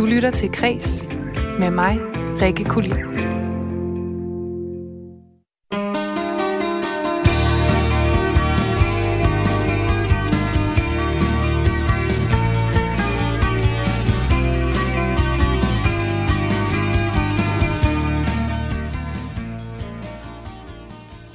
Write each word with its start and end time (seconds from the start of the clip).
Du 0.00 0.06
lytter 0.06 0.30
til 0.30 0.52
Kres 0.52 1.06
med 1.58 1.70
mig, 1.70 1.98
Rikke 2.42 2.64
Kulin. 2.64 2.92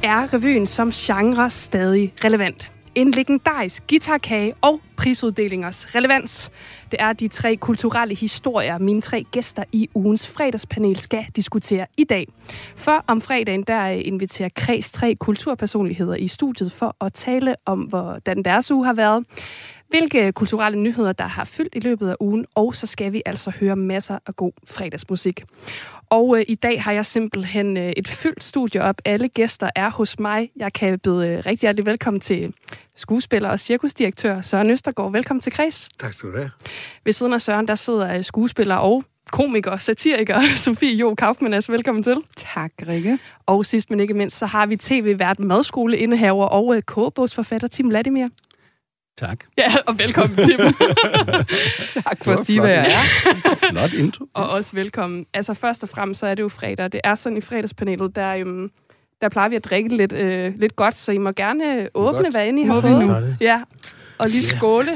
Er 0.04 0.34
revyen 0.34 0.68
som 0.68 0.91
genre 0.91 1.50
stadig 1.50 2.13
relevant? 2.23 2.75
En 2.96 3.12
legendarisk 3.12 3.84
guitarkage 3.88 4.54
og 4.61 4.82
prisuddelingers 4.98 5.96
relevans. 5.96 6.52
Det 6.91 7.02
er 7.02 7.14
de 7.14 7.28
tre 7.28 7.55
kulturelle 7.55 8.15
historier, 8.15 8.78
mine 8.78 9.01
tre 9.01 9.25
gæster 9.32 9.64
i 9.71 9.89
ugens 9.93 10.28
fredagspanel 10.28 10.97
skal 10.97 11.25
diskutere 11.36 11.87
i 11.97 12.04
dag. 12.04 12.28
For 12.75 13.04
om 13.07 13.21
fredagen, 13.21 13.64
der 13.64 13.86
inviterer 13.86 14.50
Kreds 14.56 14.92
tre 14.92 15.15
kulturpersonligheder 15.15 16.15
i 16.15 16.28
studiet 16.28 16.71
for 16.71 16.96
at 17.01 17.14
tale 17.14 17.56
om, 17.65 17.79
hvordan 17.79 18.43
deres 18.43 18.71
uge 18.71 18.86
har 18.86 18.93
været 18.93 19.25
hvilke 19.89 20.32
kulturelle 20.32 20.79
nyheder, 20.79 21.14
der 21.14 21.28
har 21.28 21.46
fyldt 21.46 21.75
i 21.75 21.79
løbet 21.79 22.09
af 22.09 22.15
ugen, 22.20 22.46
og 22.56 22.75
så 22.75 22.87
skal 22.87 23.14
vi 23.14 23.21
altså 23.25 23.51
høre 23.59 23.75
masser 23.75 24.20
af 24.28 24.36
god 24.36 24.51
fredagsmusik. 24.68 25.43
Og 26.09 26.37
øh, 26.37 26.45
i 26.47 26.55
dag 26.55 26.83
har 26.83 26.91
jeg 26.91 27.05
simpelthen 27.05 27.77
øh, 27.77 27.93
et 27.97 28.07
fyldt 28.07 28.43
studie 28.43 28.82
op. 28.82 29.01
Alle 29.05 29.27
gæster 29.27 29.69
er 29.75 29.89
hos 29.89 30.19
mig. 30.19 30.50
Jeg 30.55 30.73
kan 30.73 31.00
byde 31.00 31.28
øh, 31.28 31.37
rigtig 31.45 31.61
hjertelig 31.61 31.86
velkommen 31.86 32.19
til 32.19 32.53
skuespiller 32.95 33.50
og 33.50 33.59
cirkusdirektør 33.59 34.41
Søren 34.41 34.69
Østergaard. 34.69 35.11
Velkommen 35.11 35.41
til 35.41 35.52
Kreds. 35.52 35.89
Tak 36.00 36.14
skal 36.14 36.31
du 36.31 36.38
have. 36.38 36.52
Ved 37.03 37.14
siden 37.14 37.33
af 37.33 37.41
Søren, 37.41 37.67
der 37.67 37.75
sidder 37.75 38.17
øh, 38.17 38.23
skuespiller 38.23 38.75
og 38.75 39.03
komiker, 39.31 39.78
satiriker, 39.78 40.42
Sofie 40.66 40.95
Jo 40.95 41.16
Kaufmann. 41.16 41.53
Altså, 41.53 41.72
velkommen 41.72 42.03
til. 42.03 42.17
Tak, 42.36 42.72
Rikke. 42.88 43.19
Og 43.45 43.66
sidst 43.66 43.90
men 43.90 44.00
ikke 44.00 44.14
mindst, 44.14 44.38
så 44.38 44.45
har 44.45 44.66
vi 44.66 44.78
tv-vært 44.78 45.40
madskole-indehaver 45.40 46.45
og 46.45 46.75
øh, 46.75 46.81
kogebogsforfatter 46.81 47.67
Tim 47.67 47.90
Latimer. 47.90 48.30
Tak. 49.18 49.38
Ja, 49.58 49.74
og 49.88 50.00
velkommen, 50.00 50.38
Tim. 50.38 50.58
tak 52.04 52.24
for 52.24 52.32
at 52.32 52.46
sige, 52.46 52.60
hvad 52.60 52.70
jeg 52.70 52.86
er. 52.86 53.56
Flot 53.72 53.94
intro. 53.94 54.26
og 54.34 54.50
også 54.50 54.72
velkommen. 54.74 55.26
Altså 55.34 55.54
først 55.54 55.84
og 55.84 55.90
fremmest, 55.90 56.20
så 56.20 56.28
er 56.28 56.36
det 56.36 56.44
jo 56.44 56.50
fredag. 56.50 56.92
Det 56.92 57.02
er 57.04 57.16
sådan 57.16 57.38
i 57.38 57.42
fredagspanelet, 57.42 58.16
der, 58.16 58.36
øhm, 58.36 58.72
der 59.22 59.30
plejer 59.30 59.50
vi 59.50 59.56
at 59.56 59.64
drikke 59.66 59.98
lidt, 59.98 60.14
øh, 60.14 60.54
lidt 60.60 60.76
godt, 60.76 60.96
så 60.96 61.12
I 61.12 61.18
må 61.18 61.32
gerne 61.32 61.90
åbne, 61.94 62.18
godt. 62.18 62.34
hvad 62.34 62.48
end 62.48 62.60
I 62.60 62.64
har 62.64 62.82
fået. 62.82 63.38
Ja, 63.42 63.62
og 64.18 64.30
lige 64.30 64.44
skåle. 64.44 64.92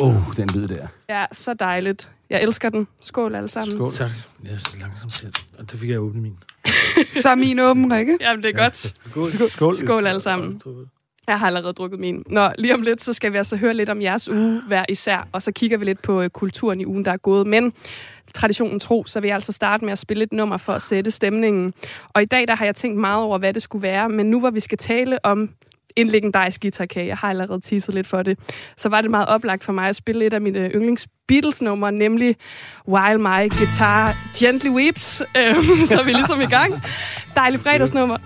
Åh, 0.00 0.08
oh, 0.08 0.22
den 0.36 0.48
lyd 0.54 0.68
der. 0.68 0.86
Ja, 1.08 1.24
så 1.32 1.54
dejligt. 1.54 2.10
Jeg 2.30 2.40
elsker 2.42 2.68
den. 2.68 2.88
Skål 3.00 3.34
alle 3.34 3.48
sammen. 3.48 3.70
Skål. 3.70 3.92
Tak. 3.92 4.10
Jeg 4.44 4.52
er 4.52 4.58
så 4.58 4.76
langsomt 4.80 5.12
til. 5.12 5.28
Og 5.58 5.70
det 5.70 5.80
fik 5.80 5.90
jeg 5.90 6.00
åbne 6.00 6.20
min. 6.22 6.36
Så 7.16 7.28
er 7.28 7.34
min 7.34 7.58
åben, 7.60 7.92
Rikke. 7.92 8.18
Jamen, 8.20 8.42
det 8.42 8.48
er 8.48 8.62
godt. 8.62 8.94
Skål. 9.10 9.50
Skål. 9.50 9.76
Skål 9.76 10.06
alle 10.06 10.20
sammen. 10.20 10.60
Jeg 11.28 11.38
har 11.38 11.46
allerede 11.46 11.72
drukket 11.72 12.00
min. 12.00 12.24
Nå, 12.26 12.50
lige 12.58 12.74
om 12.74 12.82
lidt, 12.82 13.02
så 13.02 13.12
skal 13.12 13.32
vi 13.32 13.38
altså 13.38 13.56
høre 13.56 13.74
lidt 13.74 13.88
om 13.88 14.02
jeres 14.02 14.28
uge 14.28 14.62
hver 14.66 14.84
især, 14.88 15.28
og 15.32 15.42
så 15.42 15.52
kigger 15.52 15.78
vi 15.78 15.84
lidt 15.84 16.02
på 16.02 16.22
øh, 16.22 16.30
kulturen 16.30 16.80
i 16.80 16.86
ugen, 16.86 17.04
der 17.04 17.12
er 17.12 17.16
gået. 17.16 17.46
Men 17.46 17.72
traditionen 18.34 18.80
tro, 18.80 19.04
så 19.06 19.20
vil 19.20 19.28
jeg 19.28 19.34
altså 19.34 19.52
starte 19.52 19.84
med 19.84 19.92
at 19.92 19.98
spille 19.98 20.24
et 20.24 20.32
nummer 20.32 20.56
for 20.56 20.72
at 20.72 20.82
sætte 20.82 21.10
stemningen. 21.10 21.74
Og 22.08 22.22
i 22.22 22.24
dag, 22.24 22.48
der 22.48 22.56
har 22.56 22.64
jeg 22.64 22.76
tænkt 22.76 23.00
meget 23.00 23.22
over, 23.22 23.38
hvad 23.38 23.54
det 23.54 23.62
skulle 23.62 23.82
være, 23.82 24.08
men 24.08 24.30
nu 24.30 24.40
hvor 24.40 24.50
vi 24.50 24.60
skal 24.60 24.78
tale 24.78 25.24
om 25.24 25.50
en 26.00 26.06
legendarisk 26.06 26.60
guitarkage, 26.60 27.06
jeg 27.06 27.16
har 27.16 27.30
allerede 27.30 27.60
teaset 27.60 27.94
lidt 27.94 28.06
for 28.06 28.22
det, 28.22 28.38
så 28.76 28.88
var 28.88 29.00
det 29.00 29.10
meget 29.10 29.28
oplagt 29.28 29.64
for 29.64 29.72
mig 29.72 29.88
at 29.88 29.96
spille 29.96 30.26
et 30.26 30.34
af 30.34 30.40
mine 30.40 30.58
øh, 30.58 30.70
yndlings 30.70 31.06
Beatles-numre, 31.28 31.92
nemlig 31.92 32.36
While 32.88 33.18
My 33.18 33.58
Guitar 33.58 34.16
Gently 34.38 34.68
Weeps. 34.68 35.22
Øhm, 35.36 35.84
så 35.90 36.00
er 36.00 36.04
vi 36.04 36.12
ligesom 36.12 36.40
i 36.40 36.46
gang. 36.46 36.74
Dejlig 37.34 37.60
fredagsnummer. 37.60 38.16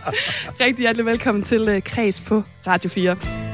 Rigtig 0.64 0.82
hjertelig 0.82 1.06
velkommen 1.06 1.42
til 1.42 1.68
øh, 1.68 1.82
Kreds 1.82 2.20
på 2.20 2.42
Radio 2.66 2.90
4. 2.90 3.49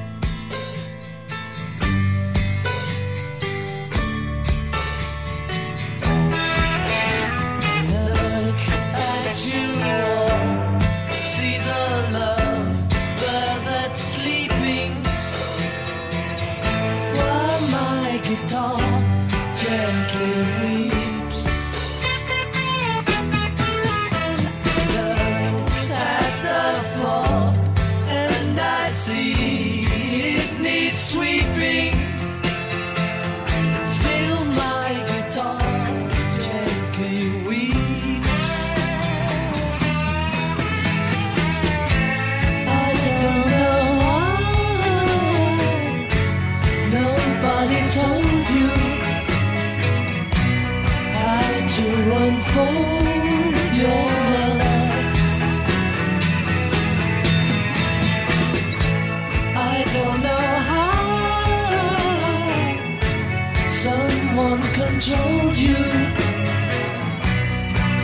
Controlled 64.98 65.58
you. 65.58 65.74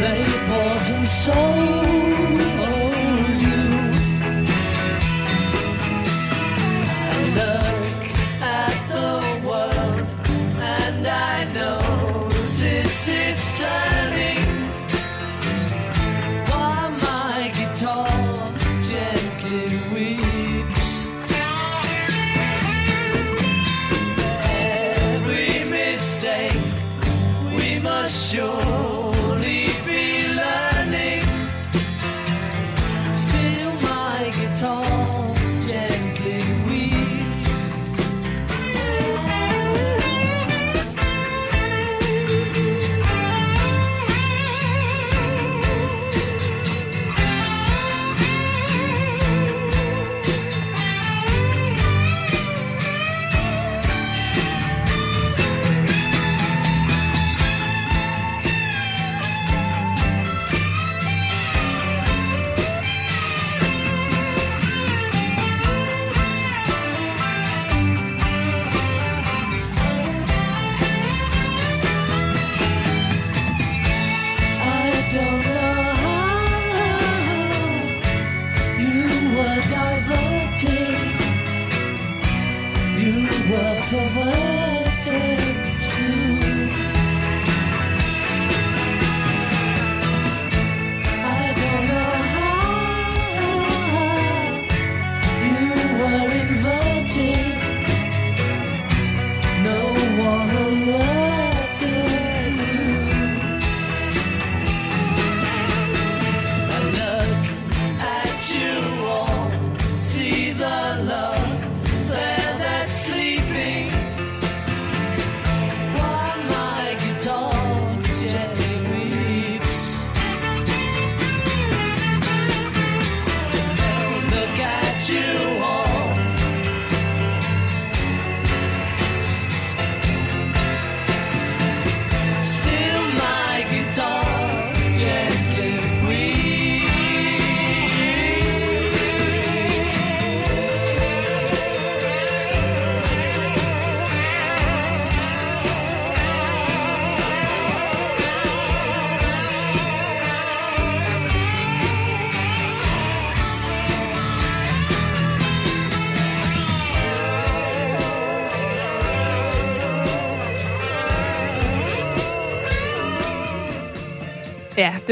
They 0.00 0.24
bought 0.46 0.90
and 0.90 1.08
sold 1.08 1.81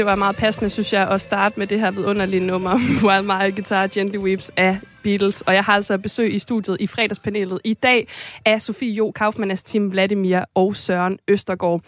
det 0.01 0.05
var 0.07 0.15
meget 0.15 0.35
passende, 0.35 0.69
synes 0.69 0.93
jeg, 0.93 1.09
at 1.09 1.21
starte 1.21 1.59
med 1.59 1.67
det 1.67 1.79
her 1.79 1.91
vidunderlige 1.91 2.45
nummer, 2.45 2.79
While 3.05 3.23
My 3.23 3.55
Guitar 3.55 3.87
Gently 3.87 4.17
Weeps 4.17 4.51
af 4.57 4.79
Beatles. 5.03 5.41
Og 5.41 5.53
jeg 5.53 5.63
har 5.63 5.73
altså 5.73 5.97
besøg 5.97 6.33
i 6.33 6.39
studiet 6.39 6.77
i 6.79 6.87
fredagspanelet 6.87 7.59
i 7.63 7.73
dag 7.73 8.07
af 8.45 8.61
Sofie 8.61 8.91
Jo 8.93 9.11
Kaufmannas 9.11 9.63
Team 9.63 9.91
Vladimir 9.91 10.39
og 10.55 10.75
Søren 10.75 11.19
Østergaard. 11.27 11.81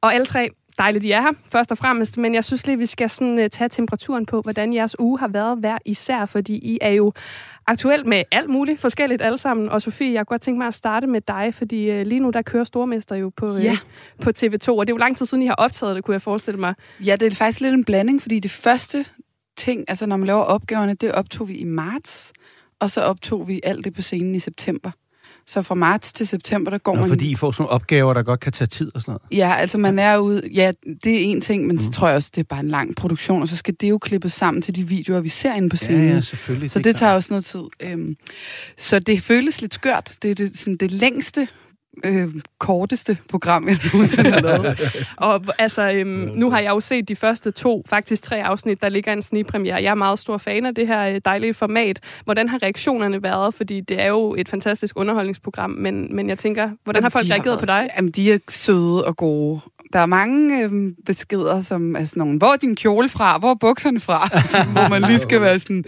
Og 0.00 0.14
alle 0.14 0.26
tre, 0.26 0.48
dejligt, 0.78 1.04
I 1.04 1.10
er 1.10 1.20
her, 1.20 1.32
først 1.52 1.72
og 1.72 1.78
fremmest. 1.78 2.18
Men 2.18 2.34
jeg 2.34 2.44
synes 2.44 2.66
lige, 2.66 2.78
vi 2.78 2.86
skal 2.86 3.10
sådan, 3.10 3.38
øh, 3.38 3.50
tage 3.50 3.68
temperaturen 3.68 4.26
på, 4.26 4.40
hvordan 4.40 4.74
jeres 4.74 5.00
uge 5.00 5.18
har 5.18 5.28
været 5.28 5.58
hver 5.58 5.78
især, 5.84 6.26
fordi 6.26 6.54
I 6.54 6.78
er 6.80 6.92
jo 6.92 7.12
aktuelt 7.68 8.06
med 8.06 8.22
alt 8.32 8.50
muligt 8.50 8.80
forskelligt 8.80 9.22
alle 9.22 9.38
sammen. 9.38 9.68
Og 9.68 9.82
Sofie, 9.82 10.12
jeg 10.12 10.18
kunne 10.26 10.34
godt 10.34 10.42
tænke 10.42 10.58
mig 10.58 10.66
at 10.66 10.74
starte 10.74 11.06
med 11.06 11.20
dig, 11.20 11.54
fordi 11.54 12.00
uh, 12.00 12.06
lige 12.06 12.20
nu 12.20 12.30
der 12.30 12.42
kører 12.42 12.64
Stormester 12.64 13.16
jo 13.16 13.30
på, 13.36 13.46
uh, 13.46 13.64
Ja. 13.64 13.78
på 14.22 14.30
TV2, 14.38 14.68
og 14.68 14.86
det 14.86 14.92
er 14.92 14.94
jo 14.94 14.96
lang 14.96 15.16
tid 15.16 15.26
siden, 15.26 15.42
I 15.42 15.46
har 15.46 15.54
optaget 15.54 15.96
det, 15.96 16.04
kunne 16.04 16.12
jeg 16.12 16.22
forestille 16.22 16.60
mig. 16.60 16.74
Ja, 17.06 17.16
det 17.16 17.32
er 17.32 17.36
faktisk 17.36 17.60
lidt 17.60 17.74
en 17.74 17.84
blanding, 17.84 18.22
fordi 18.22 18.40
det 18.40 18.50
første 18.50 19.04
ting, 19.56 19.84
altså 19.88 20.06
når 20.06 20.16
man 20.16 20.26
laver 20.26 20.40
opgaverne, 20.40 20.94
det 20.94 21.12
optog 21.12 21.48
vi 21.48 21.54
i 21.54 21.64
marts, 21.64 22.32
og 22.80 22.90
så 22.90 23.00
optog 23.00 23.48
vi 23.48 23.60
alt 23.64 23.84
det 23.84 23.94
på 23.94 24.02
scenen 24.02 24.34
i 24.34 24.38
september. 24.38 24.90
Så 25.48 25.62
fra 25.62 25.74
marts 25.74 26.12
til 26.12 26.26
september, 26.26 26.70
der 26.70 26.78
går 26.78 26.94
Nå, 26.94 27.00
man... 27.00 27.08
fordi 27.08 27.30
I 27.30 27.34
får 27.34 27.52
sådan 27.52 27.62
nogle 27.62 27.70
opgaver, 27.72 28.14
der 28.14 28.22
godt 28.22 28.40
kan 28.40 28.52
tage 28.52 28.68
tid 28.68 28.90
og 28.94 29.00
sådan 29.00 29.12
noget. 29.12 29.22
Ja, 29.32 29.54
altså 29.54 29.78
man 29.78 29.98
er 29.98 30.18
ude... 30.18 30.42
Ja, 30.54 30.72
det 31.04 31.14
er 31.14 31.20
en 31.20 31.40
ting, 31.40 31.66
men 31.66 31.76
mm. 31.76 31.82
så 31.82 31.90
tror 31.90 32.06
jeg 32.08 32.16
også, 32.16 32.30
det 32.34 32.40
er 32.40 32.44
bare 32.44 32.60
en 32.60 32.68
lang 32.68 32.96
produktion, 32.96 33.42
og 33.42 33.48
så 33.48 33.56
skal 33.56 33.74
det 33.80 33.90
jo 33.90 33.98
klippes 33.98 34.32
sammen 34.32 34.62
til 34.62 34.76
de 34.76 34.88
videoer, 34.88 35.20
vi 35.20 35.28
ser 35.28 35.54
inde 35.54 35.68
på 35.68 35.74
Ja, 35.80 35.84
scenen. 35.84 36.08
ja, 36.08 36.20
selvfølgelig. 36.20 36.70
Så 36.70 36.78
det 36.78 36.84
klart. 36.84 36.94
tager 36.96 37.12
også 37.14 37.32
noget 37.32 37.44
tid. 37.44 37.60
Øhm, 37.80 38.16
så 38.78 38.98
det 38.98 39.22
føles 39.22 39.60
lidt 39.60 39.74
skørt. 39.74 40.12
Det 40.22 40.30
er 40.30 40.34
det, 40.34 40.58
sådan 40.58 40.76
det 40.76 40.90
længste, 40.90 41.48
øh, 42.04 42.28
korteste 42.58 43.18
program, 43.28 43.68
jeg 43.68 43.78
nogensinde 43.94 44.30
har 44.30 44.40
lavet. 44.40 44.78
Og 45.16 45.44
altså, 45.58 45.90
øhm, 45.90 46.30
nu 46.34 46.50
har 46.50 46.58
jeg 46.60 46.70
jo 46.70 46.80
set 46.80 47.08
de 47.08 47.16
første 47.16 47.50
to, 47.50 47.84
faktisk 47.88 48.22
tre 48.22 48.44
afsnit, 48.44 48.82
der 48.82 48.88
ligger 48.88 49.12
en 49.12 49.22
snigpremiere. 49.22 49.82
Jeg 49.82 49.90
er 49.90 49.94
meget 49.94 50.18
stor 50.18 50.38
fan 50.38 50.66
af 50.66 50.74
det 50.74 50.86
her 50.86 51.08
øh, 51.08 51.20
dejlige 51.24 51.54
format. 51.54 52.00
Hvordan 52.24 52.48
har 52.48 52.62
reaktionerne 52.62 53.22
været? 53.22 53.54
Fordi 53.54 53.80
det 53.80 54.02
er 54.02 54.06
jo 54.06 54.34
et 54.38 54.48
fantastisk 54.48 54.98
underholdningsprogram, 54.98 55.70
men, 55.70 56.16
men 56.16 56.28
jeg 56.28 56.38
tænker, 56.38 56.70
hvordan 56.84 57.02
har 57.02 57.10
folk 57.10 57.26
de 57.26 57.32
reageret 57.32 57.58
på 57.60 57.66
dig? 57.66 57.74
været- 57.74 57.88
Jamen, 57.96 58.10
de 58.10 58.32
er 58.32 58.38
søde 58.48 59.04
og 59.04 59.16
gode. 59.16 59.60
Der 59.92 59.98
er 59.98 60.06
mange 60.06 60.62
øh, 60.64 60.92
beskeder, 61.06 61.62
som 61.62 61.96
er 61.96 62.04
sådan 62.04 62.20
nogle, 62.20 62.38
hvor 62.38 62.52
er 62.52 62.56
din 62.56 62.76
kjole 62.76 63.08
fra? 63.08 63.38
Hvor 63.38 63.50
er 63.50 63.54
bukserne 63.54 64.00
fra? 64.00 64.28
Altså, 64.38 64.62
hvor 64.62 64.88
man 64.88 65.02
lige 65.02 65.18
skal 65.18 65.40
være 65.40 65.58
sådan, 65.58 65.84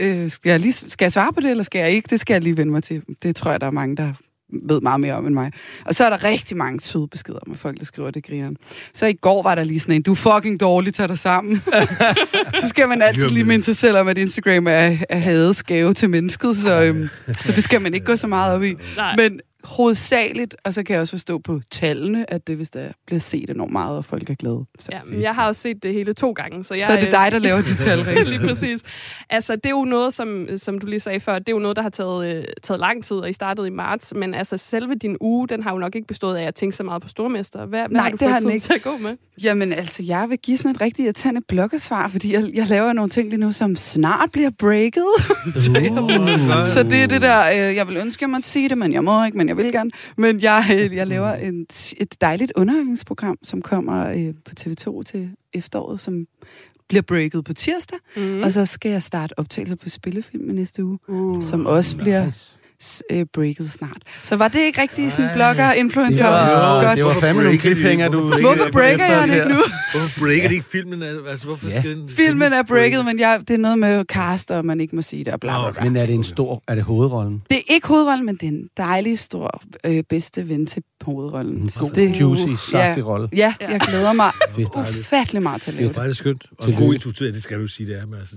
øh, 0.00 0.30
skal, 0.30 0.50
jeg 0.50 0.60
lige, 0.60 0.72
skal 0.72 1.04
jeg 1.04 1.12
svare 1.12 1.32
på 1.32 1.40
det, 1.40 1.50
eller 1.50 1.64
skal 1.64 1.78
jeg 1.78 1.90
ikke? 1.90 2.06
Det 2.10 2.20
skal 2.20 2.34
jeg 2.34 2.42
lige 2.42 2.56
vende 2.56 2.72
mig 2.72 2.82
til. 2.82 3.02
Det 3.22 3.36
tror 3.36 3.50
jeg, 3.50 3.60
der 3.60 3.66
er 3.66 3.70
mange, 3.70 3.96
der 3.96 4.12
ved 4.52 4.80
meget 4.80 5.00
mere 5.00 5.14
om 5.14 5.26
end 5.26 5.34
mig. 5.34 5.52
Og 5.84 5.94
så 5.94 6.04
er 6.04 6.10
der 6.10 6.24
rigtig 6.24 6.56
mange 6.56 6.80
søde 6.80 7.08
beskeder 7.08 7.38
med 7.46 7.56
folk, 7.56 7.78
der 7.78 7.84
skriver 7.84 8.10
det 8.10 8.26
grineren. 8.26 8.56
Så 8.94 9.06
i 9.06 9.12
går 9.12 9.42
var 9.42 9.54
der 9.54 9.64
lige 9.64 9.80
sådan 9.80 9.94
en, 9.94 10.02
du 10.02 10.10
er 10.12 10.16
fucking 10.16 10.60
dårlig, 10.60 10.94
tag 10.94 11.08
dig 11.08 11.18
sammen. 11.18 11.62
så 12.60 12.68
skal 12.68 12.88
man 12.88 13.02
altid 13.02 13.28
lige 13.28 13.44
minde 13.44 13.64
sig 13.64 13.76
selv 13.76 13.96
om, 13.96 14.08
at 14.08 14.18
Instagram 14.18 14.66
er, 14.66 14.96
er 15.08 15.18
hadeskave 15.18 15.94
til 15.94 16.10
mennesket, 16.10 16.56
så, 16.56 16.82
øhm, 16.82 17.08
så 17.44 17.52
det 17.52 17.64
skal 17.64 17.82
man 17.82 17.94
ikke 17.94 18.06
gå 18.06 18.16
så 18.16 18.26
meget 18.26 18.54
op 18.54 18.62
i. 18.62 18.74
Nej. 18.96 19.16
Men 19.16 19.40
hovedsageligt, 19.64 20.56
og 20.64 20.74
så 20.74 20.82
kan 20.82 20.94
jeg 20.94 21.00
også 21.00 21.10
forstå 21.10 21.38
på 21.38 21.60
tallene, 21.70 22.32
at 22.32 22.46
det 22.46 22.56
hvis 22.56 22.70
der 22.70 22.88
bliver 23.06 23.20
set 23.20 23.50
enormt 23.50 23.72
meget, 23.72 23.96
og 23.96 24.04
folk 24.04 24.30
er 24.30 24.34
glade. 24.34 24.64
Så, 24.78 24.88
Ja, 24.92 25.00
men 25.06 25.22
jeg 25.22 25.34
har 25.34 25.46
også 25.46 25.60
set 25.62 25.82
det 25.82 25.92
hele 25.94 26.12
to 26.12 26.32
gange. 26.32 26.64
Så, 26.64 26.74
jeg, 26.74 26.82
så 26.86 26.92
er 26.92 26.96
det 26.96 27.06
øh, 27.06 27.12
dig, 27.12 27.28
der 27.32 27.38
laver 27.38 27.62
de 27.62 27.74
tal. 27.74 27.98
Lige 28.26 28.40
præcis. 28.40 28.82
Altså, 29.30 29.56
det 29.56 29.66
er 29.66 29.70
jo 29.70 29.84
noget, 29.84 30.14
som, 30.14 30.46
som 30.56 30.78
du 30.78 30.86
lige 30.86 31.00
sagde 31.00 31.20
før, 31.20 31.38
det 31.38 31.48
er 31.48 31.52
jo 31.52 31.58
noget, 31.58 31.76
der 31.76 31.82
har 31.82 31.90
taget, 31.90 32.36
øh, 32.36 32.44
taget 32.62 32.80
lang 32.80 33.04
tid, 33.04 33.16
og 33.16 33.30
I 33.30 33.32
startede 33.32 33.66
i 33.66 33.70
marts. 33.70 34.12
Men 34.16 34.34
altså, 34.34 34.56
selve 34.56 34.94
din 34.94 35.16
uge, 35.20 35.48
den 35.48 35.62
har 35.62 35.72
jo 35.72 35.78
nok 35.78 35.94
ikke 35.94 36.06
bestået 36.06 36.36
af 36.36 36.42
at 36.46 36.54
tænke 36.54 36.76
så 36.76 36.82
meget 36.82 37.02
på 37.02 37.08
stormester. 37.08 37.66
Hvad, 37.66 37.80
hvad 37.80 37.88
Nej, 37.88 38.02
har 38.02 38.10
du 38.10 38.16
det 38.16 38.28
har 38.28 38.40
fået 38.40 38.42
den 38.42 38.48
tid 38.50 38.54
ikke. 38.54 38.66
til 38.66 38.72
at 38.72 38.82
gå 38.82 38.98
med? 38.98 39.16
Jamen 39.42 39.72
altså, 39.72 40.02
jeg 40.02 40.26
vil 40.30 40.38
give 40.38 40.56
sådan 40.56 40.70
et 40.70 40.80
rigtig 40.80 41.04
irriterende 41.04 41.40
bloggesvar, 41.48 42.08
fordi 42.08 42.32
jeg, 42.34 42.50
jeg 42.54 42.66
laver 42.66 42.92
nogle 42.92 43.10
ting 43.10 43.28
lige 43.28 43.40
nu, 43.40 43.52
som 43.52 43.76
snart 43.76 44.32
bliver 44.32 44.50
breaket. 44.58 45.04
så, 45.64 45.72
jeg, 45.72 46.68
så 46.68 46.82
det 46.82 47.02
er 47.02 47.06
det 47.06 47.22
der, 47.22 47.46
øh, 47.48 47.76
jeg 47.76 47.88
vil 47.88 47.96
ønske, 47.96 48.22
jeg 48.22 48.30
måtte 48.30 48.48
sige 48.48 48.68
det, 48.68 48.78
men 48.78 48.92
jeg 48.92 49.04
må 49.04 49.24
ikke, 49.24 49.38
men 49.38 49.48
jeg 49.50 49.64
vil 49.64 49.72
gerne. 49.72 49.90
Men 50.16 50.40
jeg, 50.42 50.64
øh, 50.90 50.96
jeg 50.96 51.06
laver 51.06 51.32
en, 51.32 51.66
et 51.96 52.20
dejligt 52.20 52.52
underholdningsprogram, 52.56 53.38
som 53.42 53.62
kommer 53.62 54.06
øh, 54.10 54.34
på 54.44 54.52
TV2 54.60 55.02
til 55.02 55.30
efteråret, 55.54 56.00
som 56.00 56.26
bliver 56.88 57.02
breaket 57.02 57.44
på 57.44 57.52
tirsdag, 57.52 57.98
Mm. 58.16 58.40
og 58.40 58.52
så 58.52 58.66
skal 58.66 58.90
jeg 58.90 59.02
starte 59.02 59.38
optagelser 59.38 59.76
på 59.76 59.88
spillefilm 59.88 60.50
i 60.50 60.52
næste 60.52 60.84
uge, 60.84 60.98
Uh. 61.08 61.42
som 61.42 61.66
også 61.66 61.96
bliver 61.96 62.30
s- 62.30 62.56
øh, 63.12 63.26
breaket 63.32 63.70
snart. 63.72 63.96
Så 64.22 64.36
var 64.36 64.48
det 64.48 64.58
ikke 64.58 64.80
rigtig 64.82 65.12
sådan 65.12 65.30
blogger, 65.34 65.72
influencer? 65.72 66.24
Det 66.24 66.32
var, 66.34 66.84
Godt. 66.84 66.96
det 66.96 67.04
var 67.04 67.20
fandme 67.20 67.42
nogle 67.42 67.58
cliffhanger, 67.58 68.08
du... 68.08 68.20
Hvorfor 68.40 68.68
breaker 68.72 69.04
jeg 69.04 69.28
den 69.28 69.34
ikke 69.34 69.48
nu? 69.48 69.58
Hvorfor 69.94 70.18
breaker 70.18 70.48
det 70.48 70.54
ikke 70.54 70.66
filmen? 70.72 71.02
Altså, 71.02 71.46
hvorfor 71.46 71.68
Ja. 71.68 71.80
skal 71.80 71.96
den... 71.96 72.08
Filmen 72.08 72.52
er 72.52 72.62
breaket, 72.62 73.04
men 73.04 73.18
jeg, 73.18 73.40
det 73.48 73.54
er 73.54 73.58
noget 73.58 73.78
med 73.78 74.04
cast, 74.04 74.50
og 74.50 74.64
man 74.64 74.80
ikke 74.80 74.96
må 74.96 75.02
sige 75.02 75.24
det, 75.24 75.32
og 75.32 75.40
bla 75.40 75.62
bla 75.62 75.70
bla. 75.72 75.84
Men 75.84 75.96
er 75.96 76.06
det 76.06 76.14
en 76.14 76.24
stor... 76.24 76.62
Er 76.68 76.74
det 76.74 76.84
hovedrollen? 76.84 77.42
Det 77.50 77.56
er 77.58 77.74
ikke 77.74 77.88
hovedrollen, 77.88 78.26
men 78.26 78.34
det 78.36 78.42
er 78.42 78.48
en 78.48 78.68
dejlig, 78.76 79.18
stor, 79.18 79.62
øh, 79.86 80.02
bedste 80.08 80.48
ven 80.48 80.66
til 80.66 80.82
hovedrollen. 81.02 81.56
En 81.62 81.68
Så 81.68 81.80
god, 81.80 81.90
det, 81.90 82.20
juicy, 82.20 82.70
saftig 82.70 83.06
rolle. 83.06 83.28
ja, 83.36 83.54
jeg 83.60 83.80
glæder 83.80 84.12
mig 84.12 84.30
ufattelig 84.98 85.42
meget 85.42 85.62
til 85.62 85.70
at 85.70 85.76
lave 85.76 85.88
Det 85.88 85.96
er 85.96 86.02
det. 86.02 86.06
bare 86.06 86.14
skønt. 86.14 86.46
Og 86.58 86.68
en 86.70 86.74
god 86.76 86.94
instruktør, 86.94 87.32
det 87.32 87.42
skal 87.42 87.60
du 87.60 87.66
sige, 87.66 87.86
det 87.86 87.98
er. 88.00 88.06
Men 88.06 88.20
altså, 88.20 88.36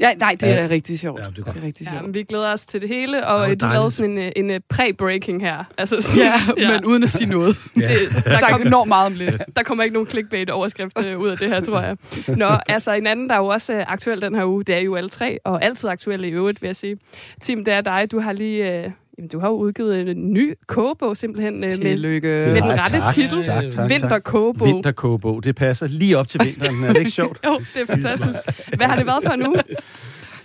Ja, 0.00 0.14
nej, 0.14 0.36
det 0.40 0.46
Ja. 0.46 0.54
er 0.54 0.68
rigtig 0.70 0.98
sjovt. 0.98 1.20
Ja, 1.20 1.24
det 1.24 1.38
er 1.38 1.52
det 1.52 1.62
er 1.62 1.66
rigtig 1.66 1.84
Ja, 1.86 1.90
sjovt. 1.90 2.04
men 2.04 2.14
vi 2.14 2.22
glæder 2.22 2.52
os 2.52 2.66
til 2.66 2.80
det 2.80 2.88
hele, 2.88 3.26
og 3.26 3.36
oh, 3.42 3.50
de 3.50 3.56
lavede 3.72 3.90
sådan 3.90 4.10
en, 4.10 4.18
øh, 4.18 4.32
en, 4.36 4.50
en 4.50 4.60
pre-breaking 4.74 5.40
her. 5.40 5.64
Altså 5.78 6.00
sådan, 6.00 6.22
Ja, 6.58 6.70
men 6.72 6.84
uden 6.84 7.02
at 7.02 7.08
sige 7.08 7.30
noget. 7.30 7.56
det, 7.74 8.24
der, 8.24 8.48
kom, 8.50 8.62
enormt 8.66 8.88
meget 8.88 9.06
om 9.06 9.12
lidt. 9.12 9.42
der 9.56 9.62
kommer 9.62 9.84
ikke 9.84 9.94
nogen 9.94 10.08
clickbait-overskrift 10.08 11.06
øh, 11.06 11.18
ud 11.18 11.28
af 11.28 11.36
det 11.38 11.48
her, 11.48 11.60
tror 11.60 11.80
jeg. 11.80 11.96
Nå, 12.28 12.48
altså 12.66 12.92
en 12.92 13.06
anden, 13.06 13.28
der 13.28 13.34
er 13.34 13.38
jo 13.38 13.46
også 13.46 13.72
øh, 13.72 13.84
aktuel 13.92 14.20
den 14.22 14.34
her 14.34 14.44
uge, 14.44 14.64
det 14.64 14.74
er 14.74 14.80
jo 14.80 14.94
alle 14.94 15.10
tre, 15.10 15.38
og 15.44 15.64
altid 15.64 15.88
aktuelle 15.88 16.28
i 16.28 16.30
øvrigt, 16.30 16.62
vil 16.62 16.68
jeg 16.68 16.76
sige. 16.76 16.96
Tim, 17.42 17.64
det 17.64 17.74
er 17.74 17.80
dig. 17.80 18.08
Du 18.10 18.20
har 18.20 18.32
lige... 18.32 18.84
Øh, 18.84 18.90
jamen, 19.18 19.28
du 19.28 19.38
har 19.40 19.48
jo 19.48 19.54
udgivet 19.54 20.08
en 20.08 20.32
ny 20.32 20.54
kogebog, 20.66 21.16
simpelthen, 21.16 21.54
øh, 21.54 21.60
med, 21.60 21.68
Tillykke. 21.68 22.28
med 22.28 22.54
den 22.54 22.62
Nej, 22.64 22.76
rette 22.84 22.98
tak. 22.98 23.14
titel. 23.14 23.44
Tak, 23.44 23.64
tak. 23.72 23.90
Vinterkogebog. 23.90 24.68
Vinterkogebog. 24.68 25.44
Det 25.44 25.56
passer 25.56 25.86
lige 25.88 26.18
op 26.18 26.28
til 26.28 26.40
vinteren. 26.44 26.84
Er 26.84 26.92
det 26.92 26.98
ikke 26.98 27.10
sjovt? 27.10 27.40
Jo, 27.46 27.58
det 27.58 27.76
er 27.88 27.92
fantastisk. 27.92 28.38
Hvad 28.76 28.86
har 28.86 28.96
det 28.96 29.06
været 29.06 29.24
for 29.26 29.36
nu? 29.36 29.54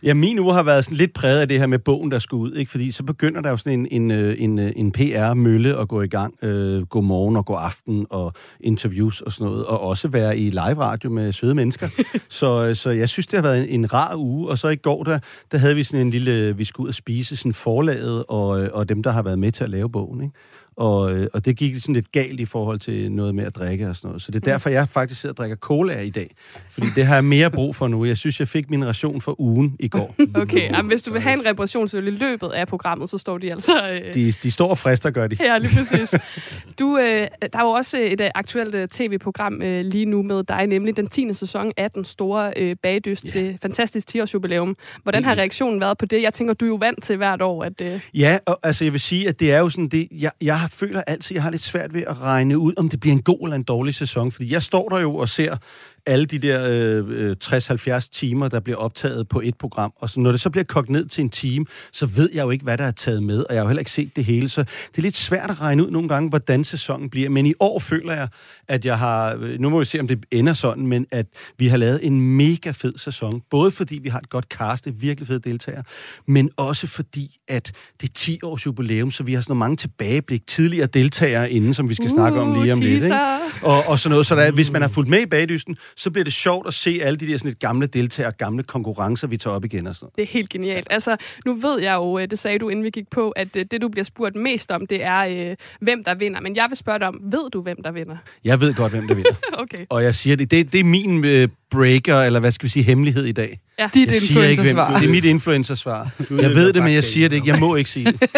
Ja, 0.04 0.14
min 0.14 0.40
uge 0.40 0.54
har 0.54 0.64
været 0.64 0.86
sådan 0.86 0.98
lidt 0.98 1.14
præget 1.14 1.40
af 1.40 1.48
det 1.48 1.60
her 1.60 1.68
med 1.68 1.80
bogen, 1.80 2.12
der 2.12 2.20
skulle 2.20 2.44
ud, 2.44 2.54
ikke? 2.54 2.72
Fordi 2.72 2.92
så 2.92 3.04
begynder 3.04 3.42
der 3.42 3.50
jo 3.50 3.58
sådan 3.58 3.80
en, 3.80 3.88
en, 3.92 4.12
øh, 4.12 4.36
en, 4.40 4.60
øh, 4.60 4.72
en 4.76 4.92
PR-mølle 4.92 5.78
at 5.78 5.88
gå 5.88 6.02
i 6.02 6.08
gang. 6.08 6.44
Øh, 6.44 6.86
god 6.86 7.04
morgen 7.04 7.36
og 7.36 7.46
god 7.46 7.58
aften 7.60 8.06
og 8.10 8.34
interviews 8.60 9.22
og 9.22 9.32
sådan 9.32 9.48
noget. 9.48 9.66
Og 9.66 9.82
også 9.82 10.08
være 10.08 10.38
i 10.38 10.50
live-radio 10.50 11.10
med 11.10 11.32
søde 11.32 11.56
mennesker. 11.56 11.90
så, 12.30 12.66
øh, 12.66 12.76
så 12.76 12.90
jeg 12.90 13.10
synes, 13.10 13.28
det 13.28 13.38
har 13.38 13.42
været 13.42 13.60
en, 13.60 13.70
en 13.70 13.94
rar 13.94 14.16
uge. 14.16 14.50
Og 14.50 14.58
så 14.58 14.68
i 14.68 14.76
går, 14.76 15.04
der, 15.04 15.20
der 15.52 15.58
havde 15.58 15.76
vi 15.76 15.84
sådan 15.84 16.06
en 16.06 16.12
lille... 16.12 16.58
Vi 16.58 16.66
skulle 16.66 16.86
ud 16.86 16.90
og 16.90 16.96
spise 16.96 17.36
sådan 17.36 17.54
forlaget 17.54 18.24
og, 18.28 18.50
og 18.50 18.90
dem, 18.90 19.04
der 19.04 19.12
har 19.12 19.22
været 19.22 19.40
med 19.40 19.52
til 19.52 19.64
at 19.64 19.70
lave 19.70 19.90
bogen, 19.90 20.22
ikke? 20.22 20.36
Og, 20.80 21.12
øh, 21.14 21.28
og 21.34 21.46
det 21.46 21.58
gik 21.58 21.80
sådan 21.80 21.96
lidt 21.96 22.12
galt 22.12 22.40
i 22.40 22.46
forhold 22.46 22.80
til 22.80 23.12
noget 23.12 23.36
med 23.36 23.44
at 23.46 23.56
drikke 23.56 23.90
og 23.90 23.96
sådan 23.96 24.08
noget. 24.08 24.22
Så 24.22 24.32
det 24.32 24.48
er 24.48 24.52
derfor, 24.52 24.70
jeg 24.70 24.90
faktisk 24.90 25.22
sidder 25.22 25.34
og 25.34 25.38
drikker 25.38 25.56
cola 25.58 26.00
i 26.02 26.10
dag. 26.10 26.36
Fordi 26.72 26.88
det 26.96 27.06
har 27.06 27.16
jeg 27.16 27.24
mere 27.24 27.52
brug 27.52 27.76
for 27.76 27.88
nu. 27.88 28.06
Jeg 28.06 28.18
synes, 28.18 28.40
jeg 28.40 28.48
fik 28.48 28.70
min 28.70 28.88
ration 28.88 29.22
for 29.22 29.42
ugen 29.42 29.76
i 29.80 29.88
går. 29.88 30.16
Okay, 30.42 30.72
jamen, 30.72 30.90
hvis 30.90 31.04
du 31.04 31.12
vil 31.12 31.22
have 31.22 31.34
en 31.34 31.46
reparationsøl 31.46 32.08
i 32.08 32.12
løbet 32.12 32.48
af 32.50 32.68
programmet, 32.68 33.10
så 33.10 33.18
står 33.18 33.38
de 33.38 33.52
altså... 33.52 33.74
Øh, 34.06 34.14
De, 34.14 34.32
de 34.44 34.52
står 34.52 34.70
og 34.70 34.78
frister, 34.78 35.10
gør 35.12 35.28
de. 35.28 35.38
Ja, 35.40 35.58
lige 35.58 35.76
præcis. 35.76 36.16
Du, 36.80 36.98
øh, 36.98 37.28
der 37.54 37.60
er 37.60 37.64
jo 37.64 37.70
også 37.70 37.98
et 38.02 38.22
øh, 38.22 38.30
aktuelt 38.36 38.76
øh, 38.76 38.88
tv-program 38.88 39.62
øh, 39.62 39.86
lige 39.86 40.06
nu 40.06 40.24
med 40.24 40.44
dig, 40.44 40.68
nemlig 40.68 40.98
den 40.98 41.08
10. 41.08 41.34
sæson 41.34 41.72
af 41.78 41.92
den 41.92 42.04
store 42.06 42.54
øh, 42.58 42.76
bagdyst 42.84 43.24
yeah. 43.28 43.32
til 43.34 43.58
fantastisk 43.62 44.08
10-årsjubilæum. 44.16 44.74
Hvordan 45.04 45.24
har 45.24 45.36
reaktionen 45.36 45.82
været 45.82 45.98
på 45.98 46.06
det? 46.06 46.22
Jeg 46.22 46.34
tænker, 46.34 46.54
du 46.54 46.66
er 46.66 46.70
jo 46.70 46.76
vant 46.76 47.04
til 47.04 47.18
hvert 47.18 47.42
år, 47.42 47.64
at... 47.64 47.82
Øh, 47.82 48.00
Ja, 48.14 48.38
og 48.46 48.60
altså 48.64 48.86
jeg 48.86 48.94
vil 48.94 49.02
sige, 49.02 49.28
at 49.30 49.40
det 49.40 49.52
er 49.52 49.60
jo 49.60 49.70
sådan 49.70 49.88
det, 49.88 50.08
jeg, 50.12 50.32
jeg 50.42 50.60
har- 50.60 50.69
føler 50.70 51.02
altid, 51.02 51.36
jeg 51.36 51.44
har 51.44 51.50
lidt 51.50 51.62
svært 51.62 51.94
ved 51.94 52.02
at 52.08 52.22
regne 52.22 52.58
ud, 52.58 52.74
om 52.78 52.90
det 52.90 53.00
bliver 53.00 53.14
en 53.14 53.22
god 53.22 53.40
eller 53.44 53.56
en 53.56 53.64
dårlig 53.64 53.96
sæson, 53.96 54.32
fordi 54.32 54.54
jeg 54.54 54.64
står 54.64 54.90
der 54.90 55.00
jo 55.00 55.16
og 55.16 55.30
ser 55.30 55.58
alle 56.06 56.26
de 56.26 56.40
der 56.40 56.68
øh, 56.70 57.30
øh, 57.30 57.36
60-70 57.44 58.10
timer, 58.12 58.48
der 58.48 58.60
bliver 58.60 58.78
optaget 58.78 59.28
på 59.28 59.42
et 59.42 59.56
program, 59.56 59.94
og 59.96 60.10
så 60.10 60.20
når 60.20 60.32
det 60.32 60.42
så 60.42 60.50
bliver 60.50 60.64
kogt 60.64 60.90
ned 60.90 61.06
til 61.06 61.22
en 61.22 61.30
time, 61.30 61.66
så 61.92 62.06
ved 62.06 62.30
jeg 62.34 62.44
jo 62.44 62.50
ikke, 62.50 62.64
hvad 62.64 62.78
der 62.78 62.84
er 62.84 62.92
taget 62.92 63.24
med, 63.24 63.40
og 63.40 63.54
jeg 63.54 63.60
har 63.60 63.64
jo 63.64 63.68
heller 63.68 63.80
ikke 63.80 63.92
set 63.92 64.16
det 64.16 64.26
hele, 64.26 64.50
så 64.50 64.64
det 64.64 64.98
er 64.98 65.02
lidt 65.02 65.16
svært 65.16 65.50
at 65.50 65.62
regne 65.62 65.86
ud 65.86 65.92
nogle 65.92 66.08
gange, 66.08 66.30
hvordan 66.30 66.64
sæsonen 66.64 67.10
bliver, 67.10 67.30
men 67.30 67.46
i 67.46 67.54
år 67.60 67.80
føler 67.80 68.14
jeg, 68.14 68.28
at 68.68 68.86
jeg 68.86 68.98
har, 68.98 69.36
øh, 69.40 69.60
nu 69.60 69.70
må 69.70 69.80
vi 69.80 69.86
se, 69.86 70.00
om 70.00 70.08
det 70.08 70.26
ender 70.32 70.54
sådan, 70.54 70.88
men 70.88 71.06
at 71.12 71.26
vi 71.58 71.68
har 71.68 71.78
lavet 71.78 72.06
en 72.06 72.22
mega 72.22 72.72
fed 72.72 72.94
sæson, 72.98 73.42
både 73.50 73.72
fordi 73.72 74.00
vi 74.04 74.10
har 74.10 74.20
et 74.20 74.30
godt 74.30 74.46
cast, 74.46 74.86
det 74.86 74.92
er 74.92 74.96
virkelig 74.96 75.28
fede 75.28 75.40
deltagere, 75.40 75.84
men 76.28 76.50
også 76.58 76.88
fordi, 76.88 77.38
at 77.48 77.72
det 78.02 78.10
er 78.10 78.14
10 78.14 78.40
års 78.44 78.66
jubilæum, 78.66 79.12
så 79.12 79.24
vi 79.24 79.34
har 79.34 79.42
sådan 79.42 79.58
mange 79.58 79.78
tilbageblik, 79.78 80.48
tidligere 80.48 80.88
deltagere 80.88 81.52
inden, 81.52 81.74
som 81.74 81.90
vi 81.90 81.94
skal 81.94 82.06
uh, 82.06 82.12
snakke 82.12 82.40
om 82.40 82.62
lige 82.62 82.74
om 82.74 82.80
lidt. 82.80 82.94
Ikke? 82.94 83.08
teaser. 83.08 83.40
og, 83.62 83.88
og 83.88 84.00
sådan 84.00 84.12
noget. 84.12 84.26
Så 84.26 84.36
der, 84.36 84.52
hvis 84.52 84.72
man 84.72 84.82
har 84.82 84.90
fulgt 84.90 85.10
med 85.10 85.22
i 85.22 85.26
bagdysten, 85.26 85.78
så 85.96 86.12
bliver 86.12 86.24
det 86.24 86.34
sjovt 86.34 86.68
at 86.68 86.74
se 86.74 87.00
alle 87.04 87.18
de 87.18 87.28
der 87.28 87.38
sådan 87.38 87.50
lidt 87.50 87.60
gamle 87.60 87.88
deltagere, 87.88 88.32
gamle 88.32 88.64
konkurrencer, 88.64 89.28
vi 89.28 89.38
tager 89.38 89.56
op 89.56 89.66
igen 89.66 89.88
og 89.88 89.96
sådan. 89.96 90.10
Det 90.16 90.22
er 90.22 90.28
helt 90.28 90.50
genialt. 90.50 90.88
Altså, 90.90 91.18
nu 91.46 91.54
ved 91.54 91.82
jeg 91.82 91.94
jo, 91.96 92.20
øh, 92.20 92.30
det 92.30 92.40
sagde 92.40 92.60
du, 92.60 92.70
inden 92.70 92.86
vi 92.86 92.90
gik 92.90 93.10
på, 93.10 93.30
at 93.30 93.56
øh, 93.56 93.66
det, 93.72 93.82
du 93.82 93.90
bliver 93.90 94.06
spurgt 94.06 94.36
mest 94.36 94.72
om, 94.72 94.88
det 94.88 95.04
er, 95.04 95.50
øh, 95.50 95.56
hvem 95.82 96.04
der 96.04 96.16
vinder. 96.16 96.42
Men 96.42 96.56
jeg 96.56 96.66
vil 96.70 96.78
spørge 96.78 97.00
dig 97.00 97.08
om, 97.08 97.20
ved 97.24 97.50
du, 97.50 97.62
hvem 97.62 97.84
der 97.84 97.92
vinder? 97.92 98.18
Jeg 98.44 98.62
ved 98.62 98.74
godt, 98.74 98.92
hvem 98.92 99.08
der 99.08 99.16
vinder. 99.16 99.36
Okay. 99.54 99.86
Og 99.90 100.04
jeg 100.04 100.16
siger 100.16 100.36
det, 100.36 100.52
det, 100.52 100.74
det 100.74 100.80
er 100.80 100.84
min 100.84 101.26
øh, 101.26 101.48
breaker, 101.72 102.22
eller 102.22 102.40
hvad 102.40 102.52
skal 102.52 102.64
vi 102.64 102.70
sige, 102.70 102.84
hemmelighed 102.84 103.26
i 103.26 103.32
dag. 103.32 103.60
Ja. 103.80 103.90
Dit 103.94 104.12
influencersvar. 104.12 105.00
Det 105.00 105.08
er 105.08 105.12
mit 105.12 105.26
influencersvar. 105.26 106.02
er 106.20 106.36
Jeg 106.42 106.50
ved 106.56 106.74
det, 106.74 106.84
men 106.84 106.94
jeg 106.94 107.04
siger 107.04 107.30
det 107.30 107.36
ikke. 107.36 107.48
Jeg 107.48 107.60
må 107.60 107.76
ikke 107.76 107.90
sige 107.90 108.06
det. 108.06 108.24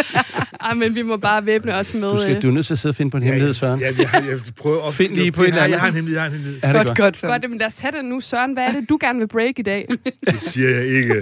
Ej, 0.62 0.74
men 0.74 0.96
vi 0.96 1.02
må 1.02 1.18
bare 1.18 1.46
væbne 1.46 1.76
os 1.76 1.94
med... 1.94 2.10
Du, 2.10 2.18
skal, 2.22 2.36
øh, 2.36 2.42
du 2.42 2.48
er 2.48 2.52
nødt 2.52 2.66
til 2.66 2.74
at 2.74 2.80
sidde 2.80 2.92
og 2.92 2.96
finde 2.96 3.12
på 3.12 3.18
en 3.18 3.24
hemmelighed, 3.24 3.54
Søren. 3.54 3.80
Ja, 3.80 3.86
jeg, 3.86 4.00
jeg, 4.00 4.24
jeg 4.30 4.40
prøver 4.58 4.88
at... 4.88 4.94
Find 4.94 5.16
lige 5.16 5.32
på 5.32 5.42
et 5.42 5.48
eller 5.48 5.62
andet. 5.62 5.72
Jeg 5.72 5.80
har 5.80 5.88
en 5.88 5.94
hemmelighed, 5.94 6.22
jeg 6.22 6.24
har 6.24 6.28
en 6.28 6.34
hemmelighed. 6.34 6.64
Er 6.64 6.74
det 6.74 6.78
Godt, 6.78 6.88
godt? 6.88 6.98
godt. 6.98 7.18
Så. 7.18 7.28
Godt, 7.28 7.50
men 7.50 7.60
lad 7.60 7.68
os 7.68 7.74
tage 7.74 7.92
det 7.92 8.06
nu. 8.06 8.20
Søren, 8.20 8.54
hvad 8.54 8.64
er 8.64 8.72
det, 8.72 8.90
du 8.90 8.98
gerne 9.02 9.20
vil 9.20 9.28
break 9.28 9.60
i 9.60 9.62
dag? 9.62 9.88
Det 10.28 10.42
siger 10.42 10.70
jeg 10.70 10.86
ikke. 10.86 11.22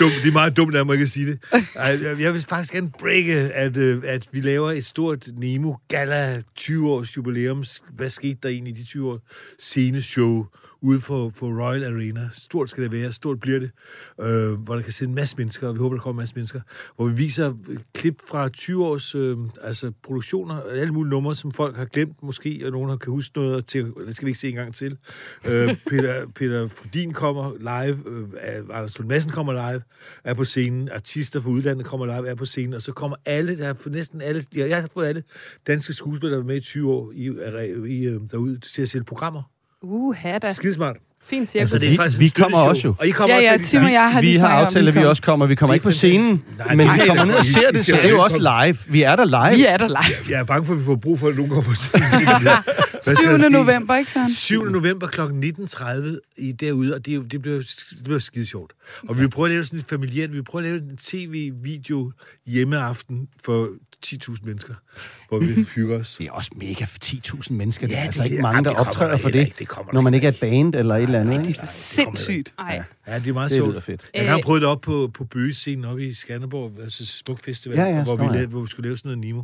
Dum, 0.00 0.10
det 0.22 0.28
er 0.28 0.32
meget 0.32 0.56
dumt, 0.56 0.74
at 0.74 0.78
jeg 0.78 0.86
må 0.86 0.92
ikke 0.92 1.06
sige 1.06 1.26
det. 1.26 1.38
Jeg, 2.20 2.32
vil 2.32 2.42
faktisk 2.48 2.72
gerne 2.72 2.90
breake, 3.00 3.32
at, 3.34 3.76
øh, 3.76 4.02
at 4.06 4.28
vi 4.32 4.40
laver 4.40 4.72
et 4.72 4.84
stort 4.84 5.28
Nemo 5.38 5.74
Gala 5.88 6.42
20 6.56 6.90
års 6.90 7.16
jubilæum. 7.16 7.64
Hvad 7.96 8.10
skete 8.10 8.38
der 8.42 8.48
egentlig 8.48 8.76
i 8.76 8.80
de 8.80 8.84
20 8.84 9.10
år? 9.10 9.18
Sceneshow 10.16 10.46
ude 10.80 11.00
på, 11.00 11.32
på 11.38 11.46
Royal 11.46 11.84
Arena. 11.84 12.28
Stort 12.32 12.70
skal 12.70 12.82
det 12.82 12.92
være, 12.92 13.12
stort 13.12 13.40
bliver 13.40 13.58
det. 13.58 13.70
Øh, 14.20 14.52
hvor 14.52 14.74
der 14.74 14.82
kan 14.82 14.92
sidde 14.92 15.08
en 15.08 15.14
masse 15.14 15.36
mennesker, 15.36 15.68
og 15.68 15.74
vi 15.74 15.78
håber, 15.78 15.96
der 15.96 16.02
kommer 16.02 16.20
en 16.20 16.22
masse 16.22 16.34
mennesker. 16.34 16.60
Hvor 16.96 17.08
vi 17.08 17.14
viser 17.14 17.54
klip 17.94 18.22
fra 18.28 18.48
20 18.48 18.86
års 18.86 19.14
øh, 19.14 19.36
altså 19.62 19.92
produktioner, 20.02 20.60
alle 20.60 20.92
mulige 20.92 21.10
numre, 21.10 21.34
som 21.34 21.52
folk 21.52 21.76
har 21.76 21.84
glemt 21.84 22.22
måske, 22.22 22.62
og 22.64 22.70
nogen 22.70 22.90
har 22.90 22.96
kan 22.96 23.12
huske 23.12 23.38
noget, 23.38 23.54
og 23.54 23.66
til, 23.66 23.84
det 24.06 24.16
skal 24.16 24.26
vi 24.26 24.30
ikke 24.30 24.38
se 24.38 24.48
en 24.48 24.54
gang 24.54 24.74
til. 24.74 24.98
Øh, 25.44 25.76
Peter, 25.90 26.26
Peter 26.34 26.68
Frodin 26.68 27.12
kommer 27.12 27.52
live, 27.58 28.02
øh, 28.10 28.58
Anders 28.70 28.98
Lund 28.98 29.08
Madsen 29.08 29.32
kommer 29.32 29.52
live, 29.52 29.82
er 30.24 30.34
på 30.34 30.44
scenen, 30.44 30.88
artister 30.92 31.40
fra 31.40 31.50
udlandet 31.50 31.86
kommer 31.86 32.06
live, 32.06 32.28
er 32.28 32.34
på 32.34 32.44
scenen, 32.44 32.74
og 32.74 32.82
så 32.82 32.92
kommer 32.92 33.16
alle, 33.24 33.58
der 33.58 33.66
har 33.66 33.90
næsten 33.90 34.20
alle, 34.20 34.44
ja, 34.56 34.68
jeg 34.68 34.80
har 34.80 34.88
fået 34.94 35.06
alle 35.06 35.22
danske 35.66 35.92
skuespillere, 35.92 36.36
der 36.36 36.42
har 36.42 36.46
med 36.46 36.56
i 36.56 36.60
20 36.60 36.92
år 36.92 37.12
i, 37.12 37.24
i, 37.88 38.06
øh, 38.06 38.20
derude 38.30 38.58
til 38.58 38.82
at 38.82 38.88
sælge 38.88 39.04
programmer. 39.04 39.42
Uh, 39.88 40.16
da. 40.42 40.52
Skidesmart. 40.52 40.96
Fint 41.24 41.50
cirkus. 41.50 41.60
Altså, 41.62 41.78
det 41.78 41.86
er 41.86 41.90
Vi- 41.90 41.96
faktisk 41.96 42.18
vi 42.20 42.26
et 42.26 42.34
kommer 42.34 42.58
også 42.58 42.82
jo. 42.84 42.94
Og 42.98 43.06
I 43.06 43.10
kommer 43.10 43.34
Ja, 43.36 43.40
også 43.40 43.48
ja, 43.52 43.60
i 43.60 43.64
Tim 43.64 43.82
og 43.84 43.92
jeg 43.92 44.12
har 44.12 44.20
Vi 44.20 44.34
har 44.36 44.48
aftalt, 44.48 44.88
at 44.88 44.94
vi 44.94 45.04
også 45.04 45.22
kommer. 45.22 45.46
Vi 45.46 45.54
kommer 45.54 45.74
ikke 45.74 45.84
på 45.84 45.90
scenen. 45.92 46.42
Nej, 46.58 46.74
men 46.74 46.86
nej, 46.86 46.96
vi 47.02 47.06
kommer 47.06 47.24
ned 47.24 47.34
og 47.34 47.44
ser 47.44 47.70
det, 47.70 47.80
så 47.86 47.92
det 47.92 48.04
er 48.04 48.08
jo 48.08 48.18
også 48.18 48.38
live. 48.66 48.76
Vi 48.88 49.02
er 49.02 49.16
der 49.16 49.24
live. 49.24 49.56
Vi 49.56 49.64
er 49.68 49.76
der 49.76 49.88
live. 49.88 50.30
Jeg 50.30 50.40
er 50.40 50.44
bange 50.44 50.66
for, 50.66 50.72
at 50.72 50.78
vi 50.80 50.84
får 50.84 50.96
brug 50.96 51.18
for, 51.20 51.28
at 51.28 51.36
nogen 51.36 51.50
går 51.50 51.60
på 51.60 51.74
scenen. 51.74 52.10
Hvad 53.04 53.14
skal 53.14 53.16
7. 53.16 53.24
der 53.26 53.38
ske? 53.38 53.50
november, 53.50 53.96
ikke 53.96 54.12
Søren? 54.12 54.34
7. 54.34 54.64
november 54.64 55.06
kl. 55.06 55.20
19.30 55.20 56.20
i 56.38 56.52
derude, 56.52 56.94
og 56.94 57.06
det, 57.06 57.32
det, 57.32 57.42
bliver, 57.42 57.58
det 57.90 58.04
bliver 58.04 58.18
skide 58.18 58.46
sjovt. 58.46 58.72
Og 59.08 59.16
vi 59.16 59.20
vil 59.20 59.30
prøve 59.30 59.46
at 59.48 59.52
lave 59.52 59.64
sådan 59.64 59.78
et 59.78 59.84
familiært, 59.90 60.30
vi 60.30 60.34
vil 60.36 60.44
prøve 60.44 60.64
at 60.64 60.70
lave 60.70 60.76
en 60.90 60.96
tv-video 60.96 62.12
hjemmeaften 62.46 63.28
for 63.44 63.68
10.000 64.06 64.36
mennesker, 64.42 64.74
hvor 65.28 65.38
vi 65.38 65.46
hygger 65.74 65.98
os. 66.00 66.16
Det 66.18 66.26
er 66.26 66.30
også 66.32 66.50
mega 66.56 66.84
for 66.84 66.98
10.000 67.04 67.52
mennesker. 67.52 67.86
Ja, 67.86 67.92
det 67.92 67.96
er 67.96 68.00
Ja, 68.00 68.06
altså 68.06 68.22
det- 68.22 68.30
ikke 68.30 68.42
mange, 68.42 68.64
der 68.64 68.70
det 68.70 68.78
optræder 68.78 69.10
der 69.10 69.18
for 69.18 69.30
det, 69.30 69.38
ikke. 69.38 69.54
Det 69.58 69.68
når 69.92 70.00
man 70.00 70.14
ikke. 70.14 70.24
er 70.26 70.28
et 70.32 70.38
band 70.40 70.74
eller 70.74 70.94
et 70.96 71.02
eller 71.02 71.20
andet. 71.20 71.46
det 71.46 71.56
er 71.58 71.66
Sindssygt. 71.66 72.54
Ej. 72.58 72.82
Ja, 73.06 73.18
det 73.18 73.28
er 73.28 73.32
meget 73.32 73.50
Det 73.50 73.56
sjovt. 73.56 73.70
lyder 73.70 73.80
fedt. 73.80 74.10
Jeg 74.14 74.30
har 74.30 74.40
prøvet 74.44 74.62
det 74.62 74.68
op 74.68 74.80
på, 74.80 75.10
på 75.14 75.24
Bøgescenen 75.24 75.84
oppe 75.84 76.06
i 76.08 76.14
Skanderborg, 76.14 76.72
altså 76.82 77.06
Smuk 77.06 77.38
Festival, 77.44 77.78
Ja, 77.78 77.84
ja, 77.84 78.02
hvor, 78.02 78.16
vi 78.16 78.24
ja. 78.24 78.30
lavede, 78.32 78.46
hvor 78.48 78.60
vi 78.60 78.68
skulle 78.68 78.88
lave 78.88 78.96
sådan 78.96 79.08
noget 79.08 79.18
Nemo. 79.18 79.42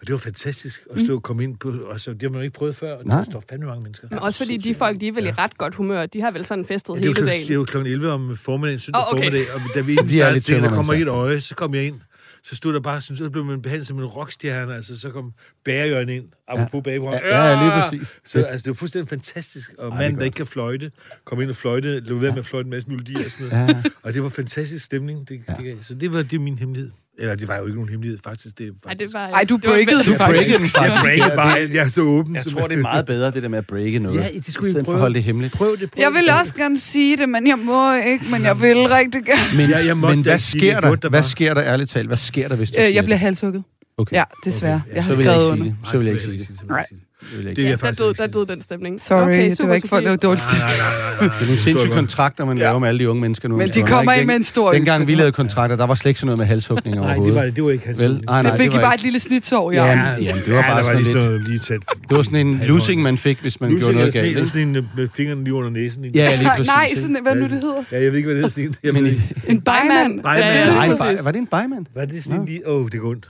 Og 0.00 0.06
det 0.06 0.12
var 0.12 0.18
fantastisk 0.18 0.82
at 0.94 1.00
stå 1.00 1.14
og 1.16 1.22
komme 1.22 1.42
ind 1.44 1.56
på, 1.56 1.74
altså 1.92 2.12
det 2.12 2.22
har 2.22 2.28
man 2.28 2.38
jo 2.38 2.42
ikke 2.44 2.54
prøvet 2.54 2.76
før, 2.76 2.96
og 2.96 3.04
der 3.04 3.22
står 3.30 3.42
fandme 3.50 3.66
mange 3.66 3.82
mennesker. 3.82 4.08
Men 4.10 4.18
også 4.18 4.38
fordi 4.38 4.56
de 4.56 4.74
folk, 4.74 5.00
de 5.00 5.08
er 5.08 5.12
vel 5.12 5.26
i 5.26 5.30
ret 5.30 5.58
godt 5.58 5.74
humør. 5.74 6.06
De 6.06 6.20
har 6.20 6.30
vel 6.30 6.44
sådan 6.46 6.64
festet 6.64 6.94
Ja, 6.94 6.94
det, 6.98 7.02
hele 7.04 7.14
klokken, 7.14 7.30
det 7.32 7.34
er 7.42 7.46
dagen. 7.46 7.52
jo 7.54 7.64
klokken 7.64 7.92
11 7.92 8.12
om 8.12 8.36
formiddagen, 8.36 8.78
søndag 8.78 9.00
Åh, 9.02 9.12
okay. 9.12 9.24
formiddag, 9.24 9.54
og 9.54 9.60
da 9.74 9.80
vi 9.80 9.98
Vi 10.04 10.12
startede 10.14 10.62
der 10.62 10.68
kommer 10.68 10.92
et 10.94 11.08
øje, 11.08 11.40
så 11.40 11.54
kom 11.54 11.74
jeg 11.74 11.84
ind, 11.86 12.00
så 12.44 12.56
stod 12.56 12.74
der 12.74 12.80
bare 12.80 13.00
sådan, 13.00 13.16
så 13.16 13.30
blev 13.30 13.44
man 13.44 13.62
behandlet 13.62 13.86
som 13.86 13.98
en 13.98 14.04
rockstjerne, 14.04 14.74
altså 14.74 15.00
så 15.00 15.10
kom 15.10 15.32
Bærejørn 15.64 16.08
ind, 16.08 16.28
apropos 16.48 16.92
ja. 16.92 17.00
Ja, 17.00 17.44
ja, 17.44 17.62
lige 17.62 17.82
præcis. 17.82 18.20
Så 18.24 18.42
altså, 18.42 18.64
det 18.64 18.68
var 18.68 18.74
fuldstændig 18.74 19.08
fantastisk, 19.08 19.72
og 19.78 19.96
manden, 19.96 20.18
der 20.18 20.24
ikke 20.24 20.36
kan 20.36 20.46
fløjte, 20.46 20.92
kom 21.24 21.40
ind 21.40 21.50
og 21.50 21.56
fløjte, 21.56 22.00
lå 22.00 22.18
ved 22.18 22.30
med 22.30 22.38
at 22.38 22.46
fløjte 22.46 22.66
en 22.66 22.70
masse 22.70 22.88
melodier 22.88 23.24
og 23.24 23.30
sådan 23.30 23.58
noget. 23.58 23.84
Ja. 23.84 23.90
Og 24.02 24.14
det 24.14 24.22
var 24.22 24.28
fantastisk 24.28 24.84
stemning, 24.84 25.28
det, 25.28 25.42
ja. 25.48 25.54
det, 25.54 25.78
så 25.86 25.94
det 25.94 26.12
var 26.12 26.22
det 26.22 26.40
min 26.40 26.58
hemmelighed. 26.58 26.90
Eller 27.20 27.34
det 27.34 27.48
var 27.48 27.56
jo 27.56 27.62
ikke 27.62 27.74
nogen 27.74 27.88
hemmelighed, 27.90 28.18
faktisk. 28.24 28.58
Det 28.58 28.66
er 28.66 28.70
Ej, 28.70 28.74
faktisk 28.90 29.06
det 29.12 29.20
var, 29.20 29.28
Ej, 29.28 29.44
du 29.44 29.56
det 29.56 29.64
var 29.64 29.70
breakede 29.72 29.96
vel- 29.96 30.06
du 30.06 30.10
Jeg 30.10 30.18
breakede 30.18 30.52
faktisk. 30.52 30.76
jeg 30.80 30.86
faktisk. 30.86 31.18
Ja, 31.22 31.34
bare, 31.36 31.60
det- 31.60 31.74
jeg 31.74 31.84
er 31.84 31.88
så 31.88 32.00
åben. 32.00 32.34
Jeg 32.34 32.44
tror, 32.44 32.66
det 32.68 32.78
er 32.78 32.82
meget 32.82 33.06
bedre, 33.06 33.30
det 33.30 33.42
der 33.42 33.48
med 33.48 33.58
at 33.58 33.66
breake 33.66 33.98
noget. 33.98 34.20
Ja, 34.20 34.28
det 34.46 34.54
skulle 34.54 34.70
i 34.70 34.74
for 34.74 34.82
prøve. 34.82 34.94
at 34.96 35.00
holde 35.00 35.14
det 35.14 35.22
hemmeligt. 35.22 35.52
Prøv 35.54 35.70
det, 35.80 35.90
prøv 35.90 36.02
Jeg 36.02 36.10
vil 36.12 36.22
det. 36.26 36.40
også 36.40 36.54
gerne 36.54 36.78
sige 36.78 37.16
det, 37.16 37.28
men 37.28 37.46
jeg 37.46 37.58
må 37.58 37.94
ikke, 37.94 38.24
men 38.30 38.42
jeg 38.44 38.60
vil 38.60 38.76
rigtig 38.76 39.24
gerne. 39.24 39.56
Men, 39.56 39.70
Ja, 39.70 39.86
jeg 39.86 39.96
men 39.96 40.22
hvad 40.22 40.38
sker 40.38 40.80
det 40.80 41.02
der? 41.02 41.08
Hvad 41.08 41.22
sker 41.22 41.54
der 41.54 41.62
ærligt 41.62 41.90
talt? 41.90 42.06
Hvad 42.06 42.16
sker 42.16 42.48
der, 42.48 42.56
hvis 42.56 42.70
du 42.70 42.76
Øh, 42.78 42.94
jeg 42.94 43.04
bliver 43.04 43.06
det? 43.06 43.18
halshugget. 43.18 43.62
Okay. 43.98 44.16
Ja, 44.16 44.24
desværre. 44.44 44.74
Okay, 44.84 44.90
ja, 44.90 44.94
Jeg 44.94 45.04
har 45.04 45.10
så 45.12 45.16
vil 45.16 45.24
jeg 45.26 45.34
skrevet 45.34 45.54
ikke 45.58 45.64
sige 45.64 45.70
under. 45.70 45.82
det. 45.82 45.90
Så 45.90 45.96
vil 45.98 46.04
jeg 46.06 46.12
ikke 46.14 46.24
sige 46.24 46.56
det. 46.60 46.68
Nej. 46.68 46.84
Det 47.20 47.56
vil 47.56 47.64
Ja, 47.64 47.70
der 47.76 47.90
døde, 47.92 48.14
der 48.14 48.26
døde 48.26 48.46
den 48.46 48.60
stemning. 48.60 49.00
Sorry, 49.00 49.22
okay, 49.22 49.50
det 49.50 49.68
var 49.68 49.74
ikke 49.74 49.88
for 49.88 49.96
det 49.96 50.10
var 50.10 50.16
dårligt. 50.16 50.44
Nej, 50.52 50.60
nej, 50.60 50.76
nej, 50.78 50.86
nej, 50.88 51.28
nej. 51.28 51.28
Det 51.36 51.42
er 51.42 51.46
nogle 51.46 51.58
sindssyge 51.60 51.92
kontrakter, 51.92 52.44
man 52.44 52.58
laver 52.58 52.78
med 52.78 52.88
alle 52.88 52.98
de 52.98 53.10
unge 53.10 53.20
mennesker 53.20 53.48
nu. 53.48 53.56
Men 53.56 53.68
de 53.68 53.72
Det 53.72 53.80
var 53.82 53.86
kommer 53.88 54.12
ikke 54.12 54.20
ind 54.20 54.26
med 54.26 54.36
en 54.36 54.44
stor 54.44 54.72
Dengang 54.72 55.06
vi 55.06 55.14
lavede 55.14 55.32
kontrakter, 55.32 55.76
der 55.76 55.86
var 55.86 55.94
slet 55.94 56.10
ikke 56.10 56.20
sådan 56.20 56.26
noget 56.26 56.38
med 56.38 56.46
halshugninger 56.46 57.00
Nej, 57.00 57.08
det 57.08 57.16
overhovedet. 57.18 57.46
var, 57.46 57.50
det 57.54 57.64
var 57.64 57.70
ikke 57.70 57.86
hans 57.86 57.98
Vel? 57.98 58.06
holdning. 58.06 58.26
Nej, 58.26 58.42
Det 58.42 58.52
fik 58.60 58.66
I 58.66 58.76
var 58.76 58.80
bare 58.82 58.94
ikke- 58.94 59.00
et 59.00 59.02
lille 59.04 59.18
snitsår 59.20 59.70
i 59.70 59.74
Ja, 59.74 59.86
men- 60.16 60.24
Jamen, 60.24 60.42
det 60.46 60.54
var 60.54 60.62
bare 60.62 60.78
der 60.78 60.84
sådan 60.84 61.02
lige 61.02 61.30
lidt- 61.38 61.48
lige 61.48 61.58
tæt. 61.58 61.80
Det 62.08 62.16
var 62.16 62.22
sådan 62.22 62.46
en 62.46 62.60
losing, 62.64 63.02
man 63.02 63.18
fik, 63.18 63.38
hvis 63.40 63.60
man 63.60 63.70
gjorde 63.78 63.92
noget 63.94 64.12
galt. 64.12 64.24
Det 64.24 64.28
ikke? 64.36 64.46
sådan 64.46 64.62
en 64.76 64.88
med 64.96 65.08
fingrene 65.16 65.44
lige 65.44 65.54
under 65.54 65.70
næsen. 65.70 66.04
Ja, 66.04 66.10
ja, 66.14 66.36
lige 66.36 66.48
præcis. 66.56 66.66
nej, 66.66 66.90
sådan, 66.94 67.16
hvad 67.22 67.34
nu 67.34 67.42
det 67.42 67.50
hedder? 67.50 67.82
Ja, 67.92 68.02
jeg 68.02 68.10
ved 68.12 68.16
ikke, 68.18 68.26
hvad 68.32 68.42
det 68.42 68.54
hedder. 68.56 68.72
Sådan 68.84 68.96
en. 68.96 69.06
I-. 69.06 69.20
En 69.50 69.60
bejmand. 69.60 70.20
Ja, 70.24 70.34
ja, 70.36 71.22
var 71.22 71.30
det 71.30 71.38
en 71.38 71.46
bejmand? 71.46 71.86
Hvad 71.92 72.02
er 72.02 72.06
det 72.06 72.24
sådan 72.24 72.40
en 72.40 72.46
lige? 72.46 72.68
Åh, 72.68 72.84
oh, 72.84 72.88
det 72.92 73.00
går 73.00 73.08
ondt. 73.10 73.28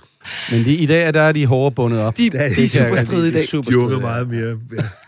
Men 0.50 0.64
de, 0.64 0.75
i 0.75 0.87
dag 0.87 1.02
er 1.02 1.11
der 1.11 1.20
er 1.20 1.32
de 1.32 1.47
hårde 1.47 1.75
bundet 1.75 2.00
op. 2.00 2.18
De, 2.18 2.25
Det 2.25 2.32
de 2.32 2.38
er- 2.38 2.42
er 2.42 2.49
det 2.54 2.70
super 2.70 2.97
stride 2.97 3.28
i 3.28 3.32
dag. 3.32 3.49
Super 3.49 3.70
Er 3.87 3.92
ja. 3.92 3.99
meget 3.99 4.28
mere... 4.28 4.58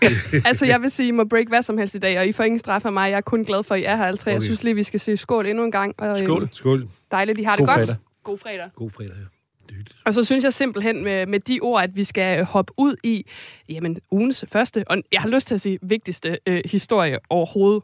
Ja. 0.02 0.08
Altså, 0.48 0.66
jeg 0.66 0.82
vil 0.82 0.90
sige, 0.90 1.08
I 1.08 1.10
må 1.10 1.24
break 1.24 1.48
hvad 1.48 1.62
som 1.62 1.78
helst 1.78 1.94
i 1.94 1.98
dag, 1.98 2.18
og 2.18 2.26
I 2.26 2.32
får 2.32 2.44
ingen 2.44 2.58
straf 2.58 2.84
af 2.84 2.92
mig. 2.92 3.10
Jeg 3.10 3.16
er 3.16 3.20
kun 3.20 3.44
glad 3.44 3.62
for, 3.62 3.74
at 3.74 3.80
I 3.80 3.84
er 3.84 3.96
her 3.96 4.04
alle 4.04 4.16
tre. 4.16 4.30
Jeg 4.30 4.42
synes 4.42 4.64
lige, 4.64 4.74
vi 4.74 4.82
skal 4.82 5.00
sige 5.00 5.16
skål 5.16 5.46
endnu 5.46 5.64
en 5.64 5.70
gang. 5.72 5.94
Og, 5.98 6.08
øhm, 6.08 6.16
Skål. 6.26 6.48
Skål. 6.52 6.88
Dejligt, 7.10 7.38
I 7.38 7.42
har 7.42 7.56
God 7.56 7.66
det 7.66 7.74
godt. 7.74 7.86
fredag. 7.86 7.96
God 8.24 8.38
fredag. 8.38 8.68
God 8.76 8.90
fredag 8.90 9.14
her. 9.16 9.24
Det 9.66 9.70
er 9.70 9.74
hyggeligt. 9.74 10.00
Og 10.04 10.14
så 10.14 10.24
synes 10.24 10.44
jeg 10.44 10.52
simpelthen 10.52 11.04
med, 11.04 11.26
med 11.26 11.40
de 11.40 11.58
ord, 11.62 11.82
at 11.82 11.96
vi 11.96 12.04
skal 12.04 12.38
øh, 12.38 12.44
hoppe 12.44 12.72
ud 12.76 12.96
i 13.02 13.26
jamen, 13.68 13.98
ugens 14.10 14.44
første, 14.52 14.84
og 14.86 14.96
jeg 15.12 15.20
har 15.20 15.28
lyst 15.28 15.46
til 15.46 15.54
at 15.54 15.60
sige 15.60 15.78
vigtigste 15.82 16.38
øh, 16.46 16.62
historie 16.64 17.18
overhovedet. 17.30 17.82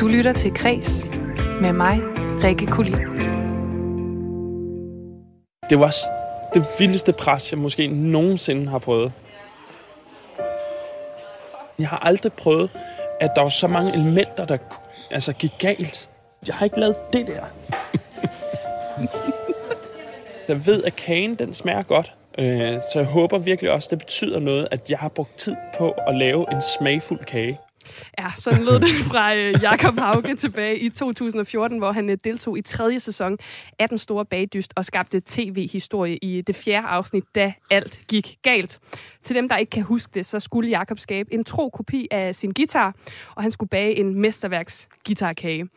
Du 0.00 0.08
lytter 0.08 0.32
til 0.32 0.54
Græs 0.54 1.06
med 1.62 1.72
mig, 1.72 2.00
Rikke 2.44 2.66
Kulin. 2.66 2.98
Det 5.70 5.78
var 5.78 5.94
det 6.54 6.66
vildeste 6.78 7.12
pres, 7.12 7.52
jeg 7.52 7.58
måske 7.58 7.86
nogensinde 7.86 8.68
har 8.68 8.78
prøvet. 8.78 9.12
Jeg 11.78 11.88
har 11.88 11.98
aldrig 11.98 12.32
prøvet, 12.32 12.70
at 13.20 13.30
der 13.36 13.42
var 13.42 13.48
så 13.48 13.68
mange 13.68 13.92
elementer, 13.92 14.44
der 14.44 14.58
altså, 15.10 15.32
gik 15.32 15.52
galt. 15.58 16.08
Jeg 16.46 16.54
har 16.54 16.64
ikke 16.64 16.80
lavet 16.80 16.96
det 17.12 17.26
der. 17.26 17.44
jeg 20.48 20.66
ved, 20.66 20.84
at 20.84 20.96
kagen 20.96 21.34
den 21.34 21.52
smager 21.52 21.82
godt. 21.82 22.12
Øh, 22.38 22.80
så 22.92 22.98
jeg 22.98 23.04
håber 23.04 23.38
virkelig 23.38 23.70
også, 23.70 23.88
det 23.90 23.98
betyder 23.98 24.38
noget, 24.38 24.68
at 24.70 24.90
jeg 24.90 24.98
har 24.98 25.08
brugt 25.08 25.38
tid 25.38 25.56
på 25.78 25.90
at 25.90 26.16
lave 26.16 26.52
en 26.52 26.62
smagfuld 26.78 27.24
kage. 27.24 27.58
Ja, 28.18 28.30
sådan 28.36 28.64
lød 28.64 28.80
det 28.80 28.88
fra 29.12 29.36
øh, 29.36 29.54
Jakob 29.62 29.98
Hauge 29.98 30.34
tilbage 30.34 30.78
i 30.78 30.88
2014, 30.88 31.78
hvor 31.78 31.92
han 31.92 32.10
øh, 32.10 32.18
deltog 32.24 32.58
i 32.58 32.62
tredje 32.62 33.00
sæson 33.00 33.38
af 33.78 33.88
Den 33.88 33.98
Store 33.98 34.24
Bagdyst 34.24 34.72
og 34.76 34.84
skabte 34.84 35.22
tv-historie 35.26 36.16
i 36.16 36.36
øh, 36.36 36.44
det 36.46 36.56
fjerde 36.56 36.86
afsnit, 36.86 37.24
da 37.34 37.52
alt 37.70 38.00
gik 38.08 38.38
galt. 38.42 38.80
Til 39.24 39.36
dem, 39.36 39.48
der 39.48 39.56
ikke 39.56 39.70
kan 39.70 39.82
huske 39.82 40.10
det, 40.14 40.26
så 40.26 40.40
skulle 40.40 40.70
Jakob 40.70 40.98
skabe 40.98 41.34
en 41.34 41.44
tro 41.44 41.68
kopi 41.68 42.08
af 42.10 42.34
sin 42.34 42.52
guitar, 42.52 42.94
og 43.34 43.42
han 43.42 43.50
skulle 43.50 43.68
bage 43.68 43.98
en 43.98 44.20
mesterværks 44.20 44.88
guitarkage. 45.06 45.68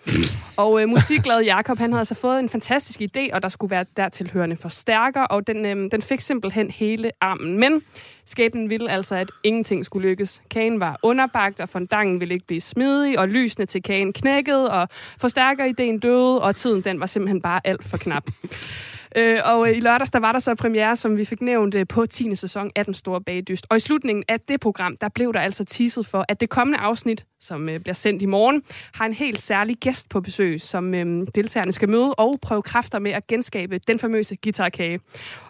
Og 0.58 0.82
øh, 0.82 0.90
musikglad 0.90 1.42
Jakob, 1.42 1.78
han 1.78 1.92
havde 1.92 2.02
altså 2.02 2.16
fået 2.16 2.40
en 2.40 2.50
fantastisk 2.50 3.02
idé, 3.02 3.34
og 3.34 3.42
der 3.42 3.50
skulle 3.50 3.72
være 3.72 3.86
dertilhørende 3.98 4.58
forstærker, 4.58 5.22
og 5.22 5.48
den, 5.48 5.66
øh, 5.66 5.92
den 5.92 6.02
fik 6.02 6.20
simpelthen 6.20 6.72
hele 6.72 7.12
armen. 7.22 7.60
Men 7.60 7.82
skæbnen 8.26 8.70
ville 8.70 8.92
altså, 8.92 9.16
at 9.16 9.32
ingenting 9.44 9.86
skulle 9.86 10.10
lykkes. 10.10 10.42
Kagen 10.50 10.80
var 10.80 11.00
underbagt, 11.04 11.60
og 11.60 11.70
fondangen 11.70 12.20
ville 12.20 12.34
ikke 12.34 12.48
blive 12.48 12.62
smidig, 12.62 13.20
og 13.20 13.28
lysene 13.28 13.66
til 13.66 13.84
kagen 13.84 14.14
knækkede, 14.14 14.72
og 14.72 14.88
forstærkerideen 15.18 16.00
døde, 16.00 16.42
og 16.42 16.56
tiden 16.56 16.82
den 16.82 17.00
var 17.00 17.06
simpelthen 17.06 17.42
bare 17.42 17.62
alt 17.64 17.86
for 17.86 17.98
knap. 17.98 18.24
Øh, 19.18 19.40
og 19.46 19.70
øh, 19.70 19.78
i 19.78 19.80
lørdags, 19.80 20.10
der 20.12 20.20
var 20.20 20.32
der 20.32 20.40
så 20.40 20.56
premiere, 20.56 20.96
som 20.96 21.18
vi 21.18 21.26
fik 21.26 21.42
nævnt 21.42 21.76
øh, 21.76 21.88
på 21.88 22.06
10. 22.06 22.36
sæson 22.36 22.72
af 22.76 22.86
Den 22.86 22.94
Store 22.94 23.22
Bagdyst. 23.22 23.66
Og 23.70 23.78
i 23.78 23.80
slutningen 23.80 24.24
af 24.28 24.40
det 24.40 24.60
program, 24.60 24.98
der 24.98 25.10
blev 25.10 25.34
der 25.34 25.40
altså 25.40 25.66
teaset 25.66 26.06
for, 26.08 26.26
at 26.30 26.40
det 26.42 26.50
kommende 26.50 26.80
afsnit, 26.80 27.26
som 27.42 27.70
øh, 27.70 27.80
bliver 27.80 27.94
sendt 27.94 28.22
i 28.22 28.26
morgen, 28.26 28.64
har 28.94 29.06
en 29.06 29.14
helt 29.14 29.42
særlig 29.42 29.78
gæst 29.78 30.10
på 30.10 30.22
besøg, 30.22 30.62
som 30.62 30.94
øh, 30.94 31.28
deltagerne 31.36 31.72
skal 31.72 31.90
møde 31.90 32.14
og 32.14 32.36
prøve 32.42 32.62
kræfter 32.62 33.00
med 33.00 33.12
at 33.12 33.28
genskabe 33.28 33.78
den 33.88 34.00
famøse 34.00 34.36
guitarkage. 34.44 35.00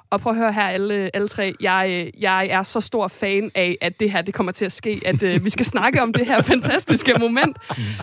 Og 0.09 0.21
prøv 0.21 0.31
at 0.33 0.37
høre 0.39 0.53
her, 0.53 0.61
alle, 0.67 1.11
alle 1.13 1.27
tre. 1.27 1.53
Jeg, 1.61 2.11
jeg 2.19 2.47
er 2.47 2.63
så 2.63 2.81
stor 2.81 3.07
fan 3.07 3.51
af, 3.55 3.77
at 3.81 3.99
det 3.99 4.11
her 4.11 4.21
det 4.21 4.33
kommer 4.33 4.51
til 4.51 4.65
at 4.65 4.71
ske. 4.71 5.01
At 5.05 5.23
øh, 5.23 5.43
vi 5.43 5.49
skal 5.49 5.65
snakke 5.65 6.01
om 6.01 6.13
det 6.13 6.25
her 6.25 6.41
fantastiske 6.41 7.13
moment, 7.19 7.57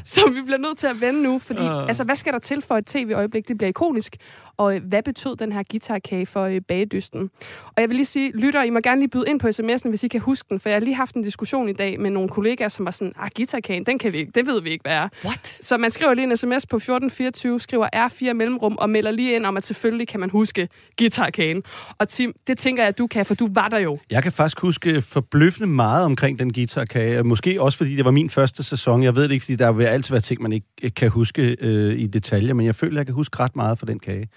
som 0.04 0.35
vi 0.35 0.42
bliver 0.42 0.59
nødt 0.59 0.78
til 0.78 0.87
at 0.87 1.00
vende 1.00 1.23
nu. 1.23 1.38
Fordi, 1.38 1.62
Ah. 1.62 1.88
altså, 1.88 2.04
hvad 2.04 2.16
skal 2.16 2.33
der 2.33 2.38
til 2.38 2.62
for 2.62 2.76
et 2.76 2.87
tv-øjeblik? 2.87 3.49
Det 3.49 3.59
bliver 3.59 3.68
ikonisk. 3.68 4.16
Og 4.56 4.76
øh, 4.76 4.82
hvad 4.84 5.02
betød 5.02 5.37
den 5.37 5.52
her 5.52 5.62
guitarkage 5.70 6.26
for 6.26 6.44
øh, 6.44 6.61
bagedysten? 6.61 7.30
Og 7.66 7.80
jeg 7.80 7.88
vil 7.88 7.96
lige 7.96 8.06
sige, 8.06 8.32
lytter, 8.34 8.62
I 8.62 8.70
må 8.70 8.80
gerne 8.80 9.00
lige 9.00 9.08
byde 9.08 9.25
ind 9.28 9.40
på 9.40 9.49
sms'en, 9.49 9.88
hvis 9.88 10.04
I 10.04 10.08
kan 10.08 10.20
huske 10.20 10.46
den. 10.50 10.61
For 10.61 10.68
jeg 10.68 10.76
har 10.76 10.80
lige 10.80 10.94
haft 10.94 11.14
en 11.14 11.23
diskussion 11.23 11.68
i 11.68 11.73
dag 11.73 12.00
med 12.00 12.11
nogle 12.11 12.28
kollegaer, 12.28 12.68
som 12.68 12.84
var 12.84 12.90
sådan, 12.90 13.12
ah, 13.18 13.30
guitarkagen, 13.37 13.87
den 13.87 13.99
kan 13.99 14.12
vi 14.12 14.18
ikke, 14.18 14.32
det 14.34 14.46
ved 14.46 14.62
vi 14.62 14.70
ikke, 14.70 14.82
hvad 14.82 14.92
er. 14.92 15.08
What? 15.25 15.58
Så 15.61 15.76
man 15.76 15.90
skriver 15.90 16.14
lige 16.14 16.25
en 16.25 16.37
sms 16.37 16.66
på 16.66 16.76
1424, 16.76 17.61
skriver 17.61 17.88
R4 17.94 18.32
mellemrum 18.32 18.76
og 18.76 18.90
melder 18.90 19.11
lige 19.11 19.34
ind 19.34 19.46
om, 19.46 19.56
at 19.56 19.64
selvfølgelig 19.64 20.08
kan 20.08 20.20
man 20.20 20.30
huske 20.30 20.68
guitarkagen. 20.99 21.62
Og 21.99 22.08
Tim, 22.08 22.34
det 22.46 22.58
tænker 22.58 22.82
jeg, 22.82 22.88
at 22.88 22.99
du 22.99 23.06
kan, 23.06 23.26
for 23.26 23.34
du 23.34 23.49
var 23.50 23.68
der 23.68 23.78
jo. 23.78 23.99
Jeg 24.11 24.23
kan 24.23 24.32
faktisk 24.32 24.61
huske 24.61 25.02
forbløffende 25.02 25.66
meget 25.66 26.04
omkring 26.04 26.38
den 26.38 26.52
guitarkage. 26.52 27.23
Måske 27.23 27.62
også, 27.62 27.78
fordi 27.78 27.96
det 27.96 28.04
var 28.04 28.11
min 28.11 28.30
første 28.30 28.62
sæson. 28.62 29.02
Jeg 29.02 29.16
ved 29.16 29.23
det 29.23 29.30
ikke, 29.30 29.44
fordi 29.44 29.56
der 29.56 29.73
vil 29.73 29.84
altid 29.84 30.14
være 30.14 30.20
ting, 30.20 30.42
man 30.42 30.52
ikke 30.52 30.90
kan 30.96 31.11
huske 31.11 31.56
øh, 31.61 31.99
i 31.99 32.06
detaljer, 32.06 32.54
men 32.54 32.66
jeg 32.66 32.75
føler, 32.75 32.99
jeg 33.00 33.06
kan 33.06 33.14
huske 33.14 33.40
ret 33.40 33.56
meget 33.56 33.78
fra 33.78 33.87
den 33.87 33.99
kage. 33.99 34.28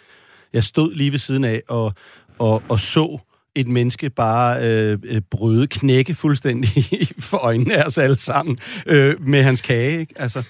Jeg 0.58 0.64
stod 0.64 0.94
lige 0.94 1.12
ved 1.12 1.20
siden 1.20 1.44
af 1.44 1.62
og, 1.68 1.94
og, 2.40 2.64
og 2.70 2.80
så 2.80 3.20
et 3.56 3.68
menneske 3.68 4.10
bare 4.10 4.64
øh, 4.64 5.00
øh, 5.04 5.22
bryde, 5.32 5.68
knække 5.68 6.16
fuldstændig 6.16 6.86
for 7.30 7.38
øjnene 7.38 7.76
af 7.78 7.84
os 7.84 7.98
alle 7.98 8.20
sammen 8.20 8.60
øh, 8.86 9.28
med 9.28 9.44
hans 9.44 9.62
kage. 9.62 10.00
Ikke? 10.00 10.14
Altså, 10.18 10.44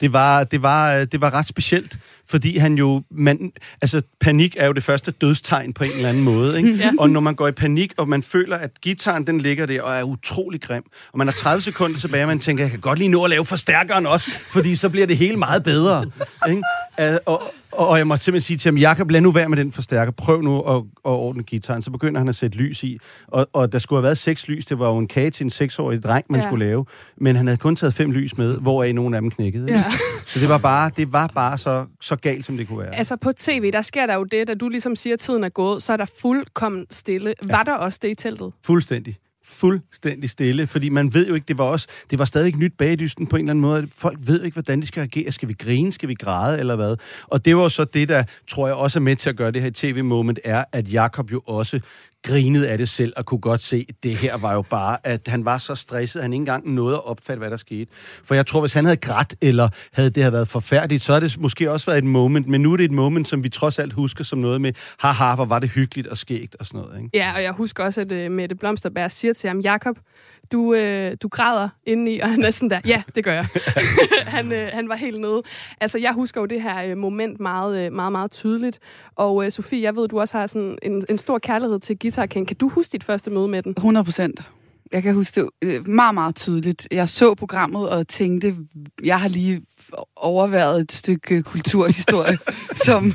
det, 0.00 0.12
var, 0.12 0.44
det, 0.44 0.62
var, 0.62 0.94
øh, 0.94 1.06
det 1.12 1.20
var 1.20 1.34
ret 1.34 1.46
specielt, 1.46 1.98
fordi 2.28 2.58
han 2.58 2.74
jo... 2.74 3.02
Man, 3.10 3.52
altså, 3.82 4.02
panik 4.20 4.56
er 4.58 4.66
jo 4.66 4.72
det 4.72 4.84
første 4.84 5.10
dødstegn 5.10 5.72
på 5.72 5.84
en 5.84 5.90
eller 5.90 6.08
anden 6.08 6.22
måde. 6.22 6.56
Ikke? 6.56 6.74
Ja. 6.74 6.92
Og 6.98 7.10
når 7.10 7.20
man 7.20 7.34
går 7.34 7.48
i 7.48 7.52
panik, 7.52 7.92
og 7.96 8.08
man 8.08 8.22
føler, 8.22 8.56
at 8.56 8.80
gitaren 8.80 9.26
den 9.26 9.40
ligger 9.40 9.66
der 9.66 9.82
og 9.82 9.94
er 9.94 10.02
utrolig 10.02 10.60
grim, 10.60 10.84
og 11.12 11.18
man 11.18 11.26
har 11.26 11.34
30 11.34 11.62
sekunder 11.62 12.00
tilbage, 12.00 12.24
og 12.24 12.28
man 12.28 12.40
tænker, 12.40 12.64
jeg 12.64 12.70
kan 12.70 12.80
godt 12.80 12.98
lige 12.98 13.08
nå 13.08 13.24
at 13.24 13.30
lave 13.30 13.44
forstærkeren 13.44 14.06
også, 14.06 14.30
fordi 14.50 14.76
så 14.76 14.88
bliver 14.88 15.06
det 15.06 15.16
hele 15.16 15.36
meget 15.36 15.62
bedre. 15.62 16.06
Ikke? 16.48 16.62
Og, 16.98 17.20
og, 17.72 17.88
og 17.88 17.98
jeg 17.98 18.06
må 18.06 18.16
simpelthen 18.16 18.46
sige 18.46 18.56
til 18.58 18.68
ham, 18.70 18.76
Jakob, 18.78 19.10
lad 19.10 19.20
nu 19.20 19.30
være 19.30 19.48
med 19.48 19.56
den 19.56 19.72
forstærker. 19.72 20.12
Prøv 20.12 20.42
nu 20.42 20.60
at, 20.60 20.76
at 20.76 20.82
ordne 21.04 21.42
gitaren. 21.42 21.82
Så 21.82 21.90
begynder 21.90 22.20
han 22.20 22.28
at 22.28 22.34
sætte 22.34 22.58
lys 22.58 22.82
i. 22.84 22.98
Og, 23.26 23.48
og 23.52 23.72
der 23.72 23.78
skulle 23.78 23.96
have 23.98 24.02
været 24.02 24.18
seks 24.18 24.48
lys. 24.48 24.66
Det 24.66 24.78
var 24.78 24.88
jo 24.90 24.98
en 24.98 25.08
kage 25.08 25.30
til 25.30 25.44
en 25.44 25.50
seksårig 25.50 26.02
dreng, 26.02 26.26
man 26.30 26.40
Ja. 26.40 26.46
skulle 26.46 26.66
lave. 26.66 26.84
Men 27.16 27.36
han 27.36 27.46
havde 27.46 27.58
kun 27.58 27.76
taget 27.76 27.94
fem 27.94 28.10
lys 28.10 28.38
med, 28.38 28.58
hvoraf 28.58 28.94
nogle 28.94 29.16
af 29.16 29.22
dem 29.22 29.30
knækkede. 29.30 29.66
Ja. 29.72 29.84
Så 30.26 30.40
det 30.40 30.48
var 30.48 30.58
bare, 30.58 30.90
det 30.96 31.12
var 31.12 31.26
bare 31.34 31.58
så, 31.58 31.86
så 32.00 32.16
galt, 32.16 32.44
som 32.46 32.56
det 32.56 32.68
kunne 32.68 32.78
være. 32.78 32.94
Altså 32.94 33.16
på 33.16 33.32
tv, 33.32 33.72
der 33.72 33.82
sker 33.82 34.06
der 34.06 34.14
jo 34.14 34.24
det, 34.24 34.48
da 34.48 34.54
du 34.54 34.68
ligesom 34.68 34.96
siger, 34.96 35.14
at 35.14 35.20
tiden 35.20 35.44
er 35.44 35.48
gået, 35.48 35.82
så 35.82 35.92
er 35.92 35.96
der 35.96 36.06
fuldkommen 36.20 36.86
stille. 36.90 37.34
Ja. 37.48 37.56
Var 37.56 37.62
der 37.62 37.74
også 37.74 37.98
det 38.02 38.08
i 38.10 38.14
teltet? 38.14 38.52
Fuldstændig. 38.66 39.16
Fuldstændig 39.48 40.30
stille, 40.30 40.66
fordi 40.66 40.88
man 40.88 41.14
ved 41.14 41.28
jo 41.28 41.34
ikke, 41.34 41.44
det 41.48 41.58
var 41.58 41.64
også, 41.64 41.88
det 42.10 42.18
var 42.18 42.24
stadig 42.24 42.46
ikke 42.46 42.58
nyt 42.58 42.72
bagdysten 42.78 43.26
på 43.26 43.36
en 43.36 43.40
eller 43.40 43.50
anden 43.50 43.60
måde. 43.60 43.88
Folk 43.96 44.18
ved 44.20 44.42
ikke, 44.42 44.54
hvordan 44.54 44.80
de 44.80 44.86
skal 44.86 45.00
reagere. 45.00 45.32
Skal 45.32 45.48
vi 45.48 45.52
grine? 45.52 45.92
Skal 45.92 46.08
vi 46.08 46.14
græde? 46.14 46.58
Eller 46.58 46.76
hvad? 46.76 46.96
Og 47.26 47.44
det 47.44 47.56
var 47.56 47.62
jo 47.62 47.68
så 47.68 47.84
det, 47.84 48.08
der 48.08 48.24
tror 48.48 48.66
jeg 48.66 48.76
også 48.76 48.98
er 48.98 49.00
med 49.00 49.16
til 49.16 49.30
at 49.30 49.36
gøre 49.36 49.50
det 49.50 49.62
her 49.62 49.70
tv-moment, 49.74 50.38
er, 50.44 50.64
at 50.72 50.92
Jakob 50.92 51.32
jo 51.32 51.42
også 51.46 51.80
grinede 52.22 52.68
af 52.68 52.78
det 52.78 52.88
selv 52.88 53.12
og 53.16 53.26
kunne 53.26 53.40
godt 53.40 53.60
se, 53.60 53.86
at 53.88 53.94
det 54.02 54.16
her 54.16 54.36
var 54.36 54.54
jo 54.54 54.62
bare, 54.62 54.98
at 55.04 55.20
han 55.28 55.44
var 55.44 55.58
så 55.58 55.74
stresset, 55.74 56.20
at 56.20 56.24
han 56.24 56.32
ikke 56.32 56.42
engang 56.42 56.74
nåede 56.74 56.96
at 56.96 57.04
opfatte, 57.04 57.38
hvad 57.38 57.50
der 57.50 57.56
skete. 57.56 57.90
For 58.24 58.34
jeg 58.34 58.46
tror, 58.46 58.60
hvis 58.60 58.72
han 58.72 58.84
havde 58.84 58.96
grædt, 58.96 59.34
eller 59.40 59.68
havde 59.92 60.10
det 60.10 60.22
her 60.22 60.30
været 60.30 60.48
forfærdeligt, 60.48 61.02
så 61.02 61.12
havde 61.12 61.24
det 61.24 61.40
måske 61.40 61.70
også 61.70 61.86
været 61.86 61.98
et 61.98 62.04
moment, 62.04 62.46
men 62.46 62.60
nu 62.60 62.72
er 62.72 62.76
det 62.76 62.84
et 62.84 62.90
moment, 62.90 63.28
som 63.28 63.44
vi 63.44 63.48
trods 63.48 63.78
alt 63.78 63.92
husker 63.92 64.24
som 64.24 64.38
noget 64.38 64.60
med, 64.60 64.72
haha, 64.98 65.34
hvor 65.34 65.44
var 65.44 65.58
det 65.58 65.70
hyggeligt 65.70 66.06
og 66.06 66.18
skægt 66.18 66.56
og 66.60 66.66
sådan 66.66 66.80
noget. 66.80 66.98
Ikke? 66.98 67.10
Ja, 67.14 67.34
og 67.34 67.42
jeg 67.42 67.52
husker 67.52 67.84
også, 67.84 68.00
at 68.00 68.12
uh, 68.12 68.32
Mette 68.32 68.54
Blomsterberg 68.54 69.12
siger 69.12 69.32
til 69.32 69.48
ham, 69.48 69.60
Jakob, 69.60 69.96
du, 70.52 70.74
øh, 70.74 71.16
du 71.22 71.28
græder 71.28 71.68
indeni, 71.86 72.18
og 72.18 72.30
han 72.30 72.42
er 72.42 72.50
sådan 72.50 72.70
der, 72.70 72.80
ja, 72.86 73.02
det 73.14 73.24
gør 73.24 73.32
jeg. 73.32 73.46
han, 74.36 74.52
øh, 74.52 74.70
han 74.72 74.88
var 74.88 74.96
helt 74.96 75.20
nede. 75.20 75.42
Altså, 75.80 75.98
jeg 75.98 76.12
husker 76.12 76.40
jo 76.40 76.46
det 76.46 76.62
her 76.62 76.84
øh, 76.84 76.96
moment 76.96 77.40
meget, 77.40 77.78
øh, 77.86 77.92
meget, 77.92 78.12
meget 78.12 78.30
tydeligt. 78.30 78.78
Og 79.16 79.44
øh, 79.44 79.52
Sofie, 79.52 79.82
jeg 79.82 79.96
ved, 79.96 80.08
du 80.08 80.20
også 80.20 80.38
har 80.38 80.46
sådan 80.46 80.78
en, 80.82 81.04
en 81.08 81.18
stor 81.18 81.38
kærlighed 81.38 81.80
til 81.80 81.98
Guitar 81.98 82.26
King. 82.26 82.46
Kan 82.46 82.56
du 82.56 82.68
huske 82.68 82.92
dit 82.92 83.04
første 83.04 83.30
møde 83.30 83.48
med 83.48 83.62
den? 83.62 83.74
100 83.76 84.04
procent. 84.04 84.40
Jeg 84.92 85.02
kan 85.02 85.14
huske 85.14 85.40
det 85.40 85.50
øh, 85.62 85.88
meget, 85.88 86.14
meget 86.14 86.36
tydeligt. 86.36 86.88
Jeg 86.90 87.08
så 87.08 87.34
programmet 87.34 87.88
og 87.88 88.08
tænkte, 88.08 88.56
jeg 89.04 89.20
har 89.20 89.28
lige 89.28 89.62
overværet 90.16 90.80
et 90.80 90.92
stykke 90.92 91.42
kulturhistorie, 91.42 92.38
som, 92.86 93.12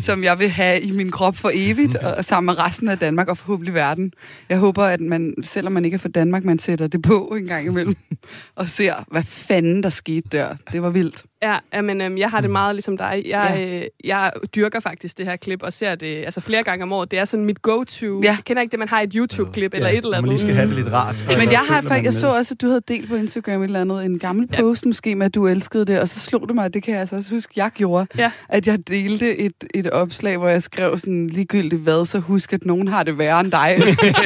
som 0.00 0.24
jeg 0.24 0.38
vil 0.38 0.48
have 0.48 0.80
i 0.80 0.90
min 0.90 1.10
krop 1.10 1.36
for 1.36 1.50
evigt, 1.54 1.96
og 1.96 2.24
sammen 2.24 2.46
med 2.46 2.58
resten 2.58 2.88
af 2.88 2.98
Danmark 2.98 3.28
og 3.28 3.38
forhåbentlig 3.38 3.74
verden. 3.74 4.12
Jeg 4.48 4.58
håber, 4.58 4.84
at 4.84 5.00
man, 5.00 5.34
selvom 5.42 5.72
man 5.72 5.84
ikke 5.84 5.94
er 5.94 5.98
fra 5.98 6.08
Danmark, 6.08 6.44
man 6.44 6.58
sætter 6.58 6.86
det 6.86 7.02
på 7.02 7.34
en 7.38 7.46
gang 7.46 7.66
imellem, 7.66 7.96
og 8.56 8.68
ser, 8.68 8.94
hvad 9.10 9.22
fanden 9.22 9.82
der 9.82 9.88
skete 9.88 10.28
der. 10.32 10.56
Det 10.72 10.82
var 10.82 10.90
vildt. 10.90 11.24
Ja, 11.42 11.80
men 11.82 12.00
øhm, 12.00 12.18
jeg 12.18 12.30
har 12.30 12.40
det 12.40 12.50
meget 12.50 12.74
ligesom 12.74 12.96
dig. 12.96 13.22
Jeg, 13.26 13.52
ja. 13.56 13.76
øh, 13.78 13.82
jeg 14.04 14.32
dyrker 14.56 14.80
faktisk 14.80 15.18
det 15.18 15.26
her 15.26 15.36
klip 15.36 15.62
og 15.62 15.72
ser 15.72 15.94
det 15.94 16.24
altså 16.24 16.40
flere 16.40 16.62
gange 16.62 16.82
om 16.82 16.92
året. 16.92 17.10
Det 17.10 17.18
er 17.18 17.24
sådan 17.24 17.44
mit 17.44 17.62
go-to. 17.62 18.20
Ja. 18.22 18.28
Jeg 18.28 18.38
kender 18.44 18.62
ikke 18.62 18.70
det, 18.70 18.78
man 18.78 18.88
har 18.88 19.00
et 19.00 19.12
YouTube-klip 19.12 19.72
ja. 19.72 19.76
eller 19.78 19.90
et 19.90 19.96
eller 19.96 20.08
andet. 20.16 20.22
man 20.22 20.30
lige 20.30 20.38
skal 20.40 20.54
have 20.54 20.68
det 20.68 20.76
lidt 20.76 20.92
rart. 20.92 21.16
så 21.16 21.38
Men 21.38 21.50
jeg, 21.52 21.58
har 21.58 21.82
faktisk, 21.82 22.04
jeg 22.04 22.14
så 22.14 22.26
også, 22.36 22.54
at 22.54 22.60
du 22.60 22.66
havde 22.66 22.80
delt 22.88 23.08
på 23.08 23.14
Instagram 23.14 23.60
et 23.62 23.64
eller 23.66 23.80
andet, 23.80 24.04
en 24.04 24.18
gammel 24.18 24.48
Ja. 24.52 24.60
post 24.60 24.86
måske 24.86 25.14
med, 25.14 25.26
at 25.26 25.34
du 25.34 25.46
elskede 25.46 25.84
det, 25.84 26.00
og 26.00 26.08
så 26.08 26.20
slog 26.20 26.48
det 26.48 26.54
mig, 26.54 26.74
det 26.74 26.82
kan 26.82 26.92
jeg 26.92 27.00
altså 27.00 27.16
også 27.16 27.30
huske, 27.30 27.52
jeg 27.56 27.70
gjorde, 27.74 28.06
Ja. 28.18 28.30
at 28.48 28.66
jeg 28.66 28.88
delte 28.88 29.38
et, 29.38 29.52
et 29.74 29.90
opslag, 29.90 30.36
hvor 30.36 30.48
jeg 30.48 30.62
skrev 30.62 30.98
sådan 30.98 31.26
ligegyldigt 31.26 31.82
hvad, 31.82 32.04
så 32.04 32.18
husk, 32.18 32.52
at 32.52 32.64
nogen 32.64 32.88
har 32.88 33.02
det 33.02 33.18
værre 33.18 33.40
end 33.40 33.50
dig. 33.52 33.76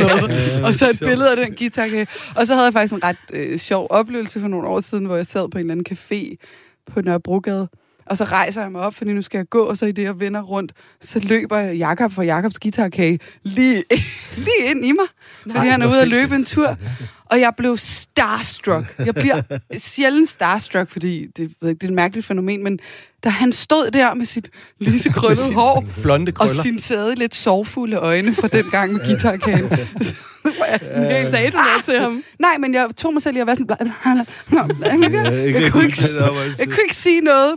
og 0.66 0.74
så 0.74 0.90
et 0.90 0.98
billede 1.08 1.30
af 1.30 1.36
den 1.36 1.54
guitar. 1.58 2.06
Og 2.36 2.46
så 2.46 2.54
havde 2.54 2.64
jeg 2.64 2.72
faktisk 2.72 2.94
en 2.94 3.04
ret 3.04 3.16
øh, 3.32 3.58
sjov 3.58 3.86
oplevelse 3.90 4.40
for 4.40 4.48
nogle 4.48 4.68
år 4.68 4.80
siden, 4.80 5.04
hvor 5.04 5.16
jeg 5.16 5.26
sad 5.26 5.48
på 5.48 5.58
en 5.58 5.60
eller 5.70 5.72
anden 5.74 5.96
café 5.98 6.36
på 6.92 7.00
Nørrebrogade, 7.00 7.68
og 8.06 8.16
så 8.16 8.24
rejser 8.24 8.62
jeg 8.62 8.72
mig 8.72 8.80
op, 8.80 8.94
fordi 8.94 9.12
nu 9.12 9.22
skal 9.22 9.38
jeg 9.38 9.48
gå, 9.48 9.64
og 9.64 9.76
så 9.76 9.86
i 9.86 9.92
det, 9.92 10.02
jeg 10.02 10.20
vender 10.20 10.42
rundt, 10.42 10.72
så 11.00 11.18
løber 11.18 11.58
Jakob 11.58 12.12
fra 12.12 12.22
Jakobs 12.22 12.58
guitarkage 12.58 13.18
lige, 13.42 13.84
lige 14.46 14.70
ind 14.70 14.84
i 14.84 14.92
mig, 14.92 15.06
fordi 15.42 15.54
Nej, 15.54 15.66
han 15.68 15.82
er 15.82 15.86
ude 15.86 16.02
at 16.02 16.08
løbe 16.08 16.34
en 16.34 16.44
tur. 16.44 16.76
Og 17.24 17.40
jeg 17.40 17.52
blev 17.56 17.76
starstruck. 17.76 18.94
Jeg 18.98 19.14
bliver 19.14 19.42
sjældent 19.76 20.28
starstruck, 20.28 20.90
fordi 20.90 21.26
det, 21.26 21.52
det 21.60 21.82
er 21.82 21.88
et 21.88 21.92
mærkeligt 21.92 22.26
fænomen, 22.26 22.64
men 22.64 22.78
da 23.24 23.28
han 23.28 23.52
stod 23.52 23.90
der 23.90 24.14
med 24.14 24.26
sit 24.26 24.50
lysekrøllede 24.80 25.52
hår, 25.60 25.84
Blonde 26.02 26.30
og 26.30 26.34
krøller. 26.34 26.62
sine 26.62 26.80
stadig 26.80 27.18
lidt 27.18 27.34
sorgfulde 27.34 27.96
øjne 27.96 28.34
fra 28.34 28.48
den 28.48 28.64
gang 28.70 28.92
med 28.92 29.00
guitarkagen. 29.06 29.70
helt... 31.10 31.30
Sagde 31.30 31.50
du 31.50 31.56
noget 31.56 31.84
til 31.84 32.00
ham? 32.00 32.22
Nej, 32.38 32.58
men 32.58 32.74
jeg 32.74 32.88
tog 32.96 33.12
mig 33.12 33.22
selv 33.22 33.36
i 33.36 33.40
at 33.40 33.46
være 33.46 33.56
sådan... 33.56 33.66
Jeg, 33.70 35.62
jeg, 35.62 35.72
kunne 35.72 35.84
ikke, 35.84 36.02
jeg 36.58 36.68
kunne 36.68 36.82
ikke 36.82 36.96
sige 36.96 37.20
noget, 37.20 37.54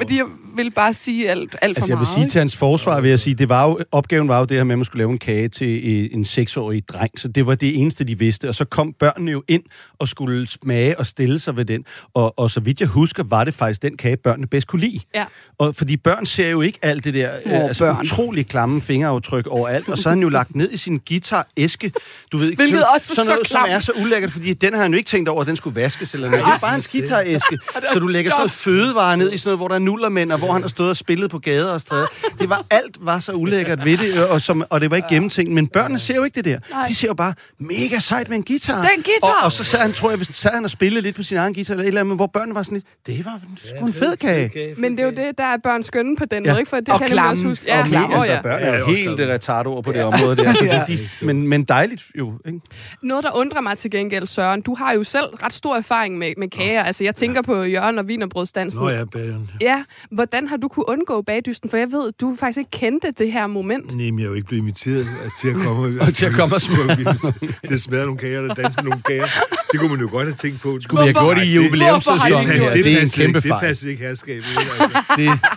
fordi 0.00 0.16
jeg 0.16 0.24
ville 0.56 0.70
bare 0.70 0.94
sige 0.94 1.30
alt, 1.30 1.56
alt 1.62 1.76
for 1.76 1.80
Altså, 1.80 1.92
jeg 1.92 1.98
vil 1.98 2.06
sige 2.06 2.28
til 2.28 2.38
hans 2.38 2.56
forsvar, 2.56 3.00
vil 3.00 3.08
jeg 3.08 3.18
sige, 3.18 3.34
det 3.34 3.48
var 3.48 3.68
jo, 3.68 3.78
opgaven 3.92 4.28
var 4.28 4.38
jo 4.38 4.44
det 4.44 4.56
her 4.56 4.64
med, 4.64 4.74
at 4.74 4.78
man 4.78 4.84
skulle 4.84 5.00
lave 5.00 5.10
en 5.12 5.18
kage 5.18 5.48
til 5.48 6.14
en 6.14 6.24
seksårig 6.24 6.88
dreng, 6.88 7.20
så 7.20 7.28
det 7.28 7.46
var 7.46 7.54
det 7.54 7.80
eneste, 7.80 8.04
de 8.04 8.18
vidste. 8.18 8.48
Og 8.48 8.54
så 8.54 8.64
kom 8.64 8.92
børnene 8.92 9.30
jo 9.30 9.42
ind 9.48 9.62
og 9.98 10.08
skulle 10.08 10.48
smage 10.48 10.98
og 10.98 11.06
stille 11.06 11.38
sig 11.38 11.56
ved 11.56 11.64
den. 11.64 11.84
Og, 12.14 12.38
og 12.38 12.50
så 12.50 12.60
vidt 12.60 12.80
jeg 12.80 12.88
husker, 12.88 13.22
var 13.22 13.44
det 13.44 13.54
faktisk 13.54 13.82
den 13.82 13.96
kage, 13.96 14.16
børnene 14.16 14.46
bedst 14.46 14.66
kunne 14.66 14.80
lide. 14.80 15.00
Ja. 15.14 15.24
Og 15.58 15.76
fordi 15.76 15.96
børn 15.96 16.26
ser 16.26 16.48
jo 16.48 16.60
ikke 16.60 16.78
alt 16.82 17.04
det 17.04 17.14
der 17.14 17.30
øh, 17.46 17.52
Åh, 17.52 17.60
altså, 17.60 17.84
børn. 17.84 18.00
utrolig 18.04 18.46
klamme 18.46 18.82
fingeraftryk 18.82 19.46
overalt. 19.46 19.88
Og 19.88 19.98
så 19.98 20.08
har 20.08 20.10
han 20.16 20.22
jo 20.22 20.28
lagt 20.28 20.54
ned 20.56 20.72
i 20.72 20.76
sin 20.76 21.00
guitar-æske. 21.08 21.92
Du 22.32 22.38
ved, 22.38 22.46
Hvilket 22.46 22.68
sådan, 22.68 22.84
også 22.96 23.06
sådan 23.14 23.24
så 23.24 23.32
noget, 23.32 23.46
som 23.48 23.56
klamt. 23.56 23.72
er 23.72 23.80
så 23.80 23.92
ulækkert, 23.92 24.32
fordi 24.32 24.52
den 24.52 24.74
har 24.74 24.82
han 24.82 24.90
jo 24.92 24.96
ikke 24.96 25.08
tænkt 25.08 25.28
over, 25.28 25.40
at 25.40 25.46
den 25.46 25.56
skulle 25.56 25.80
vaskes 25.80 26.14
eller 26.14 26.30
noget. 26.30 26.44
Det 26.44 26.52
er 26.52 26.58
bare 26.58 26.70
hans 26.70 26.88
guitar-æske. 26.96 27.58
Så 27.92 27.98
du 27.98 28.06
lægger 28.06 28.30
sådan 28.30 28.40
noget 28.40 28.50
fødevare 28.50 29.16
ned 29.16 29.32
i 29.32 29.38
sådan 29.38 29.48
noget, 29.48 29.58
hvor 29.58 29.68
der 29.68 29.74
er 29.74 29.78
nullermænd, 29.78 30.32
og 30.32 30.38
hvor 30.38 30.52
han 30.52 30.62
har 30.62 30.68
stået 30.68 30.90
og 30.90 30.96
spillet 30.96 31.30
på 31.30 31.38
gader 31.38 31.72
og 31.72 31.80
stræder. 31.80 32.06
Det 32.38 32.48
var 32.48 32.64
alt 32.70 32.96
var 33.00 33.18
så 33.20 33.32
ulækkert 33.32 33.84
ved 33.84 33.98
det, 33.98 34.24
og, 34.26 34.40
som, 34.42 34.64
og 34.70 34.80
det 34.80 34.90
var 34.90 34.96
ikke 34.96 35.08
gennemtænkt. 35.08 35.52
Men 35.52 35.66
børnene 35.66 35.98
ser 35.98 36.14
jo 36.14 36.24
ikke 36.24 36.34
det 36.34 36.44
der. 36.44 36.58
Nej. 36.70 36.84
De 36.88 36.94
ser 36.94 37.08
jo 37.08 37.14
bare 37.14 37.34
mega 37.58 37.98
sejt 37.98 38.28
med 38.28 38.36
en 38.36 38.44
guitar. 38.44 38.76
Den 38.82 39.02
guitar! 39.04 39.38
Og, 39.40 39.44
og 39.44 39.52
så 39.52 39.64
sad 39.64 39.78
han, 39.78 39.92
tror 39.92 40.10
jeg, 40.10 40.16
hvis 40.16 40.28
sad 40.32 40.50
han 40.50 40.64
og 40.64 40.70
spillede 40.70 41.02
lidt 41.02 41.16
på 41.16 41.22
sin 41.22 41.36
egen 41.36 41.54
guitar, 41.54 41.74
eller 41.74 41.84
et 41.84 41.88
eller 41.88 42.00
andet, 42.00 42.16
hvor 42.16 42.26
børnene 42.26 42.54
var 42.54 42.62
sådan 42.62 42.74
lidt, 42.76 42.86
det 43.18 43.24
var 43.24 43.40
sgu 43.76 43.86
en 43.86 43.92
fed 43.92 44.16
kage. 44.16 44.74
Men 44.78 44.98
det 45.06 45.18
er 45.18 45.22
jo 45.22 45.28
det, 45.28 45.38
der 45.38 45.44
er 45.44 45.56
børn 45.62 45.82
skønne 45.82 46.16
på 46.16 46.24
den 46.24 46.44
Ja. 46.44 46.50
måde, 46.50 46.60
ikke? 46.60 46.68
For 46.68 46.76
det 46.76 46.88
Og 46.88 46.98
kan 47.00 47.08
jeg 47.08 47.16
nemlig 47.16 47.24
også 47.30 47.42
klamme. 47.42 47.50
huske. 47.50 47.66
Ja, 47.66 48.04
og 48.04 48.08
oh, 48.10 48.14
altså, 48.14 48.32
ja. 48.32 48.42
børn 48.42 48.60
Ja, 48.60 48.66
er 48.66 48.72
ja, 48.72 48.78
jo 48.78 48.84
helt 48.86 49.16
klart. 49.16 49.28
retardo 49.28 49.80
på 49.80 49.92
det 49.92 50.04
område 50.04 50.36
der. 50.36 50.54
Ja. 50.64 50.84
de, 50.88 50.98
men, 51.22 51.48
men 51.48 51.64
dejligt 51.64 52.02
jo, 52.18 52.32
ikke? 52.46 52.60
Noget, 53.02 53.24
der 53.24 53.36
undrer 53.36 53.60
mig 53.60 53.78
til 53.78 53.90
gengæld, 53.90 54.26
Søren, 54.26 54.60
du 54.60 54.74
har 54.74 54.92
jo 54.92 55.04
selv 55.04 55.24
ret 55.42 55.52
stor 55.52 55.76
erfaring 55.76 56.18
med, 56.18 56.32
med 56.38 56.48
kager. 56.48 56.82
Altså, 56.82 57.04
jeg 57.04 57.16
tænker 57.16 57.42
på 57.42 57.62
Jørgen 57.62 57.98
og 57.98 58.08
Vinerbrødstansen. 58.08 58.80
Nå 58.82 58.88
ja, 58.90 59.04
bageren. 59.04 59.50
Ja, 59.60 59.82
hvordan 60.10 60.48
har 60.48 60.56
du 60.56 60.68
kunne 60.68 60.88
undgå 60.88 61.22
bagdysten? 61.22 61.70
For 61.70 61.76
jeg 61.76 61.92
ved, 61.92 62.12
du 62.20 62.36
faktisk 62.40 62.58
ikke 62.58 62.70
kendte 62.70 63.10
det 63.18 63.32
her 63.32 63.46
moment. 63.46 63.86
Nej, 63.96 64.10
men 64.10 64.18
jeg 64.18 64.24
er 64.24 64.28
jo 64.28 64.34
ikke 64.34 64.48
blevet 64.48 64.62
inviteret 64.62 65.06
til 65.40 65.48
at 65.48 65.54
komme 65.56 66.00
Og 66.02 66.14
til 66.14 66.26
at 66.26 66.32
komme 66.32 66.54
og 66.54 66.60
smøre. 66.60 66.96
til 67.66 67.72
at 67.72 67.80
smadre 67.80 68.04
nogle 68.04 68.18
kager 68.18 68.38
eller 68.40 68.54
danse 68.54 68.76
med 68.76 68.84
nogle 68.84 69.02
kager. 69.06 69.26
Det 69.72 69.80
kunne 69.80 69.90
man 69.90 70.00
jo 70.00 70.08
godt 70.10 70.26
have 70.26 70.34
tænkt 70.34 70.60
på. 70.60 70.78
Skulle 70.80 71.04
vi 71.04 71.12
have 71.12 71.24
gjort 71.24 71.36
det 71.36 71.44
i 71.44 71.48
det- 71.50 71.56
jubilæumssæsonen 71.56 72.48
Det 72.48 72.56
er 72.66 72.72
en 72.74 72.96
passede 73.00 73.22
kæmpe 73.24 73.38
ikke, 73.38 73.40
det 73.40 73.48
fejl. 73.48 73.60
passede 73.60 73.92
ikke 73.92 74.04
herskabet. 74.04 74.44
Altså. 74.44 74.84
det, 74.88 74.89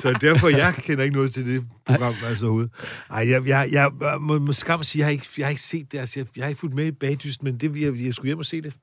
så 0.02 0.18
derfor, 0.22 0.48
jeg 0.48 0.74
kender 0.74 1.04
ikke 1.04 1.16
noget 1.16 1.34
til 1.34 1.46
det 1.46 1.64
program, 1.86 2.16
altså 2.26 2.46
overhovedet. 2.46 2.72
Ej, 3.12 3.30
jeg, 3.30 3.48
jeg, 3.48 3.68
jeg, 3.72 3.92
jeg 4.02 4.22
må, 4.22 4.40
må 4.40 4.54
skam 4.54 4.84
sige, 4.84 5.00
jeg 5.00 5.06
har 5.06 5.12
ikke, 5.12 5.28
jeg 5.38 5.46
har 5.46 5.50
ikke 5.50 5.62
set 5.62 5.92
det. 5.92 6.00
Altså, 6.00 6.20
jeg, 6.20 6.28
jeg 6.36 6.44
har 6.44 6.50
ikke 6.50 6.60
fulgt 6.60 6.76
med 6.76 6.86
i 6.86 6.92
bagdysten, 6.92 7.46
men 7.46 7.58
det, 7.58 7.82
jeg, 7.82 8.06
jeg 8.06 8.14
skulle 8.14 8.30
hjem 8.30 8.40
og 8.40 8.46
se 8.46 8.62
det 8.62 8.74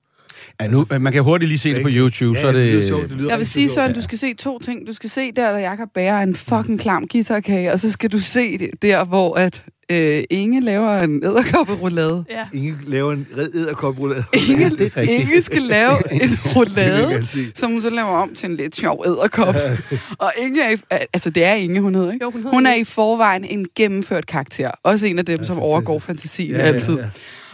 ja, 0.61 0.67
nu, 0.67 0.87
man 1.01 1.13
kan 1.13 1.23
hurtigt 1.23 1.49
lige 1.49 1.59
se 1.59 1.75
det 1.75 1.83
på 1.83 1.89
YouTube, 1.93 2.39
så 2.41 2.47
er 2.49 2.53
det, 2.53 2.67
lyder 2.67 2.77
det... 2.79 2.87
sjovt, 2.87 3.09
det 3.09 3.17
lyder 3.17 3.29
Jeg 3.31 3.39
vil 3.39 3.47
sige. 3.47 3.69
Søren, 3.69 3.95
du 3.95 4.03
skal 4.03 4.19
se 4.19 4.35
to 4.35 4.59
ting. 4.59 4.87
Du 4.87 4.95
skal 4.95 5.11
se 5.11 5.33
der, 5.33 5.53
der 5.53 5.59
Jakob 5.59 5.89
bærer 5.95 6.23
en 6.23 6.35
fucking 6.35 6.81
klam 6.81 7.07
guitarkage, 7.13 7.73
og 7.73 7.81
så 7.81 7.91
skal 7.93 8.13
du 8.13 8.19
se 8.19 8.59
det 8.59 8.71
der, 8.83 9.05
hvor 9.05 9.35
at 9.35 9.65
øh, 9.91 10.23
Inge 10.31 10.61
laver 10.61 10.99
en 11.01 11.25
æderkopperoulade. 11.25 12.25
Ja. 12.31 12.59
Ingen 12.59 12.79
laver 12.87 13.13
en 13.13 13.27
red 13.39 13.49
æderkoprullade. 13.55 14.25
Inge, 14.49 14.71
det 14.71 14.81
er 14.81 14.97
rigtigt. 14.97 15.21
Inge 15.21 15.41
skal 15.43 15.63
lave 15.63 16.13
en 16.23 16.39
roulade, 16.57 17.27
som 17.55 17.71
hun 17.73 17.83
så 17.83 17.91
laver 17.91 18.09
om 18.09 18.35
til 18.35 18.51
en 18.51 18.57
lidt 18.57 18.77
sjov 18.77 19.05
æderkop. 19.07 19.55
og 20.19 20.33
Inge 20.39 20.63
er, 20.63 20.71
i- 20.71 21.05
altså 21.13 21.31
det 21.31 21.45
er 21.45 21.55
Inge, 21.55 21.81
hun 21.81 21.95
hedder, 21.95 22.13
ikke? 22.13 22.25
Jo, 22.25 22.31
hun 22.31 22.41
hedder 22.41 22.51
Hun 22.57 22.67
er 22.67 22.71
Inge. 22.73 22.81
i 22.81 22.85
forvejen 22.85 23.45
en 23.45 23.67
gennemført 23.77 24.27
karakter. 24.27 24.71
Også 24.83 25.07
en 25.07 25.19
af 25.19 25.27
dem, 25.27 25.45
som 25.45 25.59
overgår 25.59 25.99
fantasien 25.99 26.51
Ja, 26.57 26.59
ja, 26.59 26.65
altid. 26.75 26.97
ja. 26.97 27.05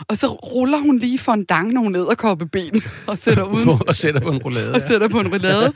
Og 0.09 0.16
så 0.16 0.26
ruller 0.26 0.78
hun 0.78 0.98
lige 0.98 1.18
for 1.18 1.32
en 1.32 1.44
dang 1.44 1.72
nogle 1.72 1.98
æderkoppeben 1.98 2.82
og 3.06 3.18
sætter 3.18 3.44
uden 3.44 3.68
og 3.88 3.96
sætter 3.96 4.20
på 4.20 4.28
en 4.30 4.38
roulade. 4.38 4.72
og 4.74 4.80
sætter 4.88 5.09
på 5.09 5.20
en 5.20 5.28
roulade. 5.28 5.72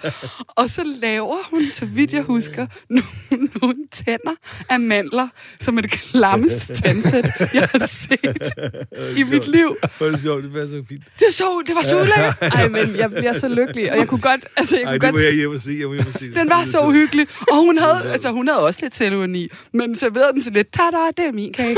og 0.48 0.70
så 0.70 0.82
laver 1.02 1.36
hun, 1.50 1.70
så 1.70 1.86
vidt 1.86 2.12
jeg 2.12 2.22
husker, 2.22 2.66
nogle, 2.90 3.48
nogle 3.62 3.76
tænder 3.92 4.34
af 4.68 4.80
mandler, 4.80 5.28
som 5.60 5.76
er 5.78 5.80
det 5.82 5.90
klammeste 5.90 6.74
tandsæt, 6.74 7.30
jeg 7.54 7.68
har 7.72 7.86
set 7.86 8.52
i 9.16 9.22
mit 9.22 9.48
liv. 9.48 9.76
Det 10.00 10.20
sjovt, 10.20 10.44
det 10.44 10.52
passer 10.52 10.82
så 10.82 10.88
fint. 10.88 11.02
Det, 11.18 11.26
er 11.28 11.32
så, 11.32 11.62
det 11.66 11.74
var 11.74 11.82
så 11.82 12.00
ulækkert. 12.00 12.36
Ej, 12.40 12.68
men 12.68 12.96
jeg 12.96 13.10
bliver 13.10 13.32
så 13.32 13.48
lykkelig, 13.48 13.92
og 13.92 13.98
jeg 13.98 14.08
kunne 14.08 14.20
godt... 14.20 14.40
Altså, 14.56 14.76
jeg 14.76 14.84
Ej, 14.84 14.98
kunne 14.98 15.06
det 15.06 15.14
må 15.14 15.18
godt 15.18 15.26
jeg 15.26 15.34
hjem 15.34 15.50
og 15.50 15.60
se. 15.60 15.76
Jeg 15.80 15.88
må 15.88 15.94
hjem 15.94 16.06
og 16.06 16.18
se. 16.18 16.34
Den 16.34 16.48
var 16.48 16.64
så 16.64 16.80
uhyggelig. 16.86 17.26
Og 17.50 17.56
hun 17.56 17.78
havde, 17.78 18.12
altså, 18.12 18.30
hun 18.30 18.48
havde 18.48 18.66
også 18.66 18.78
lidt 18.82 18.94
selvurni, 18.94 19.48
men 19.72 19.96
serverede 19.96 20.32
den 20.32 20.42
så 20.42 20.50
lidt, 20.50 20.72
tada, 20.72 20.96
det 21.16 21.24
er 21.26 21.32
min 21.32 21.52
kage. 21.52 21.76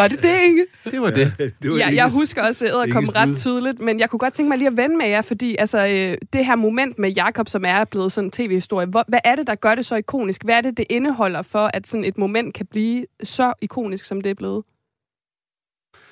Var 0.00 0.08
det 0.08 0.22
det, 0.22 0.44
Inge? 0.46 0.66
Det 0.90 1.00
var 1.00 1.10
det. 1.10 1.32
det 1.62 1.70
var 1.70 1.76
Ja, 1.76 1.88
jeg 1.94 2.10
husker 2.10 2.42
også 2.42 2.66
æder 2.66 2.86
kom 2.92 3.04
Inges 3.04 3.16
ret 3.16 3.36
tydeligt, 3.36 3.80
men 3.80 4.00
jeg 4.00 4.10
kunne 4.10 4.18
godt 4.18 4.34
tænke 4.34 4.48
mig 4.48 4.58
lige 4.58 4.68
at 4.68 4.76
vende 4.76 4.96
med 4.96 5.06
jer, 5.06 5.22
fordi 5.22 5.56
altså, 5.58 5.86
øh, 5.86 6.18
det 6.32 6.46
her 6.46 6.56
moment 6.56 6.98
med 6.98 7.10
Jakob, 7.10 7.48
som 7.48 7.64
er 7.64 7.84
blevet 7.84 8.12
sådan 8.12 8.26
en 8.26 8.30
tv-historie, 8.30 8.86
hvor, 8.86 9.04
hvad 9.08 9.20
er 9.24 9.36
det, 9.36 9.46
der 9.46 9.54
gør 9.54 9.74
det 9.74 9.86
så 9.86 9.96
ikonisk? 9.96 10.44
Hvad 10.44 10.54
er 10.54 10.60
det, 10.60 10.76
det 10.76 10.86
indeholder 10.90 11.42
for, 11.42 11.70
at 11.74 11.88
sådan 11.88 12.04
et 12.04 12.18
moment 12.18 12.54
kan 12.54 12.66
blive 12.66 13.06
så 13.22 13.52
ikonisk, 13.60 14.04
som 14.04 14.20
det 14.20 14.30
er 14.30 14.34
blevet? 14.34 14.62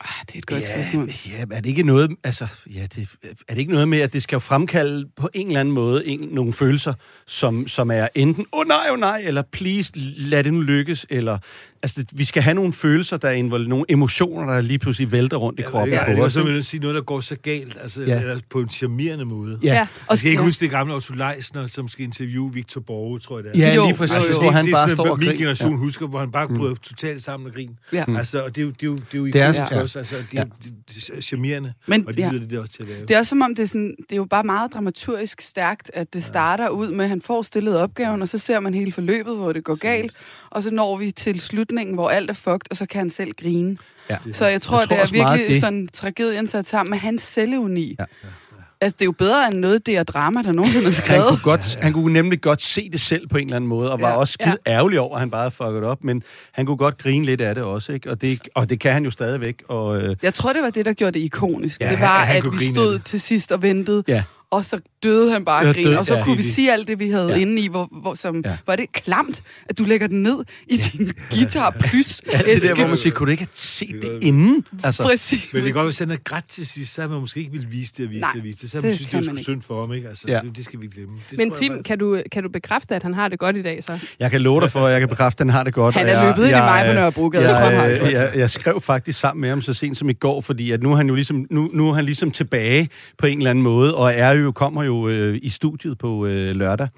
Ah, 0.01 0.27
det 0.27 0.35
er 0.35 0.39
et 0.39 0.47
godt 0.47 0.69
ja, 0.69 0.75
spørgsmål. 0.75 1.11
ja, 1.27 1.57
er 1.57 1.61
det 1.61 1.67
ikke 1.67 1.83
noget, 1.83 2.17
altså, 2.25 2.47
ja, 2.67 2.87
det, 2.95 3.09
er 3.49 3.55
det 3.55 3.59
ikke 3.59 3.73
noget 3.73 3.89
med, 3.89 4.01
at 4.01 4.13
det 4.13 4.23
skal 4.23 4.37
jo 4.37 4.41
fremkalde 4.41 5.09
på 5.17 5.29
en 5.35 5.47
eller 5.47 5.61
anden 5.61 5.75
måde 5.75 6.07
en, 6.07 6.21
nogle 6.21 6.53
følelser, 6.53 6.95
som, 7.27 7.69
som 7.69 7.91
er 7.91 8.09
enten, 8.15 8.47
åh 8.53 8.61
oh, 8.61 8.67
nej, 8.67 8.87
åh 8.89 8.93
oh, 8.93 9.01
nej, 9.01 9.23
eller 9.25 9.43
please, 9.43 9.93
lad 9.95 10.45
det 10.45 10.53
nu 10.53 10.61
lykkes, 10.61 11.07
eller, 11.11 11.39
altså, 11.83 12.03
det- 12.03 12.19
vi 12.19 12.25
skal 12.25 12.43
have 12.43 12.55
nogle 12.55 12.73
følelser, 12.73 13.17
der 13.17 13.31
involverer 13.31 13.69
nogle 13.69 13.85
emotioner, 13.89 14.53
der 14.53 14.61
lige 14.61 14.79
pludselig 14.79 15.13
vælter 15.13 15.37
rundt 15.37 15.61
i 15.61 15.63
kroppen 15.63 15.93
Ja, 15.95 16.05
det 16.07 16.15
på 16.17 16.21
er 16.21 16.25
også 16.25 16.41
at 16.45 16.65
sige 16.65 16.81
noget, 16.81 16.95
der 16.95 17.01
går 17.03 17.21
så 17.21 17.37
galt, 17.37 17.77
altså, 17.83 18.03
Ja. 18.03 18.15
ja. 18.15 18.21
eller 18.21 18.39
på 18.51 18.61
en 18.61 18.69
charmerende 18.71 19.25
måde. 19.25 19.59
Ja, 19.63 19.69
Ja. 19.75 19.87
Jeg 20.11 20.19
skal 20.19 20.31
ikke 20.31 20.41
ja. 20.41 20.45
huske 20.47 20.61
det 20.61 20.71
gamle 20.71 20.95
Otto 20.95 21.15
Leisner, 21.15 21.67
som 21.67 21.89
skal 21.89 22.05
interviewe 22.05 22.53
Victor 22.53 22.81
Borge, 22.81 23.19
tror 23.21 23.39
jeg 23.39 23.45
det 23.45 23.63
er. 23.63 23.69
ja 23.69 23.75
Jo, 23.75 23.87
lige 23.87 23.97
præcis, 23.97 24.17
jo, 24.29 24.33
jo. 24.35 24.41
hvor 24.41 24.51
han 24.51 24.65
det, 24.65 24.73
bare 24.73 24.87
det 24.87 24.91
er 24.93 24.95
står 24.97 25.05
sådan, 25.05 25.11
og 25.11 25.17
hvad 25.19 25.27
min 25.29 25.37
generation 25.37 25.71
ja. 25.73 25.77
husker, 25.79 26.07
hvor 26.07 26.19
han 26.21 26.31
bare 26.31 26.49
bryder 26.49 26.75
totalt 26.75 27.23
sammen 27.25 27.47
og 27.49 27.55
grin. 27.55 27.71
Ja. 27.93 28.05
Altså, 28.19 28.45
og 28.45 28.57
det 28.57 28.61
er 28.61 28.65
jo, 28.67 28.71
det 28.71 28.83
er 28.83 28.87
jo, 28.87 28.97
det 28.97 29.15
er 29.15 29.19
jo 29.19 29.27
Det 29.27 29.37
er- 29.37 29.53
ja. 29.71 29.81
også. 29.83 29.99
Altså, 29.99 30.17
det 30.33 30.39
er, 30.39 30.45
det, 30.45 30.73
det 30.89 31.11
er 31.17 31.21
charmerende, 31.21 31.73
Men, 31.87 32.07
og 32.07 32.17
det 32.17 32.23
ja. 32.23 32.31
lyder 32.33 32.47
det 32.49 32.59
også 32.59 32.73
til 32.73 32.83
at 32.83 32.89
lave. 32.89 33.01
Det 33.07 33.11
er 33.15 33.19
også 33.19 33.29
som 33.31 33.43
om, 33.43 33.55
det 33.55 33.63
er, 33.63 33.67
sådan, 33.67 33.97
det 33.99 34.13
er 34.13 34.17
jo 34.17 34.25
bare 34.25 34.45
meget 34.45 34.73
dramaturgisk 34.75 35.41
stærkt, 35.41 35.91
at 35.95 36.15
det 36.15 36.25
starter 36.25 36.69
ud 36.69 36.91
med, 36.93 37.05
at 37.05 37.09
han 37.09 37.23
får 37.23 37.43
stillet 37.43 37.79
opgaven, 37.79 38.23
og 38.23 38.29
så 38.29 38.39
ser 38.39 38.61
man 38.61 38.75
hele 38.75 38.93
forløbet, 38.93 39.37
hvor 39.37 39.53
det 39.53 39.65
går 39.65 39.79
galt, 39.81 40.13
og 40.51 40.63
så 40.63 40.71
når 40.71 40.97
vi 40.97 41.11
til 41.11 41.41
slutningen, 41.69 41.95
hvor 41.95 42.09
alt 42.09 42.31
er 42.31 42.35
fucked, 42.35 42.71
og 42.71 42.77
så 42.77 42.87
kan 42.87 42.99
han 42.99 43.11
selv 43.11 43.33
grine. 43.43 43.77
Ja. 44.11 44.17
Så 44.33 44.47
jeg 44.47 44.63
tror, 44.63 44.79
Jeg 44.79 44.89
tror 44.89 44.97
det 44.97 45.03
er 45.05 45.13
virkelig 45.13 45.49
det. 45.55 45.61
sådan 45.61 45.89
tragedien 45.93 46.49
sat 46.49 46.67
sammen 46.67 46.91
med 46.91 46.99
hans 46.99 47.23
selvuni. 47.23 47.97
Ja. 47.99 48.05
Altså, 48.81 48.97
det 48.99 49.03
er 49.03 49.07
jo 49.07 49.13
bedre 49.13 49.49
end 49.49 49.57
noget 49.59 49.87
det 49.87 49.97
er 49.97 50.03
drama, 50.03 50.43
der 50.43 50.53
nogensinde 50.53 50.83
er 50.83 50.85
Han 50.85 50.93
skrevet. 50.93 51.29
kunne, 51.29 51.39
godt, 51.43 51.79
han 51.83 51.93
kunne 51.93 52.13
nemlig 52.13 52.41
godt 52.41 52.63
se 52.63 52.91
det 52.93 53.01
selv 53.01 53.29
på 53.29 53.37
en 53.37 53.45
eller 53.47 53.57
anden 53.57 53.69
måde, 53.69 53.93
og 53.93 54.01
var 54.01 54.09
Ja. 54.11 54.17
også 54.17 54.33
skide 54.33 54.57
ærgerlig 54.67 55.01
over, 55.01 55.15
at 55.15 55.21
han 55.21 55.31
bare 55.31 55.51
fuckede 55.51 55.83
op, 55.87 56.05
men 56.05 56.23
han 56.53 56.67
kunne 56.67 56.77
godt 56.77 56.99
grine 56.99 57.25
lidt 57.25 57.41
af 57.41 57.55
det 57.55 57.65
også, 57.65 57.93
ikke? 57.93 58.11
Og 58.11 58.21
det, 58.21 58.49
og 58.55 58.71
det 58.71 58.81
kan 58.81 58.93
han 58.93 59.05
jo 59.05 59.11
stadigvæk. 59.11 59.63
Og, 59.69 60.01
øh, 60.03 60.17
Jeg 60.23 60.35
tror, 60.35 60.53
det 60.53 60.63
var 60.63 60.71
det, 60.71 60.85
der 60.87 60.93
gjorde 60.93 61.13
det 61.19 61.25
ikonisk. 61.25 61.81
Ja, 61.81 61.91
det 61.91 62.01
var, 62.01 62.19
han- 62.19 62.27
han 62.43 62.47
at 62.47 62.61
vi 62.61 62.65
stod 62.75 62.99
til 62.99 63.21
sidst 63.21 63.53
og 63.53 63.63
ventede, 63.63 64.05
ja. 64.09 64.23
Og 64.51 64.65
så 64.65 64.81
døde 65.03 65.33
han 65.33 65.45
bare 65.45 65.63
Ja, 65.63 65.69
af 65.69 65.75
grin, 65.75 65.87
og 65.97 66.07
så 66.07 66.15
ja. 66.15 66.25
kunne 66.25 66.37
vi 66.37 66.43
sige 66.43 66.73
alt 66.73 66.89
det, 66.89 67.01
vi 67.01 67.11
havde 67.11 67.27
Ja. 67.29 67.35
ja. 67.35 67.41
inde 67.41 67.63
i, 67.63 67.69
hvor, 67.69 67.89
hvor 68.01 68.15
som, 68.15 68.41
Ja. 68.45 68.51
ja. 68.51 68.57
var 68.67 68.77
det 68.77 68.93
klamt, 68.93 69.43
at 69.69 69.79
du 69.79 69.85
lægger 69.85 70.07
den 70.07 70.23
ned 70.23 70.45
i 70.69 70.77
din 70.77 71.11
guitar 71.31 71.71
plus 71.81 72.21
Alt 72.33 72.47
det 72.47 72.63
der, 72.63 72.75
hvor 72.75 72.87
man 72.87 72.97
siger, 72.97 73.15
kunne 73.15 73.27
du 73.27 73.31
ikke 73.31 73.43
have 73.43 73.49
set 73.53 73.95
det 74.03 74.19
inden? 74.23 74.65
Altså, 74.85 75.03
Præcis. 75.03 75.53
Men 75.53 75.59
det 75.63 75.67
kan 75.67 75.73
godt 75.75 75.83
være, 75.83 75.85
hvis 75.87 75.99
han 75.99 76.11
er 76.11 76.17
grædt 76.25 76.49
til 76.49 76.67
sidst, 76.67 76.95
så 76.95 77.09
man 77.09 77.21
måske 77.21 77.41
ikke 77.41 77.53
vil 77.53 77.67
vise 77.71 77.93
det 77.99 78.05
og 78.07 78.11
vise 78.11 78.21
Nej, 78.21 78.31
det 78.33 78.39
og 78.41 78.45
vise 78.45 78.59
det. 78.63 78.71
Så 78.71 78.77
har 78.77 78.81
det 78.81 78.89
man 78.89 78.95
synes, 78.97 79.11
det 79.27 79.35
var 79.37 79.43
synd 79.43 79.63
for 79.63 79.81
ham, 79.81 79.93
ikke? 79.93 80.09
Altså, 80.09 80.25
Ja. 80.29 80.35
ja. 80.35 80.41
det, 80.41 80.57
det, 80.57 80.65
skal 80.65 80.81
vi 80.81 80.87
glemme. 80.87 81.15
Det 81.31 81.39
Men 81.39 81.51
tror 81.51 81.55
jeg 81.65 81.71
Tim, 81.73 81.83
kan 81.83 81.99
du, 81.99 82.23
kan 82.33 82.43
du 82.43 82.49
bekræfte, 82.49 82.95
at 82.95 83.03
han 83.03 83.15
har 83.15 83.29
det 83.29 83.39
godt 83.39 83.57
i 83.57 83.63
dag, 83.63 83.85
så? 83.85 83.99
jeg 84.19 84.31
kan 84.31 84.41
love 84.41 84.61
dig 84.61 84.73
for, 84.73 84.87
at 84.87 84.93
jeg 84.93 85.01
kan 85.01 85.09
bekræfte, 85.09 85.41
at 85.41 85.47
han 85.47 85.53
har 85.55 85.65
det 85.65 85.75
godt. 85.75 85.95
Han 85.95 86.09
er 86.09 86.27
løbet 86.27 86.43
ind 86.49 86.57
i 86.57 86.61
mig 86.61 86.85
på 86.87 86.93
Nørrebrogade. 86.93 87.49
Jeg 87.49 87.55
tror, 87.55 87.79
han 87.79 88.13
jeg, 88.13 88.33
jeg 88.37 88.51
skrev 88.51 88.81
faktisk 88.81 89.19
sammen 89.21 89.41
med 89.41 89.49
ham 89.49 89.63
så 89.63 89.75
sent 89.75 89.99
som 89.99 90.09
i 90.09 90.13
går, 90.13 90.41
fordi 90.41 90.71
at 90.71 90.83
nu 90.83 90.93
er 90.93 90.97
han 90.97 91.09
jo 91.09 91.15
ligesom, 91.15 91.47
nu, 91.51 91.71
nu 91.73 91.89
er 91.89 91.95
han 91.95 92.05
ligesom 92.05 92.31
tilbage 92.31 92.89
på 93.19 93.27
en 93.27 93.39
eller 93.39 93.51
anden 93.51 93.63
måde, 93.65 93.95
og 93.95 94.13
er 94.15 94.38
jo, 94.39 94.53
kommer 94.53 94.83
jo 94.83 95.09
øh, 95.09 95.39
i 95.43 95.49
studiet 95.49 95.99
på 95.99 96.27
øh, 96.27 96.57
lørdag, 96.57 96.89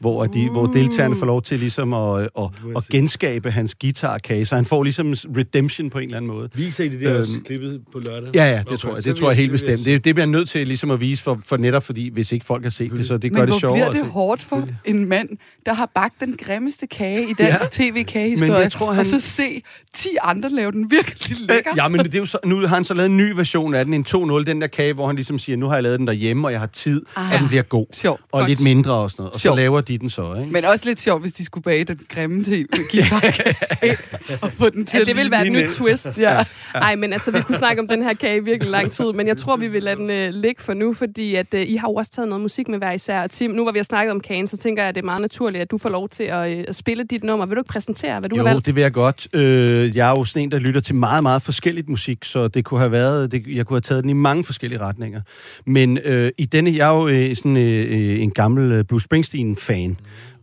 hvor, 0.00 0.26
de, 0.26 0.46
Uh. 0.46 0.52
hvor 0.52 0.66
deltagerne 0.66 1.16
får 1.16 1.26
lov 1.26 1.42
til 1.42 1.58
ligesom 1.58 1.92
at, 1.94 2.20
at, 2.22 2.28
at, 2.38 2.48
at 2.76 2.84
genskabe 2.90 3.50
hans 3.50 3.74
guitarkage, 3.74 4.46
så 4.46 4.54
han 4.54 4.64
får 4.64 4.82
ligesom 4.82 5.14
redemption 5.36 5.90
på 5.90 5.98
en 5.98 6.04
eller 6.04 6.16
anden 6.16 6.30
måde. 6.30 6.48
Viser 6.54 6.84
I 6.84 6.88
det 6.88 7.00
der 7.00 7.10
Øhm, 7.10 7.20
også 7.20 7.38
klippet 7.46 7.80
på 7.92 7.98
lørdag? 7.98 8.30
Ja, 8.34 8.44
ja, 8.50 8.58
det 8.58 8.66
Okay, 8.66 8.76
tror 8.76 8.94
jeg. 8.94 9.04
Det 9.04 9.16
tror 9.16 9.28
jeg 9.30 9.36
helt 9.36 9.46
det 9.46 9.52
bestemt. 9.52 9.78
Det, 9.84 10.04
det 10.04 10.14
bliver 10.14 10.26
jeg 10.26 10.30
nødt 10.30 10.48
til 10.48 10.66
ligesom 10.66 10.90
at 10.90 11.00
vise 11.00 11.22
for, 11.22 11.38
for 11.46 11.56
netop, 11.56 11.84
fordi 11.84 12.08
hvis 12.12 12.32
ikke 12.32 12.46
folk 12.46 12.62
har 12.62 12.70
set 12.70 12.90
det, 12.92 13.06
så 13.06 13.18
det 13.18 13.32
gør 13.32 13.38
Men 13.38 13.46
det 13.46 13.52
hvor 13.52 13.58
sjovere. 13.58 13.74
bliver 13.76 13.86
at 13.88 13.92
det 13.94 14.00
se. 14.04 14.10
hårdt 14.10 14.42
for 14.42 14.68
en 14.84 15.08
mand, 15.08 15.28
der 15.66 15.74
har 15.74 15.90
bagt 15.94 16.20
den 16.20 16.36
grimmeste 16.36 16.86
kage 16.86 17.22
i 17.22 17.32
dansk 17.38 17.40
Ja. 17.42 17.54
Men 17.84 17.92
tv-kagehistorie, 17.94 18.54
jeg 18.54 18.72
tror, 18.72 18.90
han- 18.92 19.00
og 19.00 19.06
så 19.06 19.20
se 19.20 19.62
10 19.94 20.08
andre 20.22 20.48
lave 20.48 20.72
den 20.72 20.90
virkelig 20.90 21.36
lækker. 21.48 21.70
Ja, 21.76 21.88
men 21.88 22.00
det 22.00 22.14
er 22.14 22.18
jo 22.18 22.26
så, 22.26 22.38
nu 22.44 22.60
har 22.60 22.66
han 22.66 22.84
så 22.84 22.94
lavet 22.94 23.10
en 23.10 23.16
ny 23.16 23.30
version 23.36 23.74
af 23.74 23.84
den, 23.84 23.94
en 23.94 24.04
2.0 24.08 24.44
den 24.44 24.60
der 24.60 24.66
kage, 24.66 24.92
hvor 24.92 25.06
han 25.06 25.16
ligesom 25.16 25.38
siger, 25.38 25.56
nu 25.56 25.66
har 25.66 25.74
jeg 25.74 25.82
lavet 25.82 25.98
den 25.98 26.06
derhjemme, 26.06 26.48
og 26.48 26.52
jeg 26.52 26.60
har 26.60 26.66
tid, 26.66 27.02
Ah. 27.16 27.32
og 27.32 27.38
den 27.40 27.48
bliver 27.48 27.62
god. 27.62 27.86
Sjov. 27.92 28.18
Og 28.32 28.38
Godt. 28.40 28.48
lidt 28.48 28.62
mindre 28.62 28.92
og 28.94 29.10
sådan 29.10 29.22
noget. 29.22 29.34
Og 29.34 29.40
så 29.40 29.54
laver 29.54 29.80
de 29.88 29.98
den 29.98 30.10
så, 30.10 30.34
ikke? 30.40 30.52
Men 30.52 30.64
også 30.64 30.86
lidt 30.86 31.00
sjovt, 31.00 31.22
hvis 31.22 31.32
de 31.32 31.44
skulle 31.44 31.64
bage 31.64 31.84
den 31.84 32.00
grimme 32.08 32.44
til 32.44 32.66
guitarkage 32.90 33.96
og 34.42 34.52
få 34.52 34.70
den 34.70 34.84
til 34.86 34.98
Ja, 34.98 35.04
det 35.04 35.16
vil 35.16 35.22
ligne- 35.24 35.30
være 35.30 35.46
et 35.46 35.52
nyt 35.52 35.70
twist. 35.76 36.18
Ja. 36.18 36.44
Nej, 36.74 36.96
men 36.96 37.12
altså, 37.12 37.30
vi 37.30 37.40
kunne 37.40 37.58
snakke 37.58 37.82
om 37.82 37.88
den 37.88 38.02
her 38.02 38.14
kage 38.14 38.36
i 38.36 38.40
virkelig 38.40 38.70
lang 38.70 38.92
tid, 38.92 39.12
men 39.12 39.26
jeg 39.26 39.36
tror, 39.36 39.56
vi 39.56 39.68
vil 39.68 39.82
lade 39.82 39.96
den 39.96 40.10
øh, 40.10 40.30
ligge 40.32 40.62
for 40.62 40.74
nu, 40.74 40.94
fordi 40.94 41.34
at, 41.34 41.54
øh, 41.54 41.62
I 41.68 41.76
har 41.76 41.88
jo 41.88 41.94
også 41.94 42.10
taget 42.10 42.28
noget 42.28 42.42
musik 42.42 42.68
med 42.68 42.78
hver 42.78 42.92
især. 42.92 43.22
Og 43.22 43.30
Tim, 43.30 43.50
nu 43.50 43.62
hvor 43.62 43.72
vi 43.72 43.78
har 43.78 43.84
snakket 43.84 44.10
om 44.12 44.20
kagen, 44.20 44.46
så 44.46 44.56
tænker 44.56 44.82
jeg, 44.82 44.88
at 44.88 44.94
det 44.94 45.00
er 45.00 45.04
meget 45.04 45.20
naturligt, 45.20 45.62
at 45.62 45.70
du 45.70 45.78
får 45.78 45.88
lov 45.88 46.08
til 46.08 46.22
at, 46.24 46.58
øh, 46.58 46.64
at 46.68 46.76
spille 46.76 47.04
dit 47.04 47.24
nummer. 47.24 47.46
Vil 47.46 47.56
du 47.56 47.60
ikke 47.60 47.68
præsentere, 47.68 48.20
hvad 48.20 48.30
du 48.30 48.36
jo, 48.36 48.42
har 48.44 48.50
valgt? 48.52 48.66
det 48.66 48.74
vil 48.76 48.82
jeg 48.82 48.92
godt. 48.92 49.28
Øh, 49.32 49.96
jeg 49.96 50.06
er 50.06 50.10
jo 50.10 50.24
sådan 50.24 50.42
en, 50.42 50.50
der 50.50 50.58
lytter 50.58 50.80
til 50.80 50.94
meget, 50.94 51.22
meget 51.22 51.42
forskelligt 51.42 51.88
musik, 51.88 52.24
så 52.24 52.48
det 52.48 52.64
kunne 52.64 52.80
have 52.80 52.92
været, 52.92 53.32
det, 53.32 53.46
jeg 53.46 53.66
kunne 53.66 53.74
have 53.74 53.80
taget 53.80 54.02
den 54.02 54.10
i 54.10 54.12
mange 54.12 54.44
forskellige 54.44 54.80
retninger. 54.80 55.20
Men 55.66 55.98
øh, 55.98 56.32
i 56.38 56.44
denne, 56.44 56.76
jeg 56.76 56.88
er 56.94 56.96
jo 56.98 57.08
øh, 57.08 57.36
sådan 57.36 57.56
øh, 57.56 57.86
øh, 58.16 58.20
en 58.22 58.30
gammel 58.30 58.72
øh, 58.72 58.84
Bruce 58.84 59.04
Springsteen-fan, 59.04 59.77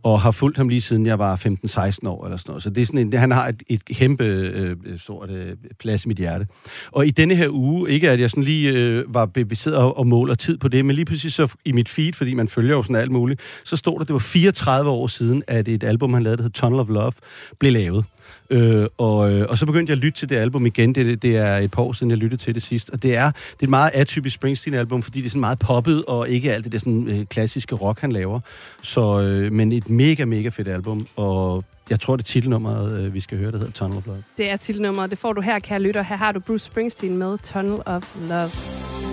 og 0.06 0.20
har 0.20 0.30
fulgt 0.30 0.56
ham 0.56 0.68
lige 0.68 0.80
siden 0.80 1.06
jeg 1.06 1.18
var 1.18 1.36
15-16 1.36 2.08
år 2.08 2.24
eller 2.24 2.36
sådan 2.36 2.50
noget. 2.50 2.62
Så 2.62 2.70
det 2.70 2.82
er 2.82 2.86
sådan 2.86 3.00
en, 3.00 3.12
han 3.12 3.30
har 3.30 3.48
et, 3.48 3.62
et 3.68 3.84
kæmpe 3.84 4.24
øh, 4.24 4.76
øh, 4.84 4.98
stort 4.98 5.30
øh, 5.30 5.56
plads 5.80 6.04
i 6.04 6.08
mit 6.08 6.16
hjerte. 6.16 6.46
Og 6.90 7.06
i 7.06 7.10
denne 7.10 7.34
her 7.34 7.48
uge, 7.50 7.90
ikke 7.90 8.10
at 8.10 8.20
jeg 8.20 8.30
sådan 8.30 8.44
lige 8.44 8.72
øh, 8.72 9.14
var 9.14 9.26
bevidst 9.26 9.66
og, 9.66 9.98
og 9.98 10.06
måler 10.06 10.34
tid 10.34 10.58
på 10.58 10.68
det, 10.68 10.84
men 10.84 10.96
lige 10.96 11.04
præcis 11.04 11.34
så 11.34 11.54
i 11.64 11.72
mit 11.72 11.88
feed, 11.88 12.12
fordi 12.12 12.34
man 12.34 12.48
følger 12.48 12.76
jo 12.76 12.82
sådan 12.82 12.96
alt 12.96 13.10
muligt, 13.10 13.40
så 13.64 13.76
stod 13.76 13.98
der, 13.98 14.04
det 14.04 14.12
var 14.12 14.18
34 14.18 14.90
år 14.90 15.06
siden, 15.06 15.42
at 15.46 15.68
et 15.68 15.84
album, 15.84 16.14
han 16.14 16.22
lavede, 16.22 16.36
der 16.36 16.42
hed 16.42 16.50
Tunnel 16.50 16.80
of 16.80 16.88
Love, 16.88 17.12
blev 17.58 17.72
lavet. 17.72 18.04
Øh, 18.50 18.86
og, 18.98 19.32
øh, 19.32 19.46
og 19.48 19.58
så 19.58 19.66
begyndte 19.66 19.90
jeg 19.90 19.96
at 19.96 20.04
lytte 20.04 20.18
til 20.18 20.28
det 20.28 20.36
album 20.36 20.66
igen. 20.66 20.94
Det, 20.94 21.22
det 21.22 21.36
er 21.36 21.56
et 21.56 21.70
par 21.70 21.82
år 21.82 21.92
siden, 21.92 22.10
jeg 22.10 22.18
lyttede 22.18 22.42
til 22.42 22.54
det 22.54 22.62
sidst. 22.62 22.90
Og 22.90 23.02
det 23.02 23.16
er, 23.16 23.30
det 23.30 23.60
er 23.60 23.64
et 23.64 23.68
meget 23.68 23.90
atypisk 23.94 24.34
Springsteen-album, 24.34 25.02
fordi 25.02 25.18
det 25.18 25.26
er 25.26 25.30
sådan 25.30 25.40
meget 25.40 25.58
poppet, 25.58 26.04
og 26.04 26.28
ikke 26.28 26.52
alt 26.52 26.64
det 26.64 26.72
der 26.72 26.78
sådan, 26.78 27.08
øh, 27.08 27.26
klassiske 27.26 27.74
rock, 27.74 28.00
han 28.00 28.12
laver. 28.12 28.40
Så, 28.82 29.20
øh, 29.20 29.52
men 29.52 29.72
et 29.72 29.90
mega, 29.90 30.24
mega 30.24 30.48
fedt 30.48 30.68
album. 30.68 31.06
Og 31.16 31.64
jeg 31.90 32.00
tror, 32.00 32.16
det 32.16 32.22
er 32.22 32.26
titelnummeret, 32.26 33.00
øh, 33.00 33.14
vi 33.14 33.20
skal 33.20 33.38
høre, 33.38 33.52
der 33.52 33.58
hedder 33.58 33.72
Tunnel 33.72 33.98
of 33.98 34.06
Love. 34.06 34.22
Det 34.38 34.50
er 34.50 34.56
titelnummeret. 34.56 35.10
Det 35.10 35.18
får 35.18 35.32
du 35.32 35.40
her, 35.40 35.58
kære 35.58 35.82
lytter. 35.82 36.02
Her 36.02 36.16
har 36.16 36.32
du 36.32 36.40
Bruce 36.40 36.64
Springsteen 36.66 37.16
med 37.16 37.38
Tunnel 37.38 37.80
of 37.86 38.16
Love. 38.28 39.05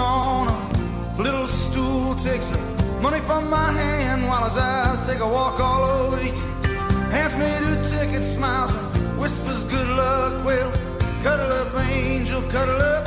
On 0.00 0.48
a 0.48 1.22
little 1.22 1.46
stool 1.46 2.14
takes 2.16 2.52
Money 3.00 3.20
from 3.20 3.48
my 3.48 3.72
hand 3.72 4.26
while 4.26 4.44
his 4.44 4.58
eyes 4.58 5.00
take 5.08 5.20
a 5.20 5.26
walk 5.26 5.58
all 5.58 5.82
over 5.84 6.22
you. 6.22 6.32
Hands 7.10 7.34
me 7.36 7.48
two 7.58 7.96
tickets, 7.96 8.26
smiles, 8.26 8.74
and 8.74 9.18
whispers 9.18 9.64
good 9.64 9.88
luck. 9.88 10.44
Well, 10.44 10.70
cuddle 11.22 11.50
up, 11.50 11.74
angel, 11.88 12.42
cuddle 12.50 12.82
up, 12.82 12.99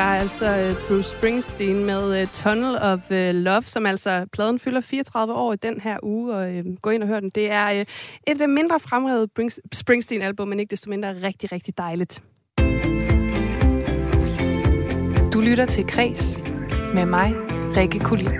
var 0.00 0.16
altså 0.16 0.56
øh, 0.56 0.88
Bruce 0.88 1.10
Springsteen 1.10 1.84
med 1.84 2.22
uh, 2.22 2.28
Tunnel 2.28 2.78
of 2.78 2.98
uh, 3.10 3.16
Love, 3.16 3.62
som 3.62 3.86
altså 3.86 4.26
pladen 4.32 4.58
fylder 4.58 4.80
34 4.80 5.34
år 5.34 5.52
i 5.52 5.56
den 5.56 5.80
her 5.80 5.96
uge, 6.02 6.34
og 6.34 6.64
gå 6.82 6.90
ind 6.90 7.02
og 7.02 7.08
hør 7.08 7.20
den. 7.20 7.30
Det 7.30 7.50
er 7.50 7.84
et 8.26 8.50
mindre 8.50 8.80
fremrevet 8.80 9.30
Springsteen-album, 9.72 10.48
men 10.48 10.60
ikke 10.60 10.70
desto 10.70 10.90
mindre 10.90 11.12
rigtig, 11.22 11.52
rigtig 11.52 11.78
dejligt. 11.78 12.22
Du 15.32 15.40
lytter 15.40 15.64
til 15.68 15.86
Græs 15.86 16.40
med 16.94 17.06
mig, 17.06 17.34
Rikke 17.76 17.98
Kulin. 17.98 18.30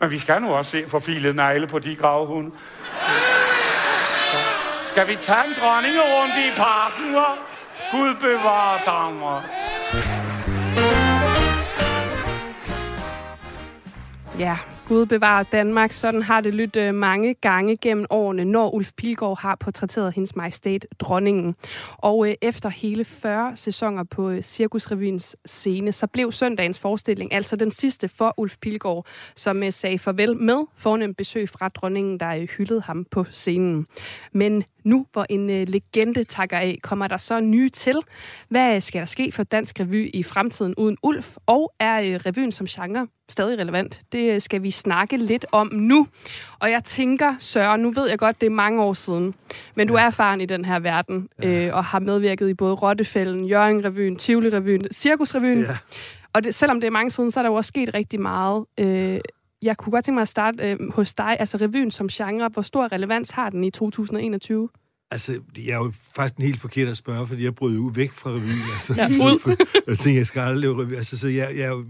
Men 0.00 0.10
vi 0.10 0.18
skal 0.18 0.42
nu 0.42 0.48
også 0.48 0.70
se 0.70 0.88
for 0.88 0.98
filet 0.98 1.36
negle 1.36 1.66
på 1.66 1.78
de 1.78 1.96
gravhunde. 1.96 2.50
Skal 4.92 5.08
vi 5.08 5.14
tage 5.14 5.44
en 5.48 5.54
dronningerunde 5.60 6.38
i 6.48 6.50
parken, 6.56 7.14
hva'? 7.14 7.59
Gud 7.92 8.14
bevare 8.20 8.78
damer. 8.86 9.42
Ja, 14.38 14.56
Gud 14.88 15.06
bevarer 15.06 15.42
Danmark. 15.42 15.92
Sådan 15.92 16.22
har 16.22 16.40
det 16.40 16.54
lyttet 16.54 16.80
øh, 16.80 16.94
mange 16.94 17.34
gange 17.34 17.76
gennem 17.76 18.06
årene, 18.10 18.44
når 18.44 18.74
Ulf 18.74 18.92
Pilgaard 18.96 19.40
har 19.40 19.54
portrætteret 19.54 20.14
hendes 20.14 20.36
majestæt, 20.36 20.86
dronningen. 20.98 21.56
Og 21.96 22.28
øh, 22.28 22.34
efter 22.42 22.68
hele 22.68 23.04
40 23.04 23.56
sæsoner 23.56 24.04
på 24.04 24.30
øh, 24.30 24.42
Cirkusrevyens 24.42 25.36
scene, 25.44 25.92
så 25.92 26.06
blev 26.06 26.32
søndagens 26.32 26.78
forestilling 26.78 27.32
altså 27.32 27.56
den 27.56 27.70
sidste 27.70 28.08
for 28.08 28.34
Ulf 28.36 28.56
Pilgaard, 28.62 29.06
som 29.36 29.62
øh, 29.62 29.72
sagde 29.72 29.98
farvel 29.98 30.36
med 30.36 30.64
fornemt 30.76 31.16
besøg 31.16 31.48
fra 31.48 31.68
dronningen, 31.68 32.20
der 32.20 32.30
øh, 32.34 32.48
hyldede 32.48 32.80
ham 32.80 33.04
på 33.10 33.24
scenen. 33.30 33.86
Men 34.32 34.64
nu, 34.84 35.06
hvor 35.12 35.26
en 35.28 35.50
øh, 35.50 35.68
legende 35.68 36.24
takker 36.24 36.58
af, 36.58 36.78
kommer 36.82 37.08
der 37.08 37.16
så 37.16 37.40
nye 37.40 37.68
til. 37.68 37.96
Hvad 38.48 38.80
skal 38.80 39.00
der 39.00 39.06
ske 39.06 39.32
for 39.32 39.42
Dansk 39.42 39.80
Revy 39.80 40.10
i 40.14 40.22
fremtiden 40.22 40.74
uden 40.74 40.96
Ulf? 41.02 41.36
Og 41.46 41.72
er 41.80 42.00
øh, 42.00 42.20
revyen 42.26 42.52
som 42.52 42.66
genre 42.66 43.06
stadig 43.28 43.58
relevant? 43.58 44.00
Det 44.12 44.34
øh, 44.34 44.40
skal 44.40 44.62
vi 44.62 44.70
snakke 44.70 45.16
lidt 45.16 45.46
om 45.52 45.70
nu. 45.72 46.06
Og 46.58 46.70
jeg 46.70 46.84
tænker, 46.84 47.34
Søren, 47.38 47.80
nu 47.80 47.90
ved 47.90 48.08
jeg 48.08 48.18
godt, 48.18 48.40
det 48.40 48.46
er 48.46 48.50
mange 48.50 48.82
år 48.82 48.92
siden, 48.92 49.34
men 49.74 49.88
du 49.88 49.94
er 49.94 50.02
erfaren 50.02 50.40
i 50.40 50.46
den 50.46 50.64
her 50.64 50.78
verden, 50.78 51.28
øh, 51.44 51.74
og 51.74 51.84
har 51.84 51.98
medvirket 51.98 52.48
i 52.48 52.54
både 52.54 52.74
Rottefælden, 52.74 53.44
Jørgen-revyen, 53.44 54.16
Tivoli-revyen, 54.16 54.86
Cirkus-revyen. 54.92 55.60
Ja. 55.60 55.76
Og 56.32 56.44
det, 56.44 56.54
selvom 56.54 56.80
det 56.80 56.86
er 56.86 56.90
mange 56.90 57.10
siden, 57.10 57.30
så 57.30 57.40
er 57.40 57.42
der 57.42 57.50
jo 57.50 57.54
også 57.54 57.68
sket 57.68 57.94
rigtig 57.94 58.20
meget. 58.20 58.64
Øh, 58.78 59.20
jeg 59.62 59.76
kunne 59.76 59.90
godt 59.90 60.04
tænke 60.04 60.14
mig 60.14 60.22
at 60.22 60.28
starte 60.28 60.62
øh, 60.70 60.78
hos 60.92 61.14
dig, 61.14 61.36
altså 61.40 61.56
revyen 61.56 61.90
som 61.90 62.08
genre. 62.08 62.48
Hvor 62.48 62.62
stor 62.62 62.92
relevans 62.92 63.30
har 63.30 63.50
den 63.50 63.64
i 63.64 63.70
2021? 63.70 64.68
Altså, 65.12 65.40
jeg 65.58 65.68
er 65.72 65.76
jo 65.76 65.92
faktisk 66.16 66.36
en 66.38 66.44
helt 66.44 66.60
forkert 66.60 66.88
at 66.88 66.96
spørge, 66.96 67.26
fordi 67.26 67.44
jeg 67.44 67.54
brød 67.54 67.74
jo 67.76 67.90
væk 67.94 68.12
fra 68.12 68.30
revyen. 68.30 68.62
Altså, 68.74 68.94
Ja, 68.96 69.06
ud. 69.32 69.38
for, 69.40 69.50
jeg 69.90 69.98
tænkte, 69.98 70.18
jeg 70.18 70.26
skal 70.26 70.40
aldrig 70.40 70.60
lave 70.60 70.82
revy. 70.82 70.94
Altså, 70.94 71.18
så 71.18 71.28
jeg, 71.28 71.52
jeg, 71.56 71.68
jo- 71.70 71.86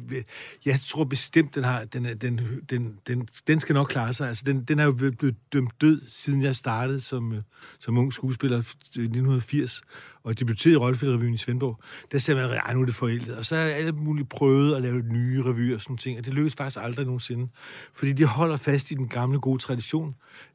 jeg 0.65 0.81
tror 0.87 1.05
bestemt, 1.05 1.55
den, 1.55 1.65
har, 1.65 1.85
den, 1.85 2.05
den, 2.05 2.41
den, 2.71 2.99
den, 3.07 3.29
den 3.47 3.61
skal 3.61 3.75
nok 3.75 3.89
klare 3.89 4.13
sig. 4.13 4.29
Altså, 4.29 4.43
den, 4.47 4.65
den 4.65 4.79
er 4.79 4.85
jo 4.85 4.93
blevet 4.93 5.37
dømt 5.53 5.81
død, 5.81 6.01
siden 6.09 6.43
jeg 6.43 6.57
startede 6.57 7.01
som, 7.01 7.33
øh, 7.33 7.43
som 7.79 7.99
ung 7.99 8.13
skuespiller 8.13 8.57
i 8.57 8.61
1980. 8.61 9.83
og 10.25 10.39
debuterede 10.39 10.75
i 10.75 10.77
Rollefælderevyen 10.77 11.35
i 11.35 11.37
Svendborg, 11.37 11.81
der 12.13 12.19
sagde 12.19 12.41
man, 12.41 12.61
at 12.67 12.75
nu 12.75 12.81
er 12.81 12.87
det 12.87 12.95
forældet. 12.95 13.37
Og 13.37 13.45
så 13.45 13.57
er 13.57 13.61
alle 13.61 13.93
mulige 13.93 14.25
prøvet 14.25 14.77
at 14.77 14.83
lave 14.83 15.03
nye 15.03 15.43
revyer 15.43 15.75
og 15.75 15.81
sådan 15.81 15.97
ting, 15.97 16.19
og 16.19 16.25
det 16.25 16.35
lykkedes 16.35 16.55
faktisk 16.57 16.79
aldrig 16.83 17.07
nogensinde. 17.07 17.49
Fordi 17.95 18.13
de 18.13 18.25
holder 18.25 18.57
fast 18.57 18.91
i 18.91 18.95
den 18.95 19.09
gamle 19.09 19.41
gode 19.41 19.59
tradition. 19.59 20.15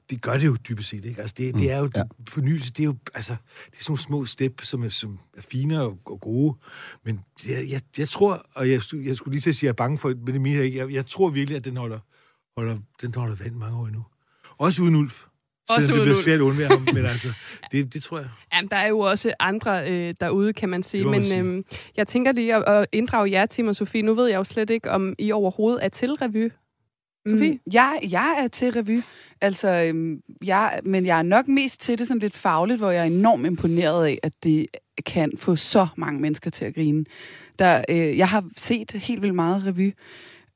Det 0.10 0.22
gør 0.22 0.38
det 0.38 0.46
jo 0.46 0.56
dybest 0.70 0.90
set, 0.90 1.06
ikke? 1.06 1.22
Altså, 1.22 1.36
det, 1.38 1.56
det 1.56 1.72
er 1.72 1.78
jo 1.78 1.90
ja. 1.96 2.04
fornyelse, 2.30 2.72
det 2.72 2.80
er 2.80 2.86
jo, 2.86 2.96
altså, 3.14 3.36
det 3.66 3.80
er 3.80 3.84
sådan 3.84 3.92
nogle 3.92 4.00
små 4.00 4.26
step, 4.26 4.62
som 4.64 4.84
er, 4.84 4.90
som 4.90 5.20
er 5.38 5.42
fine 5.42 5.82
og, 5.82 6.00
og 6.06 6.22
gode. 6.22 6.58
Men 7.04 7.20
jeg, 7.48 7.66
jeg, 7.70 7.82
jeg 7.98 8.10
tror, 8.10 8.46
og 8.54 8.70
jeg, 8.70 8.82
jeg 8.94 9.16
skulle 9.16 9.34
lige 9.34 9.42
til 9.42 9.50
at 9.50 9.56
sige, 9.56 9.56
at 9.56 9.64
jeg 9.64 9.70
er 9.70 9.74
bange 9.74 9.98
for, 9.98 10.10
men 10.10 10.28
det 10.28 10.42
mener 10.42 10.58
jeg 10.58 10.66
ikke. 10.66 10.78
Jeg, 10.78 10.92
jeg 10.92 11.06
tror 11.06 11.30
virkelig, 11.30 11.58
at 11.58 11.66
den 11.66 11.78
holder, 11.78 12.00
holder, 12.58 12.78
den 13.02 13.14
holder 13.16 13.36
vand 13.36 13.56
mange 13.56 13.78
år 13.78 13.88
endnu. 13.88 14.04
Også 14.58 14.82
uden 14.84 14.96
Ulf. 14.96 15.26
Også 15.70 15.88
Selvom 15.88 16.06
det 16.06 16.12
uden 16.12 16.14
bliver 16.14 16.24
svært 16.24 16.36
at 16.36 16.42
undvære 16.42 16.68
ham, 16.68 16.88
men 16.94 17.06
altså, 17.14 17.32
det, 17.72 17.94
det 17.94 18.04
tror 18.04 18.18
jeg. 18.18 18.28
Jamen, 18.54 18.70
der 18.70 18.76
er 18.76 18.88
jo 18.88 19.00
også 19.00 19.34
andre 19.40 19.92
øh, 19.92 20.16
derude, 20.20 20.54
kan 20.54 20.70
man 20.70 20.84
sige. 20.84 21.04
Det 21.04 21.10
man 21.10 21.20
Men 21.20 21.26
sige. 21.26 21.40
øhm, 21.40 21.66
jeg 21.98 22.08
tænker 22.08 22.32
lige 22.32 22.56
at, 22.56 22.64
at 22.64 22.88
inddrage 22.92 23.32
jer, 23.32 23.46
Tim 23.46 23.68
og 23.68 23.76
Sofie. 23.76 24.02
Nu 24.02 24.14
ved 24.14 24.28
jeg 24.28 24.38
jo 24.38 24.44
slet 24.44 24.70
ikke, 24.70 24.92
om 24.92 25.16
I 25.20 25.32
overhovedet 25.32 25.86
er 25.86 25.90
til 25.90 26.12
revy. 26.14 26.52
Sofie? 27.30 27.52
Mm, 27.52 27.60
jeg, 27.74 28.00
jeg 28.10 28.36
er 28.44 28.48
til 28.48 28.72
revy, 28.72 29.02
altså, 29.42 29.86
øhm, 29.88 30.22
jeg, 30.44 30.80
men 30.84 31.06
jeg 31.06 31.18
er 31.18 31.24
nok 31.24 31.48
mest 31.48 31.82
til 31.82 31.98
det 32.00 32.08
sådan 32.08 32.20
lidt 32.20 32.34
fagligt, 32.34 32.80
hvor 32.80 32.92
jeg 32.92 33.02
er 33.02 33.06
enormt 33.06 33.46
imponeret 33.46 34.06
af, 34.06 34.20
at 34.24 34.34
det 34.44 34.68
kan 35.06 35.32
få 35.38 35.56
så 35.56 35.88
mange 35.96 36.22
mennesker 36.22 36.50
til 36.50 36.66
at 36.66 36.76
grine. 36.76 37.06
Der, 37.60 37.84
øh, 37.90 38.18
jeg 38.18 38.30
har 38.30 38.44
set 38.58 38.92
helt 38.92 39.22
vildt 39.22 39.36
meget 39.36 39.66
revy, 39.66 39.94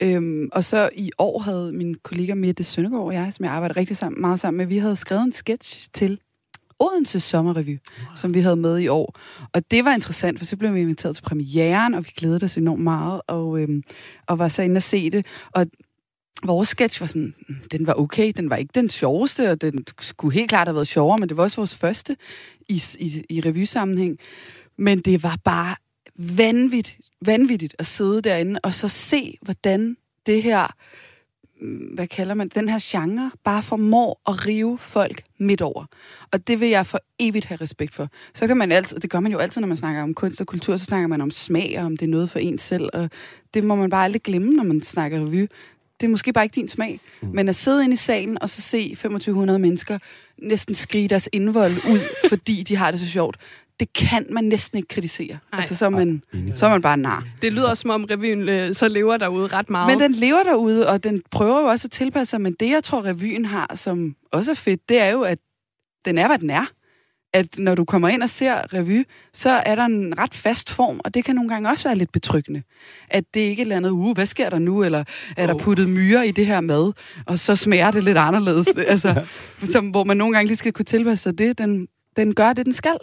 øhm, 0.04 0.50
og 0.52 0.64
så 0.64 0.90
i 0.96 1.12
år 1.18 1.40
havde 1.40 1.72
min 1.72 1.96
kollega 2.04 2.34
Mette 2.34 2.64
Søndergaard 2.64 3.06
og 3.06 3.14
jeg, 3.14 3.34
som 3.34 3.46
jeg 3.46 3.54
arbejder 3.54 3.78
rigtig 3.78 3.98
sammen, 3.98 4.22
meget 4.22 4.40
sammen 4.40 4.58
med, 4.58 4.66
vi 4.66 4.78
havde 4.78 4.96
skrevet 4.96 5.24
en 5.24 5.32
sketch 5.32 5.88
til 5.94 6.20
Odense 6.80 7.20
Sommerrevy, 7.20 7.80
som 8.16 8.34
vi 8.34 8.40
havde 8.40 8.56
med 8.56 8.80
i 8.80 8.88
år. 8.88 9.20
Og 9.54 9.72
det 9.72 9.86
var 9.86 9.94
interessant, 9.94 10.40
for 10.40 10.46
så 10.46 10.58
blev 10.58 10.74
vi 10.74 10.82
inviteret 10.82 11.16
til 11.16 11.24
premieren, 11.24 11.94
og 11.94 12.06
vi 12.06 12.12
glædede 12.18 12.46
os 12.46 12.58
enormt 12.58 12.84
meget, 12.84 13.22
og, 13.28 13.60
øhm, 13.60 13.84
og 14.28 14.40
var 14.40 14.50
så 14.50 14.62
inde 14.62 14.78
og 14.78 14.82
se 14.82 15.10
det. 15.10 15.26
Og 15.52 15.66
vores 16.44 16.70
sketch 16.70 17.02
var 17.02 17.08
sådan, 17.08 17.34
den 17.72 17.88
var 17.88 17.94
okay, 17.94 18.32
den 18.38 18.50
var 18.50 18.56
ikke 18.56 18.72
den 18.76 18.90
sjoveste, 18.90 19.52
og 19.52 19.62
den 19.62 19.84
skulle 20.00 20.34
helt 20.34 20.50
klart 20.50 20.68
have 20.68 20.76
været 20.76 20.88
sjovere, 20.88 21.18
men 21.18 21.30
det 21.30 21.38
var 21.38 21.44
også 21.44 21.58
vores 21.58 21.76
første 21.76 22.16
i, 22.70 22.84
i, 23.00 23.24
i 23.30 23.42
revysammenhæng. 23.42 24.18
Men 24.78 25.00
det 25.00 25.24
var 25.24 25.38
bare 25.44 25.76
vanvittigt, 26.20 27.00
vanvittigt 27.26 27.76
at 27.80 27.86
sidde 27.86 28.22
derinde, 28.22 28.60
og 28.64 28.74
så 28.74 28.88
se, 28.90 29.38
hvordan 29.42 29.98
det 30.26 30.44
her, 30.44 30.76
mm, 31.62 31.78
hvad 31.78 32.08
kalder 32.08 32.34
man, 32.34 32.48
den 32.48 32.70
her 32.70 32.80
genre, 32.82 33.32
bare 33.44 33.64
formår 33.64 34.22
at 34.28 34.48
rive 34.48 34.78
folk 34.78 35.24
midt 35.38 35.62
over. 35.62 35.86
Og 36.32 36.48
det 36.48 36.60
vil 36.60 36.70
jeg 36.70 36.86
for 36.86 37.00
evigt 37.20 37.46
have 37.46 37.62
respekt 37.62 37.94
for. 37.94 38.10
Så 38.34 38.48
kan 38.48 38.58
man 38.58 38.72
altid, 38.72 39.00
det 39.00 39.10
gør 39.10 39.20
man 39.20 39.32
jo 39.32 39.38
altid, 39.38 39.62
når 39.62 39.68
man 39.68 39.78
snakker 39.78 40.04
om 40.04 40.14
kunst 40.14 40.42
og 40.42 40.48
kultur, 40.48 40.78
så 40.78 40.86
snakker 40.86 41.08
man 41.08 41.22
om 41.22 41.32
smag, 41.32 41.76
og 41.80 41.86
om 41.86 41.98
det 41.98 42.06
er 42.06 42.10
noget 42.10 42.30
for 42.30 42.40
en 42.40 42.60
selv, 42.60 42.90
og 42.94 43.10
det 43.54 43.64
må 43.64 43.76
man 43.76 43.90
bare 43.90 44.04
aldrig 44.04 44.22
glemme, 44.22 44.54
når 44.54 44.64
man 44.64 44.82
snakker 44.82 45.26
revy 45.26 45.48
det 46.02 46.06
er 46.06 46.10
måske 46.10 46.34
bare 46.34 46.46
ikke 46.46 46.56
din 46.56 46.68
smag. 46.68 47.00
Mm. 47.22 47.28
Men 47.34 47.50
at 47.50 47.56
sidde 47.56 47.84
inde 47.84 47.94
i 47.94 47.98
salen 47.98 48.42
og 48.42 48.50
så 48.50 48.62
se 48.62 48.90
2500 48.90 49.60
mennesker 49.60 50.00
næsten 50.38 50.76
skrige 50.76 51.08
deres 51.08 51.30
indvold 51.32 51.74
ud, 51.74 52.00
fordi 52.30 52.64
de 52.64 52.76
har 52.76 52.92
det 52.92 53.00
så 53.00 53.08
sjovt, 53.08 53.38
det 53.80 53.94
kan 53.94 54.26
man 54.30 54.44
næsten 54.44 54.78
ikke 54.78 54.88
kritisere. 54.88 55.38
Ej. 55.54 55.60
Altså, 55.60 55.76
så 55.76 55.86
er 55.86 55.90
man, 55.90 56.24
så 56.56 56.66
er 56.66 56.70
man 56.70 56.82
bare 56.82 56.98
nar. 56.98 57.28
Det 57.42 57.54
lyder 57.54 57.74
som 57.74 57.90
om 57.90 58.04
revyen 58.04 58.50
øh, 58.50 58.76
så 58.76 58.88
lever 58.88 59.18
derude 59.18 59.48
ret 59.48 59.70
meget. 59.70 59.92
Men 59.92 60.00
den 60.00 60.12
lever 60.12 60.44
derude, 60.44 60.90
og 60.90 61.04
den 61.04 61.22
prøver 61.32 61.60
jo 61.60 61.66
også 61.66 61.88
at 61.88 61.92
tilpasse 61.92 62.32
sig, 62.32 62.42
men 62.42 62.56
det, 62.60 62.70
jeg 62.70 62.84
tror, 62.84 63.06
revyen 63.06 63.46
har, 63.46 63.72
som 63.76 64.16
også 64.32 64.52
er 64.52 64.56
fedt, 64.56 64.90
det 64.90 65.02
er 65.02 65.10
jo, 65.10 65.22
at 65.22 65.40
den 66.06 66.18
er, 66.18 66.28
hvad 66.28 66.40
den 66.40 66.50
er. 66.50 66.66
At 67.34 67.58
når 67.58 67.76
du 67.76 67.86
kommer 67.86 68.10
ind 68.10 68.24
og 68.24 68.30
ser 68.30 68.74
revy, 68.74 69.04
så 69.34 69.50
er 69.50 69.76
der 69.76 69.86
en 69.86 70.20
ret 70.20 70.34
fast 70.34 70.70
form, 70.70 71.02
og 71.06 71.14
det 71.14 71.26
kan 71.26 71.36
nogle 71.36 71.50
gange 71.50 71.70
også 71.70 71.90
være 71.90 71.98
lidt 71.98 72.12
betryggende. 72.12 72.64
At 73.10 73.24
det 73.34 73.40
ikke 73.40 73.60
er 73.60 73.64
et 73.64 73.66
eller 73.66 73.78
andet, 73.78 73.90
uh, 73.90 74.14
hvad 74.14 74.26
sker 74.26 74.50
der 74.50 74.60
nu, 74.60 74.84
eller 74.84 75.04
er 75.38 75.48
der 75.48 75.58
puttet 75.58 75.90
myrer 75.90 76.24
i 76.24 76.32
det 76.32 76.46
her 76.46 76.62
mad, 76.62 76.94
og 77.26 77.40
så 77.40 77.56
smager 77.56 77.92
det 77.92 78.04
lidt 78.04 78.18
anderledes. 78.18 78.68
altså, 78.88 79.26
som, 79.64 79.90
hvor 79.90 80.04
man 80.04 80.18
nogle 80.18 80.34
gange 80.34 80.48
lige 80.48 80.58
skal 80.58 80.74
kunne 80.74 80.86
tilpasse 80.86 81.24
sig 81.24 81.38
det, 81.38 81.58
den, 81.58 81.88
den 82.16 82.36
gør 82.36 82.54
det, 82.54 82.66
den 82.66 82.74
skal. 82.74 82.98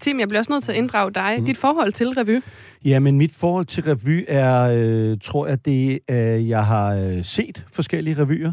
Tim, 0.00 0.20
jeg 0.20 0.28
bliver 0.28 0.40
også 0.40 0.52
nødt 0.52 0.64
til 0.64 0.72
at 0.72 0.78
inddrage 0.78 1.10
dig. 1.12 1.36
Mm. 1.38 1.44
Dit 1.44 1.56
forhold 1.56 1.92
til 1.92 2.08
revy. 2.08 2.42
Ja, 2.84 2.98
men 2.98 3.18
mit 3.18 3.34
forhold 3.34 3.66
til 3.66 3.82
revy 3.82 4.24
er, 4.28 4.70
øh, 4.74 5.18
tror 5.22 5.46
jeg, 5.46 5.64
det 5.64 5.98
er, 6.08 6.36
jeg 6.36 6.66
har 6.66 6.94
øh, 6.94 7.24
set 7.24 7.64
forskellige 7.72 8.18
revyer, 8.18 8.52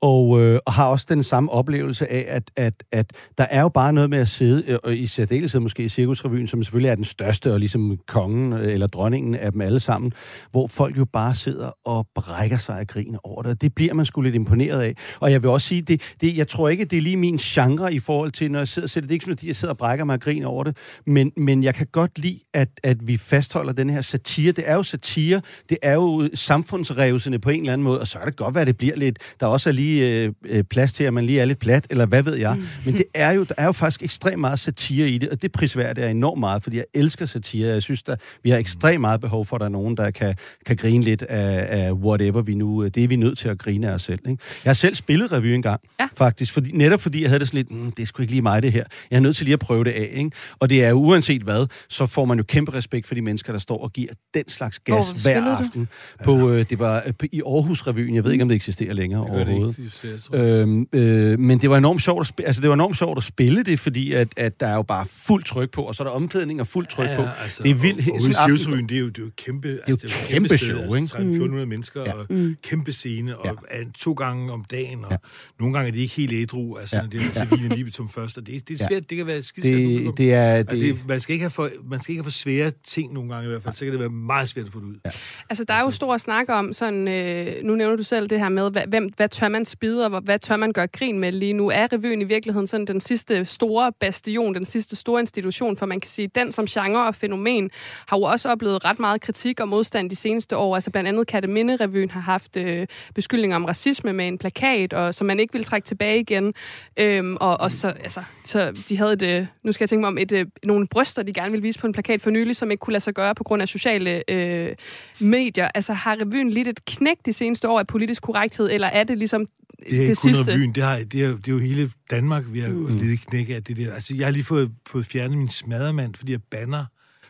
og, 0.00 0.40
øh, 0.40 0.60
og 0.66 0.72
har 0.72 0.86
også 0.86 1.06
den 1.08 1.22
samme 1.22 1.52
oplevelse 1.52 2.12
af, 2.12 2.24
at, 2.28 2.50
at, 2.56 2.74
at 2.92 3.12
der 3.38 3.44
er 3.44 3.60
jo 3.60 3.68
bare 3.68 3.92
noget 3.92 4.10
med 4.10 4.18
at 4.18 4.28
sidde, 4.28 4.64
øh, 4.66 4.78
og 4.84 4.96
i 4.96 5.06
særdeleshed 5.06 5.60
måske 5.60 5.84
i 5.84 5.88
Cirkusrevyen, 5.88 6.46
som 6.46 6.62
selvfølgelig 6.62 6.88
er 6.88 6.94
den 6.94 7.04
største, 7.04 7.52
og 7.52 7.58
ligesom 7.60 7.98
kongen 8.06 8.52
øh, 8.52 8.72
eller 8.72 8.86
dronningen 8.86 9.34
af 9.34 9.52
dem 9.52 9.60
alle 9.60 9.80
sammen, 9.80 10.12
hvor 10.50 10.66
folk 10.66 10.98
jo 10.98 11.04
bare 11.04 11.34
sidder 11.34 11.70
og 11.84 12.06
brækker 12.14 12.58
sig 12.58 12.78
af 12.78 12.86
grin 12.86 13.16
over 13.24 13.42
det. 13.42 13.62
Det 13.62 13.74
bliver 13.74 13.94
man 13.94 14.06
sgu 14.06 14.20
lidt 14.20 14.34
imponeret 14.34 14.80
af. 14.80 14.94
Og 15.20 15.32
jeg 15.32 15.42
vil 15.42 15.50
også 15.50 15.68
sige, 15.68 15.82
det, 15.82 16.00
det, 16.20 16.36
jeg 16.36 16.48
tror 16.48 16.68
ikke, 16.68 16.84
det 16.84 16.96
er 16.96 17.02
lige 17.02 17.16
min 17.16 17.36
genre 17.36 17.94
i 17.94 17.98
forhold 17.98 18.32
til, 18.32 18.50
når 18.50 18.58
jeg 18.58 18.68
sidder 18.68 18.86
og 18.86 18.90
ser 18.90 19.00
det. 19.00 19.08
Det 19.08 19.12
er 19.12 19.16
ikke 19.16 19.24
sådan, 19.24 19.32
at 19.32 19.44
jeg 19.44 19.56
sidder 19.56 19.74
og 19.74 19.78
brækker 19.78 20.04
mig 20.04 20.14
af 20.14 20.20
grin 20.20 20.44
over 20.44 20.64
det, 20.64 20.76
men, 21.06 21.32
men 21.36 21.62
jeg 21.62 21.74
kan 21.74 21.86
godt 21.92 22.18
lide, 22.18 22.40
at, 22.54 22.68
at 22.82 23.08
vi 23.08 23.16
fastholder 23.16 23.72
den 23.72 23.90
her 23.90 24.00
satire. 24.00 24.52
Det 24.52 24.64
er 24.66 24.74
jo 24.74 24.82
satire, 24.82 25.40
det 25.68 25.78
er 25.82 25.94
jo 25.94 26.28
samfundsrevsende 26.34 27.38
på 27.38 27.50
en 27.50 27.60
eller 27.60 27.72
anden 27.72 27.84
måde, 27.84 28.00
og 28.00 28.08
så 28.08 28.18
er 28.18 28.24
det 28.24 28.36
godt 28.36 28.54
hvad 28.54 28.62
at 28.62 28.66
det 28.66 28.76
bliver 28.76 28.96
lidt, 28.96 29.18
der 29.40 29.46
også 29.46 29.70
er 29.70 29.72
lige 29.72 29.85
øh, 29.94 30.32
øh, 30.46 30.64
plads 30.64 30.92
til, 30.92 31.04
at 31.04 31.14
man 31.14 31.26
lige 31.26 31.40
er 31.40 31.44
lidt 31.44 31.58
plat, 31.58 31.86
eller 31.90 32.06
hvad 32.06 32.22
ved 32.22 32.34
jeg. 32.36 32.56
Men 32.84 32.94
det 32.94 33.04
er 33.14 33.30
jo, 33.32 33.44
der 33.44 33.54
er 33.58 33.64
jo 33.64 33.72
faktisk 33.72 34.02
ekstremt 34.02 34.40
meget 34.40 34.58
satire 34.58 35.08
i 35.08 35.18
det, 35.18 35.28
og 35.28 35.42
det 35.42 35.52
prisværdigt 35.52 36.04
er 36.06 36.10
enormt 36.10 36.40
meget, 36.40 36.62
fordi 36.62 36.76
jeg 36.76 36.84
elsker 36.94 37.26
satire. 37.26 37.68
Jeg 37.68 37.82
synes, 37.82 38.02
der, 38.02 38.16
vi 38.42 38.50
har 38.50 38.58
ekstremt 38.58 39.00
meget 39.00 39.20
behov 39.20 39.44
for, 39.46 39.56
at 39.56 39.60
der 39.60 39.66
er 39.66 39.70
nogen, 39.70 39.96
der 39.96 40.10
kan, 40.10 40.34
kan 40.66 40.76
grine 40.76 41.04
lidt 41.04 41.22
af, 41.22 41.66
af 41.86 41.92
whatever 41.92 42.42
vi 42.42 42.54
nu, 42.54 42.88
det 42.88 43.04
er 43.04 43.08
vi 43.08 43.16
nødt 43.16 43.38
til 43.38 43.48
at 43.48 43.58
grine 43.58 43.90
af 43.90 43.94
os 43.94 44.02
selv. 44.02 44.18
Ikke? 44.28 44.42
Jeg 44.64 44.68
har 44.68 44.74
selv 44.74 44.94
spillet 44.94 45.32
revy 45.32 45.46
engang, 45.46 45.80
Ja. 46.00 46.08
faktisk, 46.16 46.52
fordi, 46.52 46.70
netop 46.72 47.00
fordi 47.00 47.22
jeg 47.22 47.30
havde 47.30 47.40
det 47.40 47.48
sådan 47.48 47.58
lidt, 47.58 47.70
mm, 47.70 47.90
det 47.92 48.02
er 48.02 48.06
sgu 48.06 48.22
ikke 48.22 48.32
lige 48.32 48.42
mig 48.42 48.62
det 48.62 48.72
her. 48.72 48.84
Jeg 49.10 49.16
er 49.16 49.20
nødt 49.20 49.36
til 49.36 49.44
lige 49.44 49.52
at 49.52 49.58
prøve 49.60 49.84
det 49.84 49.90
af, 49.90 50.10
ikke? 50.14 50.30
Og 50.58 50.70
det 50.70 50.84
er 50.84 50.88
jo 50.88 50.96
uanset 50.96 51.42
hvad, 51.42 51.66
så 51.88 52.06
får 52.06 52.24
man 52.24 52.38
jo 52.38 52.44
kæmpe 52.48 52.74
respekt 52.74 53.06
for 53.06 53.14
de 53.14 53.22
mennesker, 53.22 53.52
der 53.52 53.60
står 53.60 53.78
og 53.82 53.92
giver 53.92 54.12
den 54.34 54.48
slags 54.48 54.78
gas 54.78 54.94
Hvor 54.94 55.12
hver 55.12 55.18
spillede 55.20 55.56
du? 55.56 55.64
aften. 55.64 55.88
På, 56.24 56.50
øh, 56.50 56.66
det 56.70 56.78
var 56.78 57.02
øh, 57.06 57.12
i 57.32 57.42
Aarhus-revyen. 57.46 58.14
Jeg 58.14 58.24
ved 58.24 58.32
ikke, 58.32 58.42
om 58.42 58.48
det 58.48 58.56
eksisterer 58.56 58.94
længere 58.94 59.20
det 59.22 59.30
overhovedet. 59.30 59.75
Det. 59.76 60.34
Øhm, 60.34 60.86
øh, 60.92 61.38
men 61.38 61.58
det 61.60 61.70
var 61.70 61.78
enormt 61.78 62.02
sjovt 62.02 62.20
at 62.20 62.26
spille, 62.26 62.46
altså 62.46 62.60
det 62.62 62.68
var 62.68 62.74
enormt 62.74 62.96
sjovt 62.98 63.18
at 63.18 63.24
spille 63.24 63.62
det, 63.62 63.80
fordi 63.80 64.12
at, 64.12 64.28
at 64.36 64.60
der 64.60 64.66
er 64.66 64.74
jo 64.74 64.82
bare 64.82 65.06
fuld 65.10 65.44
tryk 65.44 65.70
på, 65.70 65.82
og 65.82 65.94
så 65.94 66.02
er 66.02 66.06
der 66.06 66.14
omklædning 66.14 66.60
og 66.60 66.66
fuld 66.66 66.86
tryk 66.86 67.08
på. 67.16 67.22
altså, 67.42 67.62
det 67.62 67.70
er 67.70 67.74
vildt. 67.74 68.08
Og, 68.10 68.14
og 68.14 68.48
Sivsryen, 68.50 68.88
det 68.88 68.96
er 68.96 69.00
jo, 69.00 69.08
det 69.08 69.18
er 69.18 69.22
jo 69.22 69.30
kæmpe, 69.36 69.68
det 69.68 69.76
jo 69.88 69.92
altså, 69.92 70.06
kæmpe 70.08 70.48
kæmpe 70.48 70.58
show, 70.58 70.76
sted, 70.76 70.84
ikke? 70.84 70.96
Altså, 70.96 71.16
1300 71.16 71.66
mennesker, 71.66 72.00
Ja. 72.02 72.12
og 72.12 72.26
Mm. 72.30 72.56
kæmpe 72.62 72.92
scene, 72.92 73.36
og 73.38 73.46
Ja. 73.72 73.78
ja. 73.78 73.84
to 73.98 74.12
gange 74.12 74.52
om 74.52 74.64
dagen, 74.70 75.04
og 75.04 75.10
Ja. 75.10 75.14
ja. 75.14 75.28
nogle 75.60 75.74
gange 75.74 75.88
er 75.88 75.92
de 75.92 75.98
ikke 76.00 76.14
helt 76.14 76.32
ædru, 76.32 76.76
altså 76.76 76.96
Ja. 76.96 77.02
ja. 77.02 77.08
det 77.08 77.20
er 77.36 77.46
til 77.46 77.58
vinen 77.58 77.72
lige 77.78 77.92
som 77.92 78.08
først, 78.08 78.38
og 78.38 78.46
det, 78.46 78.68
det 78.68 78.80
er 78.80 78.84
Ja. 78.84 78.88
svært, 78.94 79.10
det 79.10 79.18
kan 79.18 79.26
være 79.26 79.42
skidt 79.42 79.66
svært. 79.66 79.76
det, 79.78 80.18
det 80.18 80.32
er... 80.34 80.42
Altså, 80.42 80.74
Det, 80.76 80.82
det, 80.94 81.08
man, 81.08 81.20
skal 81.20 81.32
ikke 81.32 81.42
have 81.42 81.50
for, 81.50 81.70
man 81.90 82.00
skal 82.00 82.12
ikke 82.12 82.20
have 82.22 82.30
for 82.30 82.38
svære 82.38 82.72
ting 82.84 83.12
nogle 83.12 83.34
gange 83.34 83.46
i 83.46 83.50
hvert 83.50 83.62
fald, 83.62 83.74
så 83.74 83.84
kan 83.84 83.92
det 83.92 84.00
være 84.00 84.08
meget 84.10 84.48
svært 84.48 84.66
at 84.66 84.72
få 84.72 84.78
det 84.80 84.86
ud. 84.86 84.94
Ja. 85.04 85.10
Altså, 85.50 85.64
der 85.64 85.74
er 85.74 85.80
jo 85.82 85.90
stor 85.90 86.16
snak 86.18 86.46
om 86.48 86.72
sådan, 86.72 87.08
øh, 87.08 87.64
nu 87.64 87.74
nævner 87.74 87.96
du 87.96 88.02
selv 88.02 88.30
det 88.30 88.38
her 88.40 88.48
med, 88.48 88.70
hvem, 88.88 89.12
hvad 89.16 89.28
tør 89.28 89.48
man 89.48 89.64
spide, 89.68 90.06
og 90.06 90.20
hvad 90.20 90.38
tør 90.38 90.56
man 90.56 90.72
gøre 90.72 90.86
grin 90.86 91.18
med 91.18 91.32
lige 91.32 91.52
nu? 91.52 91.70
Er 91.70 91.92
revyen 91.92 92.20
i 92.20 92.24
virkeligheden 92.24 92.66
sådan 92.66 92.86
den 92.86 93.00
sidste 93.00 93.44
store 93.44 93.92
bastion, 94.00 94.54
den 94.54 94.64
sidste 94.64 94.96
store 94.96 95.20
institution, 95.20 95.76
for 95.76 95.86
man 95.86 96.00
kan 96.00 96.10
sige, 96.10 96.28
den 96.34 96.52
som 96.52 96.66
genre 96.66 97.06
og 97.06 97.14
fænomen 97.14 97.70
har 98.06 98.16
jo 98.16 98.22
også 98.22 98.48
oplevet 98.48 98.84
ret 98.84 98.98
meget 98.98 99.20
kritik 99.20 99.60
og 99.60 99.68
modstand 99.68 100.10
de 100.10 100.16
seneste 100.16 100.56
år. 100.56 100.74
Altså 100.74 100.90
blandt 100.90 101.08
andet 101.08 101.26
Katteminde-revyen 101.26 102.10
har 102.10 102.20
haft 102.20 102.56
øh, 102.56 102.86
beskyldninger 103.14 103.56
om 103.56 103.64
racisme 103.64 104.12
med 104.12 104.28
en 104.28 104.38
plakat, 104.38 104.92
og 104.92 105.14
som 105.14 105.26
man 105.26 105.40
ikke 105.40 105.52
vil 105.52 105.64
trække 105.64 105.86
tilbage 105.86 106.20
igen. 106.20 106.54
Øhm, 106.96 107.36
og, 107.40 107.60
og 107.60 107.72
så, 107.72 107.88
altså, 107.88 108.20
så 108.44 108.82
de 108.88 108.96
havde 108.98 109.12
et, 109.12 109.22
øh, 109.22 109.46
nu 109.62 109.72
skal 109.72 109.84
jeg 109.84 109.88
tænke 109.88 110.00
mig 110.00 110.08
om, 110.08 110.18
et, 110.18 110.32
øh, 110.32 110.46
nogle 110.62 110.86
bryster, 110.86 111.22
de 111.22 111.32
gerne 111.32 111.50
ville 111.50 111.62
vise 111.62 111.78
på 111.78 111.86
en 111.86 111.92
plakat 111.92 112.22
for 112.22 112.30
nylig, 112.30 112.56
som 112.56 112.70
ikke 112.70 112.80
kunne 112.80 112.92
lade 112.92 113.04
sig 113.04 113.14
gøre 113.14 113.34
på 113.34 113.44
grund 113.44 113.62
af 113.62 113.68
sociale 113.68 114.30
øh, 114.30 114.74
medier. 115.20 115.68
Altså 115.74 115.92
har 115.92 116.16
revyen 116.20 116.50
lidt 116.50 116.68
et 116.68 116.84
knæk 116.84 117.16
de 117.26 117.32
seneste 117.32 117.68
år 117.68 117.78
af 117.78 117.86
politisk 117.86 118.22
korrekthed, 118.22 118.70
eller 118.70 118.86
er 118.88 119.04
det 119.04 119.18
ligesom 119.18 119.46
det 119.78 119.96
er 119.96 120.00
ikke 120.00 120.08
det 120.08 120.18
kun 120.18 120.34
sidste? 120.34 120.52
revyen, 120.52 120.72
det, 120.74 120.82
har, 120.82 120.98
det, 120.98 121.24
er, 121.24 121.28
det 121.36 121.48
er 121.48 121.52
jo 121.52 121.58
hele 121.58 121.90
Danmark, 122.10 122.44
vi 122.48 122.60
har 122.60 122.68
mm. 122.68 122.98
lidt 122.98 123.26
knække 123.26 123.56
af 123.56 123.64
det 123.64 123.76
der. 123.76 123.92
Altså, 123.94 124.14
jeg 124.16 124.26
har 124.26 124.32
lige 124.32 124.44
fået, 124.44 124.72
fået 124.88 125.06
fjernet 125.06 125.38
min 125.38 125.48
smadermand, 125.48 126.14
fordi 126.14 126.32
jeg 126.32 126.42
banner 126.42 126.84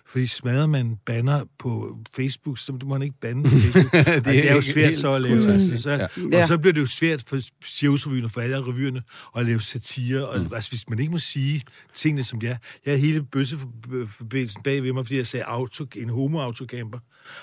fordi 0.09 0.27
smadermanden 0.27 0.97
banner 1.07 1.45
på 1.59 1.99
Facebook, 2.17 2.59
så 2.59 2.79
må 2.85 2.95
han 2.95 3.03
ikke 3.03 3.17
bande 3.21 3.43
på 3.51 3.57
Facebook. 3.59 3.93
det, 3.93 4.09
er, 4.09 4.21
det 4.21 4.51
er 4.51 4.55
jo 4.55 4.61
svært 4.61 4.97
så 4.99 5.13
at 5.13 5.23
lave. 5.23 5.53
Altså, 5.53 5.83
så, 5.83 6.09
Ja. 6.33 6.39
Og 6.41 6.45
så 6.49 6.59
bliver 6.59 6.73
det 6.73 6.81
jo 6.81 6.87
svært 6.87 7.25
for 7.29 7.41
Sjævsrevyen 7.65 8.25
og 8.25 8.31
for 8.31 8.41
alle 8.41 8.67
revyerne 8.67 9.03
at 9.37 9.47
lave 9.47 9.61
satire. 9.61 10.29
Og, 10.29 10.55
altså, 10.55 10.71
hvis 10.71 10.89
man 10.89 10.99
ikke 10.99 11.13
må 11.13 11.19
sige 11.19 11.63
tingene 11.95 12.25
som 12.25 12.41
det 12.41 12.49
er. 12.51 12.57
Jeg 12.87 12.93
har 12.93 12.99
hele 12.99 13.23
bøsseforbindelsen 13.23 14.63
bag 14.63 14.83
ved 14.83 14.93
mig, 14.93 15.07
fordi 15.07 15.17
jeg 15.17 15.27
sagde 15.27 15.45
auto, 15.45 15.87
en 15.97 16.09
homo-autocamper. 16.09 16.99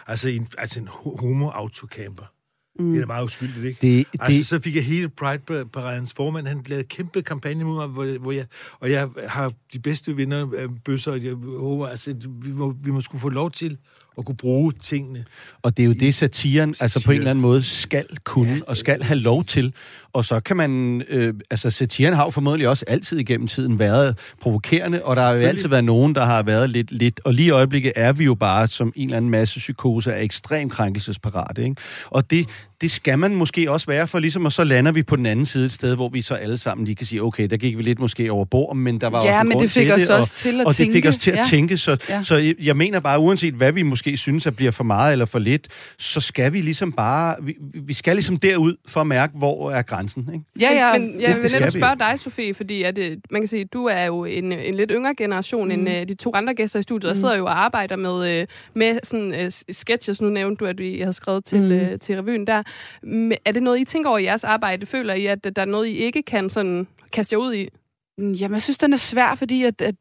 Altså 0.07 0.29
en, 0.29 0.47
altså 0.57 0.79
en 0.79 0.87
ho- 0.87 1.21
homo-autocamper. 1.21 2.32
Mm. 2.79 2.91
Det 2.91 2.95
er 2.95 3.01
da 3.01 3.07
meget 3.07 3.25
uskyldigt, 3.25 3.65
ikke? 3.65 3.81
Det, 3.81 4.05
Altså, 4.19 4.37
det, 4.37 4.47
så 4.47 4.59
fik 4.59 4.75
jeg 4.75 4.83
hele 4.83 5.09
Pride-paradens 5.09 6.13
formand, 6.15 6.47
han 6.47 6.63
lavede 6.67 6.87
kæmpe 6.87 7.21
kampagne 7.21 7.63
mod 7.63 7.75
mig, 7.75 7.87
hvor, 7.87 8.19
hvor 8.19 8.31
jeg, 8.31 8.45
og 8.79 8.91
jeg 8.91 9.09
har 9.27 9.53
de 9.73 9.79
bedste 9.79 10.15
vinder 10.15 10.47
af 10.57 10.67
bøsser, 10.85 11.11
og 11.11 11.23
jeg 11.23 11.33
håber, 11.33 11.87
altså, 11.87 12.15
vi 12.27 12.51
må, 12.51 12.75
vi 12.83 12.91
må 12.91 13.01
skulle 13.01 13.21
få 13.21 13.29
lov 13.29 13.51
til 13.51 13.77
at 14.17 14.25
kunne 14.25 14.37
bruge 14.37 14.73
tingene. 14.81 15.25
Og 15.61 15.77
det 15.77 15.83
er 15.83 15.87
jo 15.87 15.93
det, 15.93 16.15
satiren 16.15 16.69
altså 16.69 17.05
på 17.05 17.11
en 17.11 17.17
eller 17.17 17.29
anden 17.29 17.41
måde 17.41 17.63
skal 17.63 18.05
kunne 18.23 18.61
og 18.67 18.77
skal 18.77 19.03
have 19.03 19.19
lov 19.19 19.43
til. 19.43 19.73
Og 20.13 20.25
så 20.25 20.39
kan 20.39 20.57
man... 20.57 21.01
Øh, 21.09 21.33
altså, 21.51 21.69
satiren 21.69 22.13
har 22.13 22.23
jo 22.23 22.29
formodentlig 22.29 22.67
også 22.67 22.85
altid 22.87 23.17
igennem 23.19 23.47
tiden 23.47 23.79
været 23.79 24.17
provokerende, 24.41 25.03
og 25.03 25.15
der 25.15 25.21
har 25.21 25.31
jo 25.33 25.39
altid 25.39 25.69
været 25.69 25.83
nogen, 25.83 26.15
der 26.15 26.25
har 26.25 26.43
været 26.43 26.69
lidt... 26.69 26.91
lidt 26.91 27.21
og 27.23 27.33
lige 27.33 27.45
i 27.47 27.49
øjeblikket 27.49 27.91
er 27.95 28.13
vi 28.13 28.23
jo 28.23 28.35
bare 28.35 28.67
som 28.67 28.93
en 28.95 29.03
eller 29.03 29.17
anden 29.17 29.31
masse 29.31 29.59
psykose 29.59 30.13
af 30.13 30.23
ekstrem 30.23 30.69
krænkelsesparate, 30.69 31.63
ikke? 31.63 31.75
Og 32.09 32.31
det, 32.31 32.47
det 32.81 32.91
skal 32.91 33.19
man 33.19 33.35
måske 33.35 33.71
også 33.71 33.85
være, 33.87 34.07
for 34.07 34.19
ligesom, 34.19 34.45
og 34.45 34.51
så 34.51 34.63
lander 34.63 34.91
vi 34.91 35.03
på 35.03 35.15
den 35.15 35.25
anden 35.25 35.45
side 35.45 35.65
et 35.65 35.71
sted, 35.71 35.95
hvor 35.95 36.09
vi 36.09 36.21
så 36.21 36.33
alle 36.33 36.57
sammen 36.57 36.85
lige 36.85 36.95
kan 36.95 37.05
sige, 37.05 37.23
okay, 37.23 37.47
der 37.49 37.57
gik 37.57 37.77
vi 37.77 37.83
lidt 37.83 37.99
måske 37.99 38.31
over 38.31 38.45
bord, 38.45 38.75
men 38.75 39.01
der 39.01 39.07
var 39.09 39.23
Ja, 39.25 39.31
også 39.31 39.41
en 39.41 39.47
men 39.49 39.59
det 39.59 39.71
fik 39.71 39.83
til 39.87 39.93
os 39.93 40.01
det, 40.01 40.09
også 40.09 40.21
og, 40.33 40.37
til 40.37 40.59
at 40.61 40.65
og 40.65 40.69
det 40.71 40.75
fik 40.77 40.91
tænke. 40.91 41.09
os 41.09 41.17
til 41.17 41.31
at 41.31 41.37
Ja. 41.37 41.43
tænke, 41.49 41.77
så, 41.77 41.97
Ja. 42.09 42.23
så 42.23 42.35
jeg- 42.37 42.55
jeg 42.63 42.77
mener 42.77 42.99
bare, 42.99 43.19
uanset 43.19 43.53
hvad 43.53 43.71
vi 43.71 43.81
måske 43.81 44.17
synes, 44.17 44.47
at 44.47 44.55
bliver 44.55 44.71
for 44.71 44.83
meget 44.83 45.11
eller 45.11 45.25
for 45.25 45.39
lidt, 45.39 45.67
så 45.99 46.19
skal 46.19 46.53
vi 46.53 46.61
ligesom 46.61 46.91
bare, 46.91 47.35
vi, 47.41 47.55
vi 47.73 47.93
skal 47.93 48.15
ligesom 48.15 48.37
derud 48.37 48.75
for 48.87 49.01
at 49.01 49.07
mærke, 49.07 49.37
hvor 49.37 49.71
er 49.71 49.81
grænsen, 49.81 50.02
ikke? 50.33 50.45
Ja, 50.61 50.67
ja. 50.73 50.99
Men 50.99 51.13
det 51.13 51.21
jeg 51.21 51.35
vil 51.41 51.51
netop 51.51 51.73
vi. 51.73 51.79
spørge 51.79 51.95
dig, 51.99 52.19
Sofie, 52.19 52.53
fordi 52.53 52.83
at, 52.83 52.97
øh, 52.97 53.17
man 53.31 53.41
kan 53.41 53.47
sige, 53.47 53.65
du 53.65 53.85
er 53.85 54.03
jo 54.03 54.25
en, 54.25 54.51
en 54.51 54.75
lidt 54.75 54.91
yngre 54.95 55.15
generation 55.15 55.65
mm. 55.67 55.71
end 55.71 55.89
øh, 55.89 56.07
de 56.07 56.13
to 56.15 56.31
andre 56.35 56.53
gæster 56.53 56.79
i 56.79 56.83
studiet, 56.83 57.09
og 57.11 57.17
sidder 57.17 57.35
jo 57.37 57.45
og 57.45 57.63
arbejder 57.65 57.95
med, 57.95 58.39
øh, 58.41 58.47
med 58.73 58.99
sådan, 59.03 59.33
øh, 59.33 59.51
sketches. 59.71 60.21
Nu 60.21 60.29
nævnte 60.29 60.59
du, 60.59 60.65
at 60.69 60.77
vi 60.79 60.99
havde 60.99 61.13
skrevet 61.13 61.45
til, 61.45 61.61
Mm. 61.61 61.71
øh, 61.71 61.99
til 61.99 62.15
revyen 62.15 62.47
der. 62.47 62.63
Men 63.03 63.37
Er 63.45 63.51
det 63.51 63.63
noget, 63.63 63.79
I 63.79 63.83
tænker 63.85 64.09
over 64.09 64.19
i 64.19 64.23
jeres 64.23 64.43
arbejde? 64.43 64.85
Føler 64.85 65.13
I, 65.13 65.25
at 65.25 65.43
der 65.55 65.61
er 65.61 65.65
noget, 65.65 65.87
I 65.87 65.91
ikke 65.97 66.23
kan 66.23 66.49
sådan 66.49 66.87
kaste 67.13 67.33
jer 67.33 67.37
ud 67.39 67.53
i? 67.53 67.69
Mm, 68.17 68.33
Jamen, 68.33 68.53
jeg 68.53 68.61
synes, 68.61 68.77
den 68.77 68.93
er 68.93 68.97
svær, 68.97 69.35
fordi 69.35 69.63
at, 69.63 69.81
at, 69.81 69.95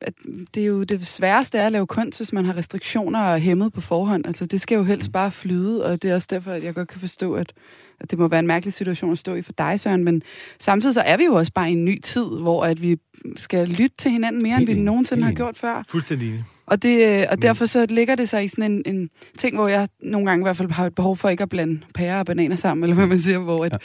at 0.00 0.14
det 0.54 0.62
er 0.62 0.66
jo 0.66 0.82
det 0.82 1.06
sværeste 1.06 1.58
er 1.58 1.66
at 1.66 1.72
lave 1.72 1.86
kunst, 1.86 2.18
hvis 2.18 2.32
man 2.32 2.44
har 2.44 2.56
restriktioner 2.56 3.20
og 3.20 3.40
hæmmet 3.40 3.72
på 3.72 3.80
forhånd. 3.80 4.26
Altså, 4.26 4.46
det 4.46 4.60
skal 4.60 4.76
jo 4.76 4.84
helst 4.84 5.12
bare 5.12 5.30
flyde, 5.30 5.84
og 5.86 6.02
det 6.02 6.10
er 6.10 6.14
også 6.14 6.28
derfor, 6.30 6.52
at 6.52 6.64
jeg 6.64 6.74
godt 6.74 6.88
kan 6.88 7.00
forstå, 7.00 7.34
at, 7.34 7.52
at 8.00 8.10
det 8.10 8.18
må 8.18 8.28
være 8.28 8.40
en 8.40 8.46
mærkelig 8.46 8.72
situation 8.72 9.12
at 9.12 9.18
stå 9.18 9.34
i 9.34 9.42
for 9.42 9.52
dig, 9.52 9.80
Søren. 9.80 10.04
Men 10.04 10.22
samtidig 10.58 10.94
så 10.94 11.00
er 11.00 11.16
vi 11.16 11.24
jo 11.24 11.34
også 11.34 11.52
bare 11.52 11.68
i 11.68 11.72
en 11.72 11.84
ny 11.84 12.00
tid, 12.00 12.26
hvor 12.40 12.64
at 12.64 12.82
vi 12.82 12.96
skal 13.36 13.68
lytte 13.68 13.96
til 13.96 14.10
hinanden 14.10 14.42
mere, 14.42 14.56
end 14.56 14.66
vi 14.66 14.74
nogensinde 14.74 15.22
har 15.22 15.32
gjort 15.32 15.58
før. 15.58 15.84
Fuldstændig. 15.90 16.44
Og, 16.66 16.82
det, 16.82 17.20
øh, 17.20 17.26
og 17.30 17.42
derfor 17.42 17.66
så 17.66 17.86
ligger 17.88 18.14
det 18.14 18.28
sig 18.28 18.44
i 18.44 18.48
sådan 18.48 18.72
en, 18.72 18.82
en 18.86 19.10
ting, 19.38 19.56
hvor 19.56 19.68
jeg 19.68 19.88
nogle 20.02 20.26
gange 20.26 20.42
i 20.42 20.44
hvert 20.44 20.56
fald 20.56 20.70
har 20.70 20.86
et 20.86 20.94
behov 20.94 21.16
for 21.16 21.28
ikke 21.28 21.42
at 21.42 21.48
blande 21.48 21.80
pærer 21.94 22.18
og 22.18 22.26
bananer 22.26 22.56
sammen, 22.56 22.84
eller 22.84 22.94
hvad 22.96 23.06
man 23.06 23.20
siger, 23.20 23.38
hvor 23.38 23.64
at, 23.64 23.72
ja. 23.72 23.78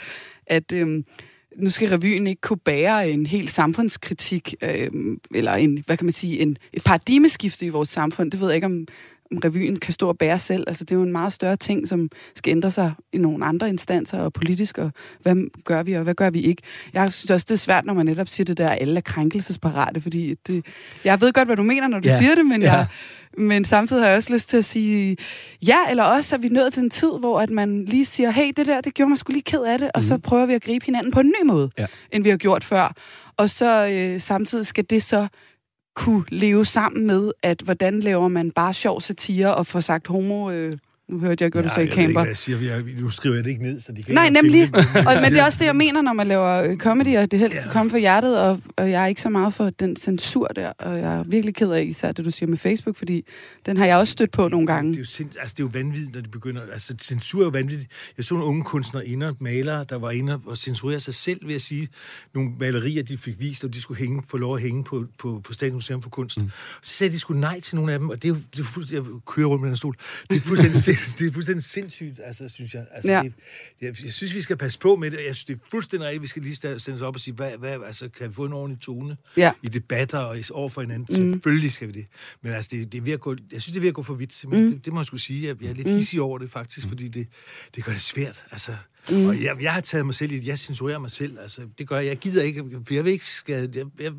at 0.46 0.72
øhm, 0.72 1.04
nu 1.56 1.70
skal 1.70 1.88
revyen 1.88 2.26
ikke 2.26 2.40
kunne 2.40 2.56
bære 2.56 3.10
en 3.10 3.26
helt 3.26 3.50
samfundskritik, 3.50 4.54
øhm, 4.62 5.20
eller 5.34 5.52
en, 5.54 5.82
hvad 5.86 5.96
kan 5.96 6.06
man 6.06 6.12
sige, 6.12 6.38
en, 6.40 6.58
et 6.72 6.84
paradigmeskifte 6.84 7.66
i 7.66 7.68
vores 7.68 7.88
samfund. 7.88 8.30
Det 8.30 8.40
ved 8.40 8.48
jeg 8.48 8.54
ikke, 8.54 8.66
om, 8.66 8.86
om 9.32 9.38
revyen 9.44 9.76
kan 9.78 9.94
stå 9.94 10.08
og 10.08 10.18
bære 10.18 10.38
selv. 10.38 10.64
Altså, 10.66 10.84
det 10.84 10.90
er 10.92 10.96
jo 10.96 11.02
en 11.02 11.12
meget 11.12 11.32
større 11.32 11.56
ting, 11.56 11.88
som 11.88 12.10
skal 12.34 12.50
ændre 12.50 12.70
sig 12.70 12.92
i 13.12 13.18
nogle 13.18 13.44
andre 13.44 13.68
instanser 13.68 14.18
og 14.18 14.32
politisk, 14.32 14.78
og 14.78 14.90
hvad 15.22 15.36
gør 15.64 15.82
vi, 15.82 15.92
og 15.92 16.02
hvad 16.02 16.14
gør 16.14 16.30
vi 16.30 16.40
ikke? 16.40 16.62
Jeg 16.92 17.12
synes 17.12 17.30
også, 17.30 17.44
det 17.48 17.54
er 17.54 17.58
svært, 17.58 17.84
når 17.84 17.94
man 17.94 18.06
netop 18.06 18.28
siger 18.28 18.44
det 18.44 18.58
der, 18.58 18.68
at 18.68 18.78
alle 18.80 18.96
er 18.96 19.00
krænkelsesparate, 19.00 20.00
fordi 20.00 20.34
det, 20.46 20.64
jeg 21.04 21.20
ved 21.20 21.32
godt, 21.32 21.48
hvad 21.48 21.56
du 21.56 21.62
mener, 21.62 21.88
når 21.88 21.98
du 22.00 22.08
Ja. 22.08 22.18
siger 22.18 22.34
det, 22.34 22.46
men, 22.46 22.62
Ja. 22.62 22.72
jeg, 22.72 22.86
men 23.38 23.64
samtidig 23.64 24.02
har 24.02 24.08
jeg 24.08 24.16
også 24.16 24.32
lyst 24.32 24.48
til 24.48 24.56
at 24.56 24.64
sige, 24.64 25.16
ja, 25.66 25.76
eller 25.90 26.04
også 26.04 26.34
er 26.36 26.38
vi 26.38 26.48
nået 26.48 26.72
til 26.72 26.82
en 26.82 26.90
tid, 26.90 27.10
hvor 27.20 27.40
at 27.40 27.50
man 27.50 27.84
lige 27.84 28.04
siger, 28.04 28.30
hey, 28.30 28.52
det 28.56 28.66
der, 28.66 28.80
det 28.80 28.94
gjorde 28.94 29.08
mig 29.08 29.18
sgu 29.18 29.32
lige 29.32 29.42
ked 29.42 29.62
af 29.62 29.78
det, 29.78 29.90
og 29.94 30.02
så 30.02 30.18
prøver 30.18 30.46
vi 30.46 30.54
at 30.54 30.62
gribe 30.62 30.84
hinanden 30.86 31.12
på 31.12 31.20
en 31.20 31.26
ny 31.26 31.46
måde, 31.46 31.70
Ja. 31.78 31.86
end 32.12 32.22
vi 32.24 32.30
har 32.30 32.36
gjort 32.36 32.64
før. 32.64 32.92
Og 33.36 33.50
så 33.50 33.88
øh, 33.92 34.20
samtidig 34.20 34.66
skal 34.66 34.84
det 34.90 35.02
så 35.02 35.26
kunne 35.96 36.24
leve 36.28 36.64
sammen 36.64 37.06
med, 37.06 37.32
at 37.42 37.60
hvordan 37.62 38.00
laver 38.00 38.28
man 38.28 38.50
bare 38.50 38.74
sjov 38.74 39.00
satire 39.00 39.54
og 39.54 39.66
får 39.66 39.80
sagt 39.80 40.06
homo... 40.06 40.50
Øh, 40.50 40.78
nu 41.08 41.18
hørte 41.20 41.42
jeg 41.42 41.46
ikke, 41.46 41.56
hvad 41.60 41.62
du 41.70 41.74
sagde, 41.74 41.80
jeg 41.80 41.82
ikke, 41.98 42.02
Camper. 42.02 42.20
hvad 42.20 42.28
jeg 42.28 42.36
siger. 42.36 42.58
Jeg, 42.60 42.82
nu 43.00 43.10
skriver 43.10 43.34
jeg 43.34 43.44
det 43.44 43.50
ikke 43.50 43.62
ned, 43.62 43.80
så 43.80 43.92
de 43.92 44.02
kan 44.02 44.14
Nej, 44.14 44.24
ikke 44.24 44.34
nemlig. 44.42 44.60
det. 44.60 44.74
Og, 44.96 45.12
men 45.24 45.32
det 45.32 45.40
er 45.40 45.44
også 45.44 45.58
det, 45.58 45.66
jeg 45.66 45.76
mener, 45.76 46.02
når 46.02 46.12
man 46.12 46.26
laver 46.26 46.62
øh, 46.62 46.76
comedy, 46.76 47.16
og 47.16 47.30
det 47.30 47.38
helst 47.38 47.56
skal 47.56 47.66
Ja. 47.66 47.72
komme 47.72 47.90
fra 47.90 47.98
hjertet, 47.98 48.40
og, 48.40 48.60
og 48.76 48.90
jeg 48.90 49.02
er 49.02 49.06
ikke 49.06 49.22
så 49.22 49.28
meget 49.28 49.54
for 49.54 49.70
den 49.70 49.96
censur 49.96 50.46
der, 50.46 50.68
og 50.78 50.98
jeg 50.98 51.18
er 51.18 51.24
virkelig 51.24 51.54
ked 51.54 51.70
af 51.70 51.82
især 51.84 52.12
det, 52.12 52.24
du 52.24 52.30
siger 52.30 52.48
med 52.50 52.58
Facebook, 52.58 52.96
fordi 52.96 53.24
den 53.66 53.76
har 53.76 53.86
jeg 53.86 53.96
også 53.96 54.12
stødt 54.12 54.30
på 54.30 54.48
nogle 54.48 54.66
Det 54.66 54.72
er 54.72 54.76
gange. 54.76 54.98
jo, 54.98 55.04
sind, 55.04 55.30
altså, 55.40 55.54
det 55.54 55.62
er 55.62 55.64
jo 55.64 55.70
vanvittigt, 55.72 56.14
når 56.14 56.20
de 56.20 56.28
begynder... 56.28 56.62
Altså, 56.72 56.94
censur 57.02 57.40
er 57.40 57.44
jo 57.44 57.50
vanvittigt. 57.50 57.90
Jeg 58.16 58.24
så 58.24 58.34
nogle 58.34 58.46
unge 58.48 58.64
kunstnere 58.64 59.06
inder, 59.06 59.32
malere, 59.40 59.84
der 59.88 59.98
var 59.98 60.10
inde 60.10 60.40
og 60.46 60.56
censurere 60.56 61.00
sig 61.00 61.14
selv, 61.14 61.46
ved 61.46 61.54
at 61.54 61.60
sige, 61.62 61.88
nogle 62.34 62.50
malerier, 62.60 63.02
de 63.02 63.18
fik 63.18 63.34
vist, 63.40 63.64
og 63.64 63.74
de 63.74 63.80
skulle 63.80 63.98
hænge, 64.00 64.22
få 64.30 64.36
lov 64.36 64.54
at 64.56 64.62
hænge 64.62 64.84
på, 64.84 65.04
på, 65.18 65.40
på 65.44 65.52
Statens 65.52 65.74
Museum 65.74 66.02
for 66.02 66.10
Kunst. 66.10 66.40
Mm. 66.40 66.50
Så 66.82 66.92
sagde 66.94 67.12
de 67.12 67.18
skulle 67.18 67.40
nej 67.40 67.60
til 67.60 67.76
nogle 67.76 67.92
af 67.92 67.98
dem, 67.98 68.08
og 68.10 68.16
det 68.22 68.24
er 68.24 68.28
jo 68.28 68.36
det 68.56 68.60
er 68.60 68.64
fuldstændig... 68.64 69.04
Jeg 69.12 69.20
kører 69.26 69.46
rundt 69.46 69.62
med 69.62 69.68
den 69.68 69.76
stol. 69.76 69.94
Det 70.30 70.36
er 70.36 70.40
fuldstændig, 70.40 70.76
sind, 70.96 71.18
det 71.18 71.28
er 71.28 71.32
fuldstændig 71.32 71.64
sindssygt, 71.64 72.20
altså, 72.24 72.48
synes 72.48 72.74
jeg. 72.74 72.86
Altså, 72.94 73.12
Ja. 73.12 73.22
det, 73.22 73.32
jeg, 73.80 74.04
jeg 74.04 74.12
synes, 74.12 74.34
vi 74.34 74.40
skal 74.40 74.56
passe 74.56 74.78
på 74.78 74.96
med 74.96 75.10
det. 75.10 75.16
Jeg 75.16 75.36
synes, 75.36 75.44
det 75.44 75.54
er 75.54 75.58
fuldstændig 75.70 76.06
rigtigt. 76.08 76.22
Vi 76.22 76.26
skal 76.26 76.42
lige 76.42 76.54
stille 76.54 76.76
os 76.96 77.02
op 77.02 77.14
og 77.14 77.20
sige, 77.20 77.34
hvad, 77.34 77.50
hvad, 77.58 77.78
altså, 77.86 78.08
kan 78.08 78.28
vi 78.28 78.34
få 78.34 78.44
en 78.44 78.52
ordentlig 78.52 78.80
tone 78.80 79.16
Ja. 79.36 79.52
i 79.62 79.68
debatter 79.68 80.18
og 80.18 80.36
over 80.50 80.68
for 80.68 80.80
hinanden? 80.80 81.06
Mm. 81.26 81.32
Selvfølgelig 81.32 81.72
skal 81.72 81.88
vi 81.88 81.92
det. 81.92 82.06
Men 82.42 82.52
altså, 82.52 82.70
det, 82.72 82.92
det 82.92 82.98
er 82.98 83.02
ved 83.02 83.12
at 83.12 83.20
gå, 83.20 83.36
jeg 83.52 83.62
synes, 83.62 83.72
det 83.72 83.76
er 83.76 83.80
ved 83.80 83.88
at 83.88 83.94
gå 83.94 84.02
for 84.02 84.14
vidt. 84.14 84.44
Mm. 84.44 84.50
Det, 84.50 84.84
det, 84.84 84.92
må 84.92 85.00
jeg 85.00 85.06
skulle 85.06 85.20
sige. 85.20 85.50
at 85.50 85.60
Jeg 85.60 85.70
er 85.70 85.74
lidt 85.74 85.86
mm. 85.86 85.94
hissig 85.94 86.20
over 86.20 86.38
det, 86.38 86.50
faktisk, 86.50 86.88
fordi 86.88 87.08
det, 87.08 87.26
det 87.76 87.84
gør 87.84 87.92
det 87.92 88.00
svært. 88.02 88.44
Altså, 88.50 88.76
mm. 89.10 89.26
Og 89.26 89.42
jeg, 89.42 89.56
jeg 89.62 89.72
har 89.72 89.80
taget 89.80 90.06
mig 90.06 90.14
selv 90.14 90.32
i 90.32 90.38
det. 90.38 90.46
Jeg 90.46 90.58
censurerer 90.58 90.98
mig 90.98 91.10
selv. 91.10 91.38
Altså, 91.42 91.60
det 91.78 91.88
gør 91.88 91.96
jeg. 91.96 92.06
Jeg 92.06 92.16
gider 92.16 92.42
ikke, 92.42 92.64
for 92.86 92.94
jeg 92.94 93.04
vil 93.04 93.12
ikke 93.12 93.26
skade... 93.28 93.70
Jeg, 93.74 93.84
jeg, 93.98 94.04
jeg 94.04 94.06
er 94.06 94.12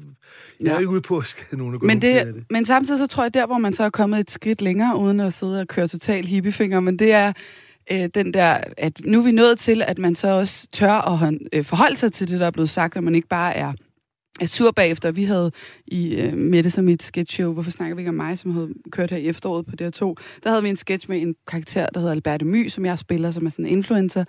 Ja. 0.70 0.74
jo 0.74 0.80
ikke 0.80 0.90
ude 0.90 1.02
på 1.02 1.18
at 1.18 1.26
skade 1.26 1.58
nogen, 1.58 1.74
og 1.74 1.80
gå 1.80 1.86
Men, 1.88 1.98
af 2.04 2.26
det, 2.26 2.36
det. 2.36 2.44
men 2.50 2.66
samtidig 2.66 2.98
så 3.00 3.08
tror 3.08 3.24
jeg, 3.24 3.34
der 3.34 3.46
hvor 3.46 3.58
man 3.58 3.74
så 3.74 3.84
er 3.84 3.90
kommet 3.90 4.20
et 4.20 4.32
skridt 4.32 4.62
længere, 4.62 4.98
uden 4.98 5.20
at 5.20 5.34
sidde 5.34 5.62
og 5.62 5.68
køre 5.68 5.88
total 5.88 6.26
hippiefinger, 6.26 6.80
men 6.80 7.00
det 7.00 7.12
er 7.14 7.34
øh, 7.92 8.10
den 8.16 8.34
der, 8.34 8.58
at 8.78 9.02
nu 9.06 9.20
er 9.20 9.24
vi 9.24 9.32
nået 9.32 9.60
til, 9.60 9.84
at 9.88 9.98
man 10.00 10.16
så 10.16 10.28
også 10.28 10.68
tør 10.72 10.92
at 11.12 11.18
hånd, 11.18 11.40
øh, 11.54 11.64
forholde 11.66 11.98
sig 11.98 12.12
til 12.12 12.28
det, 12.28 12.40
der 12.40 12.46
er 12.48 12.52
blevet 12.52 12.70
sagt, 12.70 12.98
og 12.98 13.04
man 13.04 13.16
ikke 13.16 13.28
bare 13.28 13.56
er 13.56 13.74
er 14.42 14.46
sur 14.46 14.72
bagefter. 14.72 15.12
Vi 15.12 15.24
havde 15.24 15.52
i 15.88 16.16
øh, 16.16 16.34
Mette 16.34 16.70
som 16.70 16.86
mit 16.86 17.04
sketchshow, 17.04 17.54
hvorfor 17.54 17.72
snakker 17.72 17.96
vi 17.96 18.02
ikke 18.02 18.10
om 18.10 18.16
mig, 18.16 18.40
som 18.40 18.52
havde 18.52 18.70
kørt 18.92 19.12
her 19.12 19.18
i 19.18 19.28
efteråret 19.28 19.66
på 19.66 19.72
DR2, 19.82 20.14
der 20.44 20.50
havde 20.50 20.64
vi 20.64 20.70
en 20.70 20.78
sketch 20.78 21.10
med 21.10 21.22
en 21.22 21.36
karakter, 21.48 21.88
der 21.94 22.00
hedder 22.00 22.12
Alberte 22.12 22.46
My, 22.46 22.68
som 22.68 22.86
jeg 22.86 23.00
spiller, 23.00 23.32
som 23.32 23.46
er 23.46 23.50
sådan 23.50 23.66
en 23.66 23.72
influencer. 23.72 24.26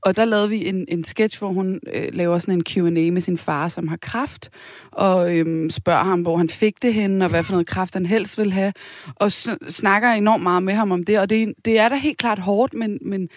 Og 0.00 0.16
der 0.16 0.24
lavede 0.24 0.48
vi 0.48 0.68
en, 0.68 0.84
en 0.88 1.04
sketch, 1.04 1.38
hvor 1.38 1.48
hun 1.48 1.80
øh, 1.92 2.08
laver 2.12 2.38
sådan 2.38 2.54
en 2.54 2.64
Q&A 2.64 3.10
med 3.10 3.20
sin 3.20 3.38
far, 3.38 3.68
som 3.68 3.88
har 3.88 3.96
kraft, 3.96 4.50
og 4.90 5.36
øh, 5.36 5.70
spørger 5.70 6.04
ham, 6.04 6.22
hvor 6.22 6.36
han 6.36 6.48
fik 6.48 6.82
det 6.82 6.94
henne, 6.94 7.24
og 7.24 7.28
hvad 7.30 7.42
for 7.42 7.52
noget 7.52 7.66
kraft 7.66 7.94
han 7.94 8.06
helst 8.06 8.38
vil 8.38 8.52
have, 8.52 8.72
og 9.14 9.32
snakker 9.32 10.10
enormt 10.10 10.42
meget 10.42 10.62
med 10.62 10.74
ham 10.74 10.92
om 10.92 11.04
det, 11.04 11.18
og 11.18 11.30
det, 11.30 11.54
det 11.64 11.78
er 11.78 11.88
da 11.88 11.96
helt 11.96 12.18
klart 12.18 12.38
hårdt, 12.38 12.74
men, 12.74 12.98
men 13.02 13.28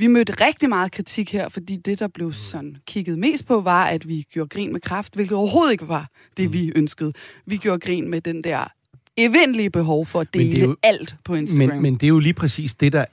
vi 0.00 0.06
mødte 0.06 0.32
rigtig 0.32 0.68
meget 0.68 0.92
kritik 0.92 1.32
her, 1.32 1.48
fordi 1.48 1.76
det, 1.76 1.98
der 1.98 2.08
blev 2.08 2.32
sådan 2.32 2.76
kigget 2.86 3.18
mest 3.18 3.46
på, 3.46 3.60
var, 3.60 3.84
at 3.84 4.08
vi 4.08 4.26
gjorde 4.30 4.48
grin 4.48 4.72
med 4.72 4.80
kraft, 4.80 5.14
hvilket 5.14 5.36
overhovedet 5.36 5.72
ikke 5.72 5.88
var 5.88 6.10
det, 6.36 6.52
vi 6.52 6.72
ønskede. 6.76 7.12
Vi 7.46 7.56
gjorde 7.56 7.80
grin 7.80 8.08
med 8.08 8.20
den 8.20 8.44
der 8.44 8.72
evindelige 9.16 9.70
behov 9.70 10.06
for 10.06 10.20
at 10.20 10.34
dele 10.34 10.60
jo- 10.60 10.76
alt 10.82 11.16
på 11.24 11.34
Instagram. 11.34 11.68
Men, 11.74 11.82
men 11.82 11.94
det 11.94 12.02
er 12.02 12.08
jo 12.08 12.18
lige 12.18 12.32
præcis 12.32 12.74
det, 12.74 12.92
der, 12.92 13.04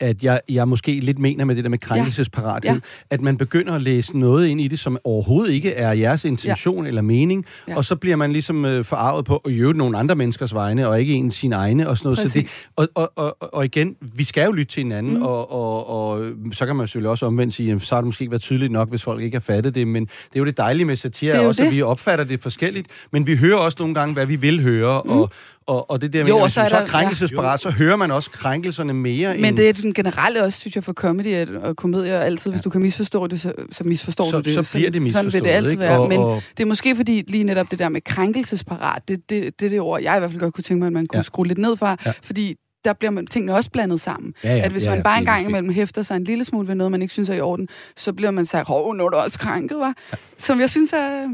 at 0.00 0.24
jeg, 0.24 0.40
jeg 0.48 0.68
måske 0.68 1.00
lidt 1.00 1.18
mener 1.18 1.44
med 1.44 1.56
det 1.56 1.64
der 1.64 1.70
med 1.70 1.78
krænkelsesparathed, 1.78 2.70
Ja. 2.74 2.78
at 3.10 3.20
man 3.20 3.36
begynder 3.36 3.74
at 3.74 3.82
læse 3.82 4.18
noget 4.18 4.46
ind 4.46 4.60
i 4.60 4.68
det, 4.68 4.78
som 4.78 4.98
overhovedet 5.04 5.52
ikke 5.52 5.72
er 5.72 5.92
jeres 5.92 6.24
intention 6.24 6.84
ja. 6.84 6.88
eller 6.88 7.02
mening, 7.02 7.44
Ja. 7.68 7.76
og 7.76 7.84
så 7.84 7.96
bliver 7.96 8.16
man 8.16 8.32
ligesom 8.32 8.64
øh, 8.64 8.84
forarvet 8.84 9.24
på 9.24 9.36
at 9.36 9.52
øve 9.52 9.72
nogle 9.74 9.98
andre 9.98 10.14
menneskers 10.14 10.54
vegne, 10.54 10.88
og 10.88 11.00
ikke 11.00 11.14
en 11.14 11.30
sin 11.30 11.52
egne 11.52 11.88
og 11.88 11.98
sådan 11.98 12.06
noget. 12.06 12.30
Så 12.30 12.38
det, 12.38 12.62
og, 12.76 12.88
og, 12.94 13.12
og, 13.16 13.36
og 13.54 13.64
igen, 13.64 13.96
vi 14.00 14.24
skal 14.24 14.44
jo 14.44 14.52
lytte 14.52 14.72
til 14.72 14.82
hinanden, 14.82 15.16
mm. 15.16 15.22
og, 15.22 15.52
og, 15.52 15.88
og 16.10 16.32
så 16.52 16.66
kan 16.66 16.76
man 16.76 16.86
selvfølgelig 16.86 17.10
også 17.10 17.26
omvendt 17.26 17.54
sige, 17.54 17.72
at 17.72 17.82
så 17.82 17.94
har 17.94 18.00
det 18.02 18.06
måske 18.06 18.22
ikke 18.22 18.30
været 18.32 18.42
tydeligt 18.42 18.72
nok, 18.72 18.88
hvis 18.90 19.02
folk 19.02 19.22
ikke 19.22 19.34
har 19.34 19.40
fattet 19.40 19.74
det, 19.74 19.88
men 19.88 20.04
det 20.04 20.10
er 20.34 20.38
jo 20.40 20.44
det 20.44 20.56
dejlige 20.56 20.84
med 20.84 20.96
satire, 20.96 21.32
Det 21.38 21.46
også, 21.46 21.62
at 21.62 21.66
det. 21.66 21.74
vi 21.76 21.82
opfatter 21.82 22.24
det 22.24 22.40
forskelligt, 22.40 22.86
men 23.12 23.26
vi 23.26 23.36
hører 23.36 23.56
også 23.58 23.76
nogle 23.80 23.94
gange, 23.94 24.12
hvad 24.14 24.26
vi 24.26 24.36
vil 24.36 24.62
høre, 24.62 25.02
mm. 25.04 25.10
og, 25.10 25.30
og, 25.66 25.90
og 25.90 26.00
det 26.00 26.12
der 26.12 26.22
med, 26.22 26.28
Jo, 26.28 26.36
at 26.38 26.42
og 26.42 26.50
så 26.50 26.60
man 26.60 26.64
er 26.66 26.70
så 26.70 26.76
er 26.76 26.80
der- 26.80 26.86
krænkelsesparat, 26.86 27.60
så 27.60 27.70
hører 27.70 27.96
man 27.96 28.10
også 28.10 28.30
krænkelserne 28.30 28.92
mere 28.94 29.34
Men 29.36 29.44
end... 29.44 29.56
det 29.56 29.68
er 29.68 29.72
den 29.72 29.94
generelle 29.94 30.42
også, 30.42 30.58
synes 30.60 30.74
jeg, 30.76 30.84
for 30.84 30.92
comedy 30.92 31.46
og 31.56 31.76
komedier 31.76 32.18
altid. 32.18 32.50
Hvis 32.50 32.62
du 32.62 32.70
kan 32.70 32.82
misforstå 32.82 33.26
det, 33.26 33.40
så, 33.40 33.52
så 33.70 33.84
misforstår 33.84 34.30
Så- 34.30 34.36
du 34.40 34.42
det. 34.50 34.66
så 34.66 34.72
bliver 34.76 34.90
det 34.90 35.12
Sådan 35.12 35.24
vil 35.24 35.32
det 35.32 35.42
misforstået, 35.42 35.46
altid 35.56 35.70
ikke? 35.70 35.80
være. 35.80 36.00
Og- 36.00 36.08
Men 36.08 36.18
og- 36.20 36.42
det 36.56 36.62
er 36.62 36.66
måske 36.66 36.96
fordi 36.96 37.24
lige 37.28 37.44
netop 37.44 37.70
det 37.70 37.78
der 37.78 37.88
med 37.88 38.00
krænkelsesparat, 38.00 39.08
det, 39.08 39.30
det, 39.30 39.60
det 39.60 39.66
er 39.66 39.70
det 39.70 39.80
ord, 39.80 40.02
jeg 40.02 40.16
i 40.16 40.18
hvert 40.18 40.30
fald 40.30 40.40
godt 40.40 40.54
kunne 40.54 40.64
tænke 40.64 40.78
mig, 40.78 40.86
at 40.86 40.92
man 40.92 41.06
kunne 41.06 41.18
Ja. 41.18 41.22
skrue 41.22 41.46
lidt 41.46 41.58
ned 41.58 41.76
fra. 41.76 41.96
Ja. 42.06 42.12
Fordi 42.22 42.54
der 42.84 42.92
bliver 42.92 43.10
man, 43.10 43.26
tingene 43.26 43.54
også 43.54 43.70
blandet 43.70 44.00
sammen. 44.00 44.34
Ja, 44.44 44.56
ja, 44.56 44.62
at 44.62 44.72
hvis 44.72 44.84
ja, 44.84 44.88
man 44.88 44.98
ja, 44.98 45.02
bare 45.02 45.18
en 45.18 45.24
det 45.24 45.28
er 45.30 45.34
gang 45.34 45.48
imellem 45.48 45.72
hæfter 45.72 46.02
sig 46.02 46.16
en 46.16 46.24
lille 46.24 46.44
smule 46.44 46.68
ved 46.68 46.74
noget, 46.74 46.90
man 46.90 47.02
ikke 47.02 47.12
synes 47.12 47.28
er 47.28 47.34
i 47.34 47.40
orden, 47.40 47.68
så 47.96 48.12
bliver 48.12 48.30
man 48.30 48.46
sagt, 48.46 48.68
hov, 48.68 48.94
nu 48.94 49.04
er 49.04 49.08
du 49.08 49.16
også 49.16 49.38
krænket, 49.38 49.78
var. 49.78 49.94
Som 50.38 50.60
jeg 50.60 50.70
synes 50.70 50.92
er 50.92 51.28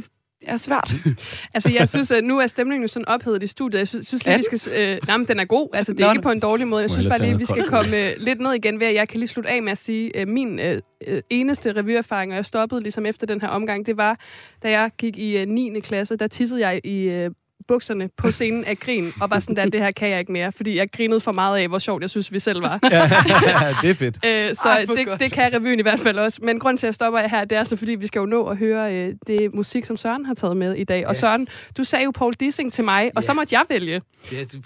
Ja, 0.47 0.57
svært. 0.57 0.95
Altså, 1.55 1.71
jeg 1.79 1.89
synes, 1.89 2.11
at 2.11 2.25
nu 2.25 2.39
er 2.39 2.47
stemningen 2.47 2.83
jo 2.83 2.89
sådan 2.89 3.09
ophedet 3.09 3.43
i 3.43 3.47
studiet. 3.47 3.79
Jeg 3.79 3.89
synes, 3.89 4.07
synes 4.07 4.25
lige, 4.25 4.35
Er 4.35 4.39
vi 4.51 4.57
skal... 4.57 4.73
Øh, 4.83 4.99
nej, 5.07 5.17
men 5.17 5.29
den 5.29 5.41
er 5.41 5.45
god. 5.45 5.69
Altså, 5.75 5.93
det 5.93 6.01
er 6.01 6.07
Nå, 6.07 6.13
ikke 6.13 6.23
på 6.23 6.31
en 6.31 6.41
dårlig 6.41 6.69
måde. 6.69 6.83
Jeg 6.83 6.91
synes 6.91 7.05
jeg 7.05 7.11
bare 7.11 7.23
lige, 7.23 7.39
vi 7.39 7.45
skal 7.45 7.65
komme 7.65 7.97
øh, 7.97 8.13
lidt 8.19 8.41
ned 8.41 8.53
igen 8.53 8.81
ved, 8.81 8.87
at 8.87 8.95
jeg 8.95 9.09
kan 9.09 9.19
lige 9.19 9.29
slutte 9.29 9.51
af 9.51 9.63
med 9.63 9.73
at 9.73 9.79
sige, 9.79 10.21
øh, 10.21 10.29
min 10.29 10.59
øh, 10.59 10.81
øh, 11.07 11.23
eneste 11.31 11.73
revyerfaring, 11.73 12.33
og 12.33 12.37
jeg 12.37 12.45
stoppede 12.45 12.81
ligesom 12.83 13.07
efter 13.07 13.27
den 13.27 13.41
her 13.41 13.49
omgang, 13.49 13.87
det 13.87 13.97
var, 13.97 14.19
da 14.63 14.71
jeg 14.71 14.91
gik 14.99 15.19
i 15.19 15.37
øh, 15.39 15.49
9. 15.49 15.81
klasse, 15.81 16.17
der 16.17 16.27
tissede 16.29 16.69
jeg 16.69 16.81
i 16.85 17.03
øh, 17.03 17.31
bukserne 17.69 18.11
på 18.17 18.31
scenen 18.31 18.65
af 18.65 18.79
grin, 18.79 19.13
og 19.21 19.31
var 19.31 19.39
sådan 19.39 19.57
der, 19.57 19.65
det 19.71 19.81
her 19.81 19.91
kan 19.91 20.09
jeg 20.09 20.21
ikke 20.21 20.33
mere, 20.33 20.53
fordi 20.53 20.77
jeg 20.77 20.93
grinede 20.93 21.21
for 21.21 21.33
meget 21.33 21.59
af, 21.59 21.69
hvor 21.69 21.79
sjovt 21.79 22.03
jeg 22.03 22.11
synes, 22.11 22.33
vi 22.33 22.39
selv 22.39 22.63
var. 22.63 22.79
ja, 22.83 22.89
det 23.83 23.91
er 23.91 23.95
fedt. 23.95 24.19
Øh, 24.27 24.55
så 24.55 24.69
Ej, 24.69 24.85
det, 24.97 25.07
godt. 25.07 25.21
det 25.21 25.33
kan 25.33 25.53
revyen 25.55 25.79
i 25.79 25.83
hvert 25.83 26.01
fald 26.01 26.19
også. 26.19 26.41
Men 26.43 26.59
grund 26.61 26.79
til, 26.79 26.87
at 26.87 26.89
jeg 26.89 26.95
stopper 26.95 27.29
her, 27.29 27.45
det 27.45 27.57
er 27.57 27.59
altså, 27.59 27.77
fordi 27.77 27.95
vi 27.95 28.07
skal 28.07 28.21
jo 28.21 28.27
nå 28.27 28.47
at 28.47 28.57
høre 28.57 28.95
øh, 28.95 29.15
det 29.27 29.55
musik, 29.55 29.85
som 29.85 29.97
Søren 29.97 30.25
har 30.27 30.35
taget 30.35 30.57
med 30.57 30.75
i 30.75 30.85
dag. 30.85 31.07
Og 31.07 31.15
Ja. 31.15 31.21
Søren, 31.21 31.49
du 31.77 31.85
sagde 31.85 32.05
jo 32.05 32.11
Paul 32.11 32.33
Dissing 32.35 32.73
til 32.73 32.85
mig, 32.85 33.11
og 33.17 33.25
så 33.25 33.33
Ja. 33.33 33.35
måtte 33.35 33.55
jeg 33.55 33.65
vælge. 33.69 34.03
Ja, 34.33 34.41
det 34.41 34.55
må 34.55 34.61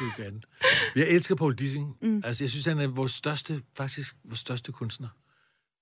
du 0.00 0.22
gerne. 0.22 0.40
Jeg 0.96 1.08
elsker 1.08 1.34
Paul 1.34 1.54
Dissing. 1.54 1.86
Mm. 2.02 2.22
Altså, 2.24 2.44
jeg 2.44 2.50
synes, 2.50 2.66
han 2.66 2.78
er 2.78 2.86
vores 2.86 3.12
største, 3.12 3.60
faktisk 3.76 4.14
vores 4.24 4.38
største 4.38 4.72
kunstner. 4.72 5.08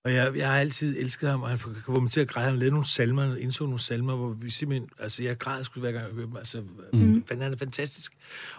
Og 0.05 0.12
jeg, 0.12 0.36
jeg 0.36 0.48
har 0.48 0.61
altid 0.61 0.98
elsket 0.98 1.28
ham, 1.30 1.42
og 1.42 1.48
han 1.48 1.59
kan 1.59 1.74
få 1.86 2.00
mig 2.00 2.11
til 2.11 2.20
at 2.20 2.28
græde. 2.28 2.46
Han 2.46 2.59
lavede 2.59 2.70
nogle 2.70 2.86
salmer, 2.86 3.22
han 3.22 3.38
indså 3.38 3.64
nogle 3.64 3.78
salmer, 3.78 4.16
hvor 4.16 4.28
vi 4.28 4.50
simpelthen... 4.50 4.90
Altså, 4.98 5.22
jeg 5.24 5.38
græder 5.38 5.62
sgu 5.62 5.80
hver 5.80 5.92
gang, 5.92 6.07
jeg 6.07 6.14
hører 6.14 6.26
dem. 6.26 6.36
Altså, 6.36 6.64
mm. 6.92 7.24
han 7.30 7.42
er 7.42 7.57
fantastisk. 7.57 8.12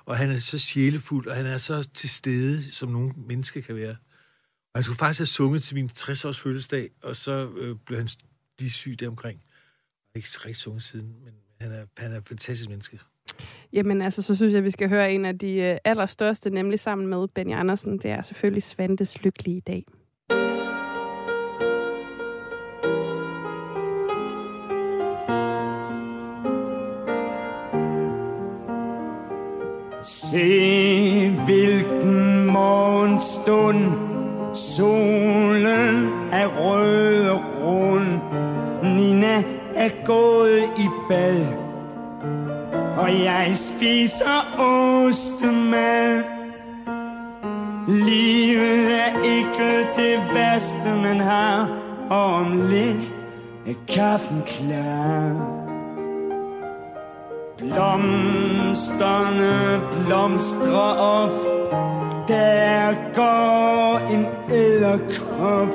Og 0.06 0.18
han 0.18 0.32
er 0.32 0.38
så 0.38 0.60
sjælefuld, 0.60 1.28
og 1.28 1.36
han 1.36 1.46
er 1.46 1.58
så 1.58 1.89
til 1.93 2.10
stede, 2.10 2.72
som 2.72 2.89
nogle 2.89 3.14
mennesker 3.28 3.62
kan 3.62 3.76
være. 3.76 3.96
Og 4.74 4.78
han 4.80 4.84
skulle 4.84 4.98
faktisk 4.98 5.20
have 5.20 5.26
sunget 5.26 5.64
til 5.64 5.76
min 5.76 5.89
60-års 5.93 6.39
fødselsdag, 6.39 6.89
og 7.04 7.16
så 7.16 7.50
øh, 7.58 7.76
blev 7.86 7.98
han 7.98 8.08
de 8.60 8.72
syg 8.72 9.00
deromkring. 9.00 9.39
Jeg 9.39 10.22
har 10.22 10.28
ikke 10.28 10.46
rigtig 10.46 10.62
sunget 10.62 10.84
siden, 10.84 11.16
men 11.24 11.34
han 11.62 11.72
er, 11.72 11.86
han 11.98 12.12
er 12.12 12.18
et 12.18 12.28
fantastisk 12.28 12.70
menneske. 12.70 13.00
Jamen 13.74 14.02
altså, 14.02 14.22
så 14.22 14.36
synes 14.36 14.52
jeg, 14.52 14.58
at 14.58 14.64
vi 14.64 14.72
skal 14.72 14.89
høre 14.89 15.14
en 15.14 15.26
af 15.26 15.39
de 15.39 15.54
øh, 15.54 15.78
allerstørste, 15.86 16.50
nemlig 16.50 16.80
sammen 16.80 17.08
med 17.08 17.28
Benny 17.28 17.54
Andersen. 17.54 17.98
Det 17.98 18.12
er 18.12 18.22
selvfølgelig 18.22 18.64
Svantes 18.64 19.22
Lykkelige 19.24 19.62
Dag. 19.62 19.86
Se 30.32 31.30
hvilken 31.46 32.46
morgenstund 32.46 33.92
Solen 34.54 36.10
er 36.32 36.48
rød 36.48 37.30
og 37.30 37.42
rund. 37.64 38.20
Nina 38.84 39.44
er 39.76 39.90
gået 40.06 40.64
i 40.78 40.88
bad 41.10 41.46
Og 42.98 43.24
jeg 43.24 43.52
spiser 43.54 44.60
ostemad. 44.60 46.24
Livet 47.88 49.00
er 49.02 49.24
ikke 49.24 49.88
det 49.96 50.34
værste 50.34 50.90
man 51.04 51.20
har 51.20 51.70
Og 52.10 52.26
om 52.26 52.70
lidt 52.70 53.14
er 53.68 53.74
kaffen 53.88 54.44
klar. 54.48 55.64
Blomsterne 57.76 59.54
blomstrer 59.92 60.98
op. 60.98 61.32
Der 62.28 62.94
går 63.14 64.00
en 64.14 64.26
æderkop 64.52 65.68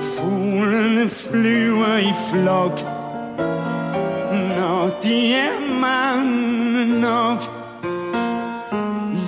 Fuglene 0.00 1.08
flyver 1.08 1.96
i 1.96 2.12
flok. 2.30 2.80
Når 4.58 4.90
de 5.02 5.34
er 5.34 5.80
mange 5.80 7.00
nok. 7.00 7.38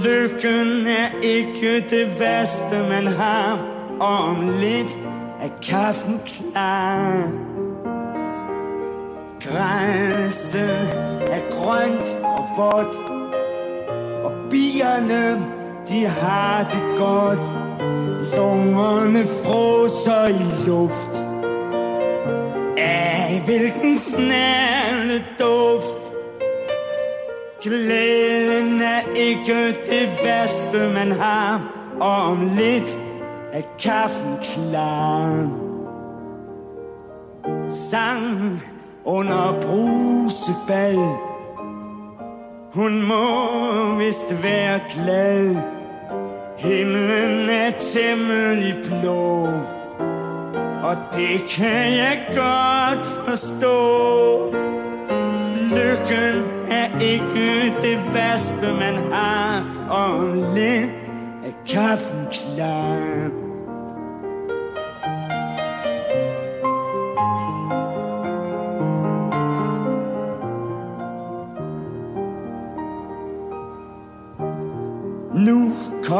Lykken 0.05 0.87
er 0.87 1.21
ikke 1.23 1.85
det 1.91 2.21
værste 2.21 2.79
man 2.89 3.07
har. 3.07 3.59
Og 4.01 4.19
om 4.19 4.49
lidt 4.61 4.99
er 5.43 5.49
kaffen 5.63 6.21
klar. 6.27 7.50
Græsset 9.41 10.71
er 11.31 11.51
grønt 11.51 12.25
og 12.25 12.49
vådt 12.57 13.11
Og 14.25 14.33
bierne, 14.51 15.39
de 15.89 16.07
har 16.07 16.63
det 16.63 16.99
godt. 16.99 17.47
Lungerne 18.37 19.27
froser 19.27 20.27
i 20.27 20.67
luft. 20.67 21.15
Af 22.79 23.43
hvilken 23.45 23.99
snærende 23.99 25.25
duft? 25.39 26.13
Glæden 27.63 28.83
er 28.83 29.15
ikke 29.17 29.67
det 29.67 30.09
værste 30.25 30.93
man 30.95 31.13
har. 31.13 31.63
Og 32.01 32.17
om 32.17 32.51
lidt 32.57 32.99
er 33.53 33.63
kaffen 33.79 34.37
klar. 34.43 35.49
Sang 37.71 38.63
under 39.05 39.61
brusebad. 39.61 41.17
Hun 42.75 43.03
må 43.03 43.95
vist 43.99 44.43
være 44.43 44.81
glad. 44.95 45.57
Himlen 46.59 47.51
er 47.51 47.71
temmelig 47.71 48.75
blå. 48.85 49.47
Og 50.83 50.97
det 51.13 51.49
kan 51.51 51.97
jeg 51.97 52.19
godt 52.37 53.29
forstå. 53.29 53.77
Lykken 55.55 56.45
er 56.71 57.01
ikke 57.01 57.75
det 57.83 58.15
værste 58.15 58.67
man 58.81 59.13
har. 59.13 59.65
Og 59.91 60.35
lidt 60.35 60.91
er 61.45 61.53
kaffen 61.67 62.27
klar. 62.33 63.40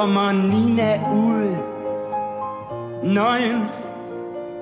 Kommer 0.01 0.33
Nina 0.33 0.93
ud. 1.13 1.57
Nøgen 3.05 3.63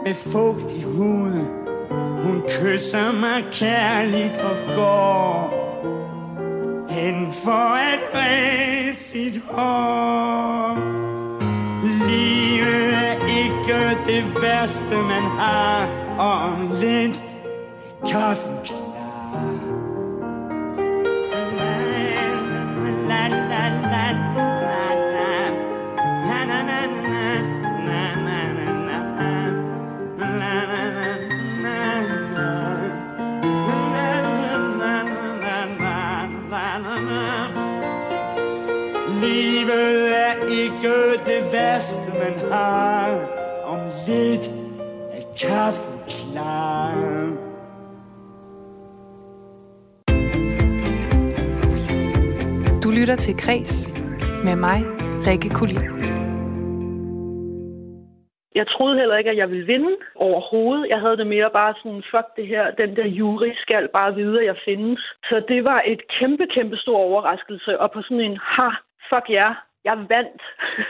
med 0.05 0.14
fugtig 0.14 0.84
hud. 0.84 1.32
Hun 2.22 2.43
kysser 2.49 3.12
mig 3.20 3.45
kærligt 3.53 4.39
og 4.39 4.57
går 4.76 5.55
Hen 6.89 7.32
for 7.32 7.76
at 7.93 8.01
ræse 8.14 9.03
sit 9.03 9.43
hår. 9.49 10.76
Livet 11.82 12.95
er 12.95 13.12
ikke 13.39 13.99
det 14.07 14.43
værste 14.43 14.97
man 14.97 15.22
har. 15.39 15.89
Og 16.18 16.32
om 16.53 16.70
lidt 16.80 17.24
er 18.03 18.09
kaffen 18.09 18.88
kaffen 45.41 45.99
klar 46.09 47.39
Du 52.82 52.89
lytter 52.91 53.16
til 53.16 53.34
Græs 53.36 53.91
med 54.45 54.57
mig, 54.57 54.78
Rikke 55.26 55.51
Kulin. 55.59 55.84
Jeg 58.55 58.66
troede 58.66 58.99
heller 58.99 59.16
ikke, 59.16 59.30
at 59.30 59.36
jeg 59.36 59.51
ville 59.51 59.66
vinde 59.66 59.97
overhovedet. 60.14 60.89
Jeg 60.89 61.01
havde 61.01 61.16
det 61.16 61.26
mere 61.26 61.51
bare 61.53 61.74
sådan, 61.82 62.03
fuck 62.11 62.26
det 62.36 62.47
her, 62.47 62.70
den 62.70 62.97
der 62.97 63.07
jury 63.07 63.51
skal 63.57 63.89
bare 63.93 64.14
vide, 64.14 64.41
at 64.41 64.47
jeg 64.47 64.57
findes. 64.64 65.01
Så 65.28 65.43
det 65.49 65.64
var 65.64 65.82
et 65.86 66.03
kæmpe, 66.18 66.47
kæmpe 66.55 66.76
stor 66.76 66.99
overraskelse, 66.99 67.80
og 67.80 67.93
på 67.93 68.03
sådan 68.03 68.20
en, 68.20 68.39
ha, 68.43 68.68
fuck 69.11 69.26
ja, 69.30 69.49
jeg 69.84 69.97
vandt. 70.09 70.43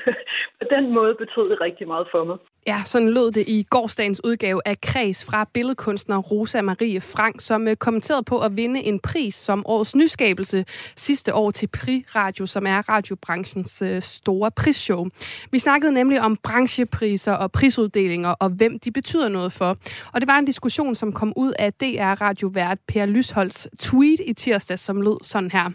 på 0.60 0.64
den 0.74 0.84
måde 0.94 1.14
betød 1.14 1.50
det 1.50 1.60
rigtig 1.60 1.86
meget 1.86 2.06
for 2.10 2.24
mig. 2.24 2.38
Ja, 2.68 2.82
sådan 2.84 3.10
lød 3.10 3.30
det 3.32 3.44
i 3.48 3.66
gårsdagens 3.70 4.24
udgave 4.24 4.60
af 4.64 4.80
Kreds 4.80 5.24
fra 5.24 5.48
billedkunstner 5.52 6.18
Rosa 6.18 6.62
Marie 6.62 7.00
Frank, 7.00 7.40
som 7.40 7.68
øh, 7.68 7.76
kommenterede 7.76 8.22
på 8.22 8.38
at 8.38 8.56
vinde 8.56 8.80
en 8.82 9.00
pris 9.00 9.34
som 9.34 9.62
årets 9.66 9.96
nyskabelse 9.96 10.64
sidste 10.96 11.34
år 11.34 11.50
til 11.50 11.66
Pri 11.66 12.04
Radio, 12.14 12.46
som 12.46 12.66
er 12.66 12.88
radiobranchens 12.88 13.82
øh, 13.82 14.02
store 14.02 14.50
prisshow. 14.50 15.06
Vi 15.50 15.58
snakkede 15.58 15.92
nemlig 15.92 16.20
om 16.20 16.36
branchepriser 16.42 17.32
og 17.32 17.52
prisuddelinger, 17.52 18.30
og 18.30 18.48
hvem 18.48 18.78
de 18.78 18.90
betyder 18.90 19.28
noget 19.28 19.52
for. 19.52 19.76
Og 20.12 20.20
det 20.20 20.28
var 20.28 20.38
en 20.38 20.44
diskussion, 20.44 20.94
som 20.94 21.12
kom 21.12 21.32
ud 21.36 21.52
af 21.58 21.72
DR 21.72 22.22
radiovært 22.22 22.78
Per 22.88 23.06
Lysholds 23.06 23.68
tweet 23.78 24.20
i 24.26 24.32
tirsdag, 24.32 24.78
som 24.78 25.02
lød 25.02 25.24
sådan 25.24 25.50
her. 25.50 25.70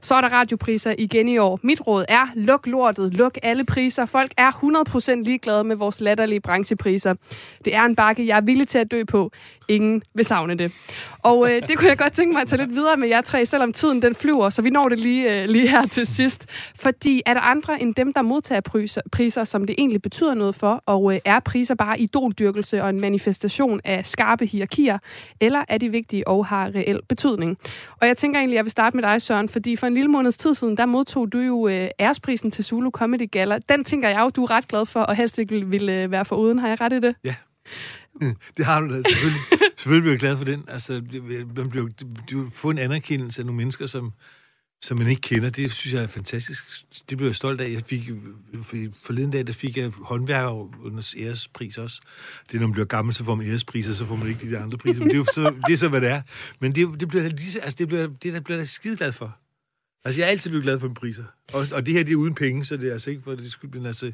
Så 0.00 0.14
er 0.14 0.20
der 0.20 0.28
radiopriser 0.28 0.94
igen 0.98 1.28
i 1.28 1.38
år. 1.38 1.60
Mit 1.62 1.86
råd 1.86 2.04
er, 2.08 2.26
luk 2.34 2.66
lortet, 2.66 3.14
luk 3.14 3.38
alle 3.42 3.64
priser. 3.64 4.06
Folk 4.06 4.32
er 4.36 4.52
100% 5.18 5.22
ligeglade 5.24 5.64
med 5.64 5.76
vores 5.76 6.00
latterlige 6.00 6.37
branchepriser. 6.40 7.14
Det 7.64 7.74
er 7.74 7.82
en 7.82 7.96
bakke, 7.96 8.26
jeg 8.26 8.36
er 8.36 8.40
villig 8.40 8.68
til 8.68 8.78
at 8.78 8.90
dø 8.90 9.04
på. 9.04 9.30
Ingen 9.68 10.02
vil 10.14 10.24
savne 10.24 10.54
det. 10.54 10.72
Og 11.22 11.50
øh, 11.50 11.62
det 11.68 11.78
kunne 11.78 11.88
jeg 11.88 11.98
godt 11.98 12.12
tænke 12.12 12.32
mig 12.32 12.42
at 12.42 12.48
tage 12.48 12.62
lidt 12.62 12.74
videre 12.74 12.96
med 12.96 13.08
jer 13.08 13.20
tre, 13.20 13.46
selvom 13.46 13.72
tiden 13.72 14.02
den 14.02 14.14
flyver, 14.14 14.50
så 14.50 14.62
vi 14.62 14.70
når 14.70 14.88
det 14.88 14.98
lige, 14.98 15.42
øh, 15.42 15.48
lige 15.48 15.68
her 15.68 15.86
til 15.86 16.06
sidst. 16.06 16.46
Fordi 16.76 17.22
er 17.26 17.34
der 17.34 17.40
andre 17.40 17.82
end 17.82 17.94
dem, 17.94 18.12
der 18.12 18.22
modtager 18.22 18.60
priser, 18.60 19.00
priser 19.12 19.44
som 19.44 19.66
det 19.66 19.74
egentlig 19.78 20.02
betyder 20.02 20.34
noget 20.34 20.54
for, 20.54 20.82
og 20.86 21.14
øh, 21.14 21.20
er 21.24 21.40
priser 21.40 21.74
bare 21.74 22.00
idoldyrkelse 22.00 22.82
og 22.82 22.90
en 22.90 23.00
manifestation 23.00 23.80
af 23.84 24.06
skarpe 24.06 24.46
hierarkier, 24.46 24.98
eller 25.40 25.64
er 25.68 25.78
de 25.78 25.88
vigtige 25.88 26.28
og 26.28 26.46
har 26.46 26.66
reel 26.74 27.00
betydning? 27.08 27.58
Og 28.00 28.06
jeg 28.06 28.16
tænker 28.16 28.40
egentlig, 28.40 28.54
at 28.54 28.56
jeg 28.56 28.64
vil 28.64 28.70
starte 28.70 28.96
med 28.96 29.04
dig, 29.04 29.22
Søren, 29.22 29.48
fordi 29.48 29.76
for 29.76 29.86
en 29.86 29.94
lille 29.94 30.10
måneds 30.10 30.36
tid 30.36 30.54
siden, 30.54 30.76
der 30.76 30.86
modtog 30.86 31.32
du 31.32 31.38
jo 31.38 31.68
øh, 31.68 31.88
æresprisen 32.00 32.50
til 32.50 32.64
Zulu 32.64 32.90
Comedy 32.90 33.30
Gala. 33.30 33.58
Den 33.68 33.84
tænker 33.84 34.08
jeg 34.08 34.20
jo, 34.20 34.28
du 34.28 34.44
er 34.44 34.50
ret 34.50 34.68
glad 34.68 34.86
for, 34.86 35.00
og 35.00 35.16
helst 35.16 35.38
ikke 35.38 35.54
vil, 35.54 35.72
vil 35.72 35.88
øh, 35.88 36.10
være 36.10 36.17
for 36.24 36.36
uden. 36.36 36.58
Har 36.58 36.68
jeg 36.68 36.80
ret 36.80 36.92
i 36.92 37.00
det? 37.00 37.14
Ja. 37.24 37.34
Det 38.56 38.64
har 38.64 38.80
du 38.80 38.94
da. 38.94 39.02
Selvfølgelig, 39.08 39.40
selvfølgelig 39.78 40.02
bliver 40.02 40.12
jeg 40.12 40.20
glad 40.20 40.36
for 40.36 40.44
den. 40.44 40.64
Altså, 40.68 40.92
man 41.56 41.70
bliver, 41.70 41.88
du 42.30 42.48
får 42.52 42.70
en 42.70 42.78
anerkendelse 42.78 43.42
af 43.42 43.46
nogle 43.46 43.56
mennesker, 43.56 43.86
som, 43.86 44.12
som 44.82 44.98
man 44.98 45.06
ikke 45.08 45.20
kender. 45.22 45.50
Det 45.50 45.72
synes 45.72 45.94
jeg 45.94 46.02
er 46.02 46.06
fantastisk. 46.06 46.64
Det 47.10 47.18
bliver 47.18 47.28
jeg 47.28 47.36
stolt 47.36 47.60
af. 47.60 47.70
Jeg 47.72 47.82
fik, 47.82 48.10
forleden 49.04 49.30
dag, 49.30 49.46
der 49.46 49.52
fik 49.52 49.76
jeg 49.76 49.92
håndværkernes 50.02 51.14
ærespris 51.18 51.78
også. 51.78 52.00
Det 52.48 52.54
er, 52.56 52.60
når 52.60 52.66
man 52.66 52.72
bliver 52.72 52.86
gammel, 52.86 53.14
så 53.14 53.24
får 53.24 53.34
man 53.34 53.46
ærespriser, 53.46 53.92
så 53.92 54.06
får 54.06 54.16
man 54.16 54.28
ikke 54.28 54.46
de 54.46 54.50
der 54.54 54.62
andre 54.62 54.78
priser. 54.78 54.98
Men 55.00 55.08
det 55.08 55.14
er 55.14 55.18
jo 55.18 55.24
så, 55.34 55.54
det 55.66 55.72
er 55.72 55.76
så 55.76 55.88
hvad 55.88 56.00
det 56.00 56.10
er. 56.10 56.22
Men 56.60 56.74
det, 56.74 57.00
det 57.00 57.08
bliver 57.08 57.28
lige, 57.28 57.50
så- 57.50 57.60
altså, 57.60 57.76
det 57.76 57.88
bliver, 57.88 58.06
det 58.06 58.32
der 58.32 58.40
bliver 58.40 58.58
jeg 58.58 58.68
skide 58.68 58.96
glad 58.96 59.12
for. 59.12 59.36
Altså, 60.04 60.20
jeg 60.20 60.26
er 60.26 60.30
altid 60.30 60.50
blevet 60.50 60.64
glad 60.64 60.80
for 60.80 60.86
mine 60.86 60.94
priser. 60.94 61.24
Og, 61.52 61.66
og 61.74 61.86
det 61.86 61.94
her, 61.94 62.02
det 62.02 62.12
er 62.12 62.16
uden 62.16 62.34
penge, 62.34 62.64
så 62.64 62.76
det 62.76 62.88
er 62.88 62.92
altså 62.92 63.10
ikke 63.10 63.22
for 63.22 63.34
det 63.34 63.52
skyld, 63.52 63.70
men 63.70 63.86
altså, 63.86 64.12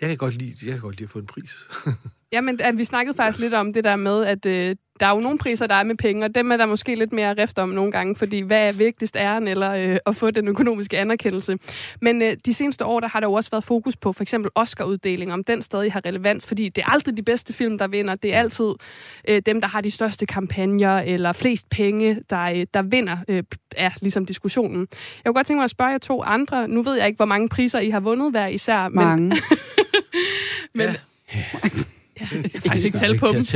jeg 0.00 0.08
kan 0.08 0.18
godt 0.18 0.34
lide, 0.34 0.54
jeg 0.62 0.72
kan 0.72 0.80
godt 0.80 0.96
lide 0.96 1.04
at 1.04 1.10
få 1.10 1.18
en 1.18 1.26
pris. 1.26 1.68
Jamen, 2.32 2.60
vi 2.74 2.84
snakkede 2.84 3.16
faktisk 3.16 3.38
lidt 3.38 3.54
om 3.54 3.72
det 3.72 3.84
der 3.84 3.96
med, 3.96 4.24
at 4.24 4.46
øh, 4.46 4.76
der 5.00 5.06
er 5.06 5.14
jo 5.14 5.20
nogle 5.20 5.38
priser, 5.38 5.66
der 5.66 5.74
er 5.74 5.82
med 5.82 5.94
penge, 5.94 6.24
og 6.24 6.34
dem 6.34 6.50
er 6.50 6.56
der 6.56 6.66
måske 6.66 6.94
lidt 6.94 7.12
mere 7.12 7.34
rift 7.34 7.58
om 7.58 7.68
nogle 7.68 7.92
gange, 7.92 8.16
fordi 8.16 8.40
hvad 8.40 8.68
er 8.68 8.72
vigtigst, 8.72 9.16
æren 9.16 9.48
eller 9.48 9.72
øh, 9.72 9.98
at 10.06 10.16
få 10.16 10.30
den 10.30 10.48
økonomiske 10.48 10.98
anerkendelse? 10.98 11.58
Men 12.00 12.22
øh, 12.22 12.36
de 12.46 12.54
seneste 12.54 12.84
år, 12.84 13.00
der 13.00 13.08
har 13.08 13.20
der 13.20 13.26
jo 13.26 13.32
også 13.32 13.50
været 13.50 13.64
fokus 13.64 13.96
på 13.96 14.12
for 14.12 14.22
eksempel 14.22 14.50
Oscar-uddeling, 14.54 15.32
om 15.32 15.44
den 15.44 15.62
stadig 15.62 15.92
har 15.92 16.06
relevans, 16.06 16.46
fordi 16.46 16.68
det 16.68 16.82
er 16.82 16.90
aldrig 16.90 17.16
de 17.16 17.22
bedste 17.22 17.52
film, 17.52 17.78
der 17.78 17.88
vinder. 17.88 18.14
Det 18.14 18.34
er 18.34 18.38
altid 18.38 18.70
øh, 19.28 19.42
dem, 19.46 19.60
der 19.60 19.68
har 19.68 19.80
de 19.80 19.90
største 19.90 20.26
kampagner 20.26 20.98
eller 20.98 21.32
flest 21.32 21.70
penge, 21.70 22.22
der, 22.30 22.42
øh, 22.42 22.66
der 22.74 22.82
vinder, 22.82 23.16
øh, 23.28 23.42
er 23.76 23.90
ligesom 24.00 24.26
diskussionen. 24.26 24.80
Jeg 24.80 24.88
kunne 25.26 25.34
godt 25.34 25.46
tænke 25.46 25.58
mig 25.58 25.64
at 25.64 25.70
spørge 25.70 25.90
jer 25.90 25.98
to 25.98 26.22
andre. 26.22 26.68
Nu 26.70 26.82
ved 26.82 26.94
jeg 26.96 27.06
ikke, 27.06 27.16
hvor 27.16 27.24
mange 27.26 27.48
priser 27.48 27.78
I 27.80 27.90
har 27.90 28.00
vundet 28.00 28.30
hver 28.30 28.46
især, 28.46 28.88
men, 28.88 28.94
Mange. 29.04 29.36
men 30.74 30.88
Ja. 32.20 32.26
jeg 32.42 32.50
kan 32.52 32.60
faktisk 32.62 32.84
ikke 32.84 32.98
tælle 32.98 33.18
på 33.18 33.26
dem. 33.32 33.46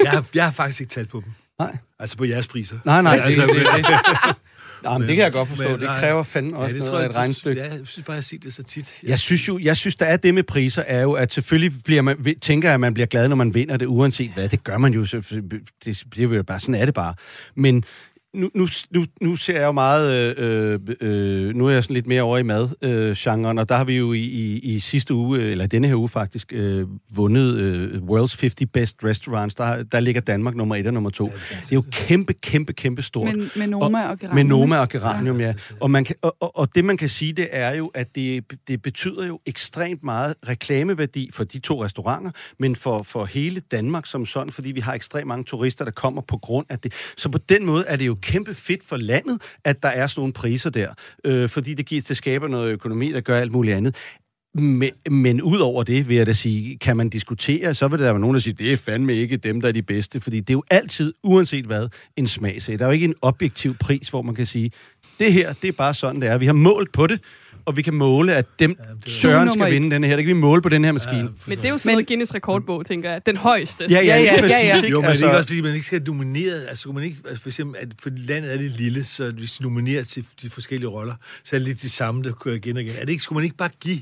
Jeg 0.00 0.10
har, 0.10 0.26
jeg 0.34 0.44
har 0.44 0.50
faktisk 0.50 0.80
ikke 0.80 0.90
talt 0.90 1.08
på 1.08 1.20
dem. 1.24 1.32
Nej. 1.58 1.76
Altså 1.98 2.16
på 2.16 2.24
jeres 2.24 2.46
priser. 2.46 2.76
Nej, 2.84 3.02
nej, 3.02 3.20
altså, 3.22 3.46
det, 3.46 3.54
det, 3.56 3.66
det. 3.76 4.34
Jamen, 4.84 5.08
det 5.08 5.16
kan 5.16 5.24
jeg 5.24 5.32
godt 5.32 5.48
forstå. 5.48 5.68
Men, 5.68 5.80
det 5.80 5.88
kræver 5.88 6.22
fandme 6.22 6.56
også 6.56 6.66
ja, 6.66 6.72
det 6.72 6.78
noget 6.78 6.90
tror 6.90 6.98
af 6.98 7.02
jeg, 7.02 7.10
et 7.10 7.16
regnestykke. 7.16 7.60
Ja, 7.62 7.70
jeg 7.70 7.80
synes 7.84 8.06
bare, 8.06 8.14
jeg 8.14 8.24
siger 8.24 8.40
det 8.40 8.54
så 8.54 8.62
tit. 8.62 9.00
Jeg 9.02 9.18
synes 9.18 9.48
jo, 9.48 9.58
jeg 9.58 9.76
synes, 9.76 9.96
der 9.96 10.06
er 10.06 10.16
det 10.16 10.34
med 10.34 10.42
priser, 10.42 10.82
er 10.82 11.02
jo, 11.02 11.12
at 11.12 11.32
selvfølgelig 11.32 11.82
bliver 11.84 12.02
man, 12.02 12.34
tænker 12.42 12.68
jeg, 12.68 12.74
at 12.74 12.80
man 12.80 12.94
bliver 12.94 13.06
glad, 13.06 13.28
når 13.28 13.36
man 13.36 13.54
vinder 13.54 13.76
det, 13.76 13.86
uanset 13.86 14.30
hvad. 14.30 14.48
Det 14.48 14.64
gør 14.64 14.78
man 14.78 14.92
jo, 14.92 15.04
det, 15.04 15.30
det 15.84 16.18
er 16.18 16.22
jo 16.22 16.42
bare, 16.42 16.60
sådan 16.60 16.74
er 16.74 16.84
det 16.84 16.94
bare. 16.94 17.14
Men 17.54 17.84
nu, 18.34 18.50
nu, 18.54 18.68
nu, 18.90 19.04
nu 19.20 19.36
ser 19.36 19.54
jeg 19.54 19.66
jo 19.66 19.72
meget, 19.72 20.36
øh, 20.38 20.80
øh, 21.00 21.54
nu 21.54 21.66
er 21.66 21.70
jeg 21.70 21.82
sådan 21.84 21.94
lidt 21.94 22.06
mere 22.06 22.22
over 22.22 22.38
i 22.38 22.42
mad-genren, 22.42 23.58
og 23.58 23.68
der 23.68 23.74
har 23.74 23.84
vi 23.84 23.96
jo 23.96 24.12
i, 24.12 24.18
i, 24.18 24.58
i 24.58 24.80
sidste 24.80 25.14
uge, 25.14 25.40
eller 25.40 25.66
denne 25.66 25.88
her 25.88 25.94
uge 25.94 26.08
faktisk, 26.08 26.52
øh, 26.52 26.86
vundet 27.10 27.54
øh, 27.54 28.02
World's 28.02 28.40
50 28.40 28.54
Best 28.72 29.04
Restaurants. 29.04 29.54
Der, 29.54 29.82
der 29.82 30.00
ligger 30.00 30.20
Danmark 30.20 30.54
nummer 30.54 30.76
et 30.76 30.86
og 30.86 30.94
nummer 30.94 31.10
to. 31.10 31.24
Det 31.24 31.72
er 31.72 31.74
jo 31.76 31.84
kæmpe, 31.90 32.32
kæmpe, 32.32 32.72
kæmpe 32.72 33.02
stort. 33.02 33.36
Men, 33.36 33.50
med 33.56 33.66
Noma 33.66 34.08
og 34.08 34.18
Geranium. 34.18 34.34
Med 34.34 34.44
Noma 34.44 34.78
og 34.78 34.88
Geranium, 34.88 35.40
ja. 35.40 35.54
Og, 35.80 35.90
man 35.90 36.04
kan, 36.04 36.16
og, 36.22 36.36
og, 36.40 36.58
og 36.58 36.74
det, 36.74 36.84
man 36.84 36.96
kan 36.96 37.08
sige, 37.08 37.32
det 37.32 37.48
er 37.50 37.70
jo, 37.70 37.86
at 37.94 38.14
det, 38.14 38.44
det 38.68 38.82
betyder 38.82 39.26
jo 39.26 39.40
ekstremt 39.46 40.02
meget 40.02 40.34
reklameværdi 40.48 41.30
for 41.32 41.44
de 41.44 41.58
to 41.58 41.84
restauranter, 41.84 42.30
men 42.58 42.76
for, 42.76 43.02
for 43.02 43.24
hele 43.24 43.60
Danmark 43.60 44.06
som 44.06 44.26
sådan, 44.26 44.50
fordi 44.50 44.72
vi 44.72 44.80
har 44.80 44.94
ekstremt 44.94 45.26
mange 45.26 45.44
turister, 45.44 45.84
der 45.84 45.92
kommer 45.92 46.22
på 46.22 46.36
grund 46.36 46.66
af 46.68 46.78
det. 46.78 46.92
Så 47.16 47.28
på 47.28 47.38
den 47.38 47.66
måde 47.66 47.84
er 47.86 47.96
det 47.96 48.06
jo 48.06 48.16
kæmpe 48.24 48.54
fedt 48.54 48.84
for 48.84 48.96
landet, 48.96 49.42
at 49.64 49.82
der 49.82 49.88
er 49.88 50.06
sådan 50.06 50.20
nogle 50.20 50.32
priser 50.32 50.70
der, 50.70 50.94
øh, 51.24 51.48
fordi 51.48 51.74
det, 51.74 51.86
giver, 51.86 52.02
det 52.02 52.16
skaber 52.16 52.48
noget 52.48 52.72
økonomi, 52.72 53.12
der 53.12 53.20
gør 53.20 53.40
alt 53.40 53.52
muligt 53.52 53.76
andet. 53.76 53.96
Men, 54.54 54.90
men 55.10 55.42
ud 55.42 55.58
over 55.58 55.82
det, 55.82 56.08
vil 56.08 56.16
jeg 56.16 56.26
da 56.26 56.32
sige, 56.32 56.78
kan 56.78 56.96
man 56.96 57.08
diskutere, 57.08 57.74
så 57.74 57.88
vil 57.88 57.98
der 57.98 58.04
være 58.04 58.20
nogen, 58.20 58.34
der 58.34 58.40
siger, 58.40 58.54
det 58.54 58.72
er 58.72 58.76
fandme 58.76 59.14
ikke 59.14 59.36
dem, 59.36 59.60
der 59.60 59.68
er 59.68 59.72
de 59.72 59.82
bedste, 59.82 60.20
fordi 60.20 60.40
det 60.40 60.50
er 60.50 60.54
jo 60.54 60.62
altid, 60.70 61.14
uanset 61.22 61.64
hvad, 61.64 61.88
en 62.16 62.26
smagsag. 62.26 62.78
Der 62.78 62.84
er 62.84 62.88
jo 62.88 62.92
ikke 62.92 63.04
en 63.04 63.14
objektiv 63.22 63.74
pris, 63.74 64.08
hvor 64.08 64.22
man 64.22 64.34
kan 64.34 64.46
sige, 64.46 64.70
det 65.18 65.32
her, 65.32 65.52
det 65.52 65.68
er 65.68 65.72
bare 65.72 65.94
sådan, 65.94 66.20
det 66.20 66.28
er. 66.28 66.38
Vi 66.38 66.46
har 66.46 66.52
målt 66.52 66.92
på 66.92 67.06
det, 67.06 67.20
og 67.66 67.76
vi 67.76 67.82
kan 67.82 67.94
måle, 67.94 68.34
at 68.34 68.46
dem, 68.58 68.76
Søren 69.06 69.46
nummer 69.46 69.64
skal 69.64 69.74
vinde 69.74 69.90
den 69.94 70.04
her. 70.04 70.16
Det 70.16 70.24
kan 70.24 70.36
vi 70.36 70.40
måle 70.40 70.62
på 70.62 70.68
den 70.68 70.84
her 70.84 70.92
maskine. 70.92 71.28
Men 71.46 71.58
det 71.58 71.64
er 71.64 71.68
jo 71.68 71.78
sådan 71.78 71.92
noget 71.92 72.06
Guinness 72.06 72.34
rekordbog, 72.34 72.86
tænker 72.86 73.10
jeg. 73.10 73.26
Den 73.26 73.36
højeste. 73.36 73.84
Ja, 73.90 74.00
ja, 74.00 74.00
Ja, 74.00 74.22
ja, 74.22 74.46
ja, 74.46 74.76
ja. 74.82 74.88
Jo, 74.88 75.00
men 75.00 75.08
altså, 75.10 75.26
Altså- 75.26 75.26
det 75.26 75.26
er 75.26 75.28
ikke 75.28 75.38
også, 75.38 75.48
fordi 75.48 75.60
man 75.60 75.74
ikke 75.74 75.86
skal 75.86 76.02
nominere. 76.06 76.66
Altså, 76.68 76.92
man 76.92 77.02
ikke, 77.04 77.16
altså 77.28 77.42
for 77.42 77.48
eksempel, 77.48 77.76
at 77.80 77.88
for 78.02 78.10
landet 78.16 78.52
er 78.52 78.56
lidt 78.58 78.76
lille, 78.76 79.04
så 79.04 79.30
hvis 79.30 79.52
de 79.52 79.62
nominerer 79.62 80.04
til 80.04 80.24
de 80.42 80.50
forskellige 80.50 80.88
roller, 80.88 81.14
så 81.44 81.56
er 81.56 81.60
det 81.60 81.68
lidt 81.68 81.82
de 81.82 81.88
samme, 81.88 82.22
der 82.22 82.32
kører 82.32 82.54
igen 82.56 82.76
og 82.76 82.82
igen. 82.82 82.94
Er 82.96 83.00
det 83.00 83.08
ikke, 83.12 83.22
skulle 83.24 83.36
man 83.36 83.44
ikke 83.44 83.56
bare 83.56 83.70
give 83.80 84.00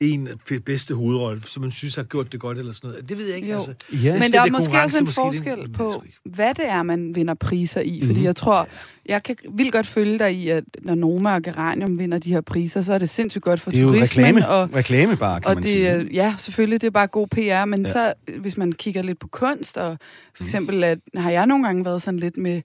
en 0.00 0.28
bedste 0.66 0.94
hovedrolle, 0.94 1.42
som 1.42 1.60
man 1.62 1.70
synes 1.70 1.94
har 1.96 2.02
gjort 2.02 2.32
det 2.32 2.40
godt 2.40 2.58
eller 2.58 2.72
sådan 2.72 2.90
noget? 2.90 3.08
Det 3.08 3.18
ved 3.18 3.26
jeg 3.26 3.36
ikke, 3.36 3.48
Jo. 3.48 3.54
altså. 3.54 3.74
Hvis 3.88 4.02
Men 4.04 4.22
det 4.22 4.32
der 4.32 4.40
er 4.40 4.50
måske 4.50 4.80
også 4.82 4.98
en 4.98 5.04
måske 5.04 5.20
det- 5.20 5.26
forskel 5.34 5.48
Jamen, 5.58 5.72
på, 5.72 6.02
hvad 6.24 6.54
det 6.54 6.68
er, 6.68 6.82
man 6.82 7.14
vinder 7.14 7.34
priser 7.34 7.80
i. 7.80 8.00
Fordi 8.00 8.14
Mhm. 8.14 8.24
jeg 8.24 8.36
tror, 8.36 8.68
jeg 9.06 9.22
kan 9.22 9.36
vildt 9.54 9.72
godt 9.72 9.86
følge 9.86 10.18
dig 10.18 10.32
i, 10.34 10.48
at 10.48 10.64
når 10.82 10.94
Noma 10.94 11.34
og 11.34 11.42
Geranium 11.42 11.98
vinder 11.98 12.18
de 12.18 12.32
her 12.32 12.40
priser, 12.40 12.82
så 12.82 12.92
er 12.94 12.98
det 12.98 13.10
sindssygt 13.10 13.44
godt 13.44 13.60
for 13.60 13.70
Det 13.70 13.78
er 13.78 13.82
jo 13.82 13.88
turismen. 13.92 14.24
reklame, 14.26 14.48
Og, 14.48 14.74
reklame 14.74 15.16
bare, 15.16 15.40
kan 15.40 15.48
og 15.48 15.54
man 15.54 15.62
det, 15.62 15.70
sige. 15.72 15.86
er- 15.86 16.04
ja, 16.12 16.34
selvfølgelig, 16.38 16.80
det 16.80 16.86
er 16.86 16.90
bare 16.90 17.06
god 17.06 17.26
PR, 17.28 17.64
men 17.64 17.80
Ja. 17.80 17.86
ja. 17.86 17.92
så, 17.92 18.12
hvis 18.38 18.56
man 18.56 18.72
kigger 18.72 19.02
lidt 19.02 19.18
på 19.18 19.28
kunst, 19.28 19.76
og 19.78 19.98
for 20.36 20.44
eksempel, 20.44 20.84
at, 20.84 20.98
har 21.16 21.30
jeg 21.30 21.46
nogle 21.46 21.64
gange 21.64 21.84
været 21.84 22.02
sådan 22.02 22.20
lidt 22.20 22.36
med 22.36 22.62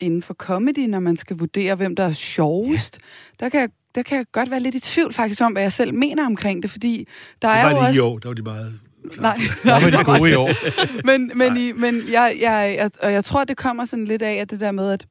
inden 0.00 0.22
for 0.22 0.34
comedy, 0.34 0.78
når 0.88 1.00
man 1.00 1.16
skal 1.16 1.36
vurdere, 1.38 1.74
hvem 1.74 1.96
der 1.96 2.04
er 2.04 2.12
sjovest, 2.12 2.98
ja. 3.00 3.44
der, 3.44 3.50
kan 3.50 3.60
jeg, 3.60 3.68
der 3.94 4.02
kan 4.02 4.16
jeg 4.18 4.26
godt 4.32 4.50
være 4.50 4.60
lidt 4.60 4.74
i 4.74 4.80
tvivl 4.80 5.12
faktisk 5.12 5.42
om, 5.42 5.52
hvad 5.52 5.62
jeg 5.62 5.72
selv 5.72 5.94
mener 5.94 6.26
omkring 6.26 6.62
det, 6.62 6.70
fordi 6.70 7.08
der 7.42 7.48
Det 7.48 7.56
er 7.56 7.62
jo 7.62 7.76
det 7.76 7.86
også... 7.86 7.98
i 7.98 8.00
år, 8.02 8.18
der 8.18 8.28
var 8.28 8.34
de 8.34 8.42
meget... 8.42 8.80
Nej, 9.20 9.36
de 9.64 9.90
der 9.90 10.04
var 10.04 10.18
gode 10.18 10.30
i 10.30 10.34
år. 10.34 10.50
men, 11.06 11.32
men, 11.34 11.56
i, 11.56 11.72
men 11.72 12.02
jeg, 12.12 12.36
jeg, 12.40 12.74
jeg, 12.78 12.90
og 13.02 13.12
jeg 13.12 13.24
tror, 13.24 13.44
det 13.44 13.56
kommer 13.56 13.84
sådan 13.84 14.04
lidt 14.04 14.22
af, 14.22 14.34
at 14.34 14.50
det 14.50 14.60
der 14.60 14.72
med, 14.72 14.90
at 14.90 15.06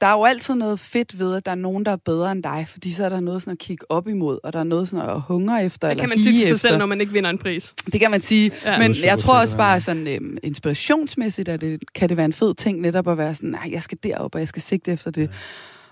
der 0.00 0.06
er 0.06 0.12
jo 0.12 0.24
altid 0.24 0.54
noget 0.54 0.80
fedt 0.80 1.18
ved, 1.18 1.34
at 1.36 1.44
der 1.46 1.50
er 1.50 1.56
nogen, 1.56 1.84
der 1.84 1.92
er 1.92 1.96
bedre 1.96 2.32
end 2.32 2.42
dig, 2.42 2.66
fordi 2.68 2.92
så 2.92 3.04
er 3.04 3.08
der 3.08 3.20
noget 3.20 3.42
sådan 3.42 3.52
at 3.52 3.58
kigge 3.58 3.90
op 3.90 4.08
imod, 4.08 4.38
og 4.44 4.52
der 4.52 4.58
er 4.58 4.64
noget 4.64 4.88
sådan 4.88 5.08
at 5.08 5.20
hungre 5.20 5.64
efter, 5.64 5.88
Det 5.88 5.92
eller 5.92 6.02
kan 6.02 6.08
man 6.08 6.18
sige 6.18 6.32
til 6.32 6.40
sig 6.40 6.54
efter. 6.54 6.68
selv, 6.68 6.78
når 6.78 6.86
man 6.86 7.00
ikke 7.00 7.12
vinder 7.12 7.30
en 7.30 7.38
pris. 7.38 7.74
Det 7.92 8.00
kan 8.00 8.10
man 8.10 8.20
sige. 8.20 8.50
Ja. 8.64 8.72
Ja. 8.72 8.78
Men 8.78 8.96
jeg 9.04 9.18
tror 9.18 9.40
også 9.40 9.56
bare 9.56 9.80
sådan 9.80 10.06
øhm, 10.06 10.36
inspirationsmæssigt, 10.42 11.48
at 11.48 11.60
det, 11.60 11.80
kan 11.94 12.08
det 12.08 12.16
være 12.16 12.26
en 12.26 12.32
fed 12.32 12.54
ting 12.54 12.80
netop 12.80 13.08
at 13.08 13.18
være 13.18 13.34
sådan, 13.34 13.50
nej, 13.50 13.68
jeg 13.72 13.82
skal 13.82 13.98
derop, 14.02 14.34
og 14.34 14.40
jeg 14.40 14.48
skal 14.48 14.62
sigte 14.62 14.92
efter 14.92 15.10
det. 15.10 15.30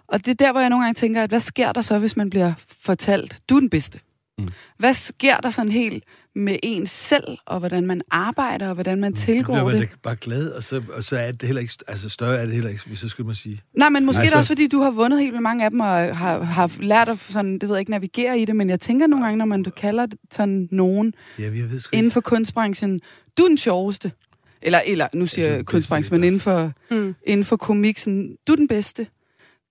Og 0.09 0.25
det 0.25 0.31
er 0.31 0.35
der, 0.35 0.53
hvor 0.53 0.61
jeg 0.61 0.71
nogle 0.71 0.85
gange 0.85 0.95
tænker, 0.99 1.23
at 1.23 1.31
hvad 1.31 1.41
sker 1.41 1.73
der 1.73 1.81
så, 1.81 1.99
hvis 1.99 2.17
man 2.17 2.31
bliver 2.31 2.53
fortalt, 2.83 3.39
du 3.49 3.57
er 3.57 3.61
den 3.61 3.71
bedste? 3.71 4.01
Mm. 4.39 4.49
Hvad 4.79 4.95
sker 4.95 5.37
der 5.37 5.51
sådan 5.51 5.71
helt 5.73 6.05
med 6.35 6.57
en 6.63 6.87
selv, 6.87 7.39
og 7.47 7.59
hvordan 7.59 7.87
man 7.87 8.03
arbejder, 8.11 8.69
og 8.69 8.75
hvordan 8.75 9.01
man 9.01 9.17
Så 9.17 9.25
tilgår 9.25 9.53
bliver 9.55 9.65
man 9.65 9.81
det? 9.81 9.89
bare 10.03 10.17
glad, 10.17 10.51
og 10.51 10.63
så, 10.63 10.83
og 10.93 11.05
så 11.05 11.17
er 11.17 11.33
det 11.33 11.43
heller 11.43 11.63
ikke... 11.63 11.75
Altså, 11.89 12.09
større 12.09 12.37
er 12.39 12.45
det 12.45 12.55
heller 12.55 12.71
ikke, 12.71 12.83
hvis 12.87 12.99
så 12.99 13.09
skulle 13.09 13.27
man 13.27 13.35
sige. 13.35 13.61
Nej, 13.77 13.89
men 13.89 14.05
måske 14.07 14.21
Altså- 14.21 14.23
altså, 14.23 14.35
det 14.35 14.39
også, 14.39 14.49
fordi 14.49 14.67
du 14.67 14.81
har 14.81 14.91
vundet 14.91 15.21
helt 15.21 15.33
vildt 15.33 15.43
mange 15.43 15.65
af 15.65 15.71
dem, 15.71 15.81
og 15.81 16.17
har, 16.17 16.43
har 16.43 16.71
lært 16.81 17.09
at 17.09 17.19
sådan, 17.19 17.53
det 17.59 17.63
ved 17.69 17.77
jeg 17.77 17.81
ikke, 17.81 17.91
navigere 17.91 18.39
i 18.39 18.45
det, 18.45 18.57
men 18.57 18.71
jeg 18.71 18.81
tænker 18.81 19.07
nogle 19.07 19.25
gange, 19.25 19.39
når 19.39 19.45
man 19.45 19.65
kalder 19.65 20.07
det 20.07 20.19
sådan 20.33 20.69
nogen 20.73 21.15
Ja, 21.39 21.43
jeg 21.45 21.53
ved 21.53 21.61
inden 21.63 22.05
ikke. 22.05 22.11
for 22.11 22.21
kunstbranchen, 22.21 23.01
du 23.39 23.43
er 23.43 23.49
den 23.49 23.59
sjoveste. 23.59 24.13
Eller, 24.63 24.81
eller 24.87 25.07
nu 25.15 25.27
siger 25.27 25.49
Ja, 25.49 25.55
jeg 25.55 25.67
kunstbranchen, 25.67 26.15
men 26.21 26.25
inden 26.27 26.41
for, 26.41 26.73
Mm. 26.91 27.15
inden 27.27 27.45
for 27.45 27.57
komik, 27.57 27.99
sådan, 27.99 28.37
du 28.47 28.53
er 28.53 28.57
den 28.57 28.69
bedste. 28.69 29.07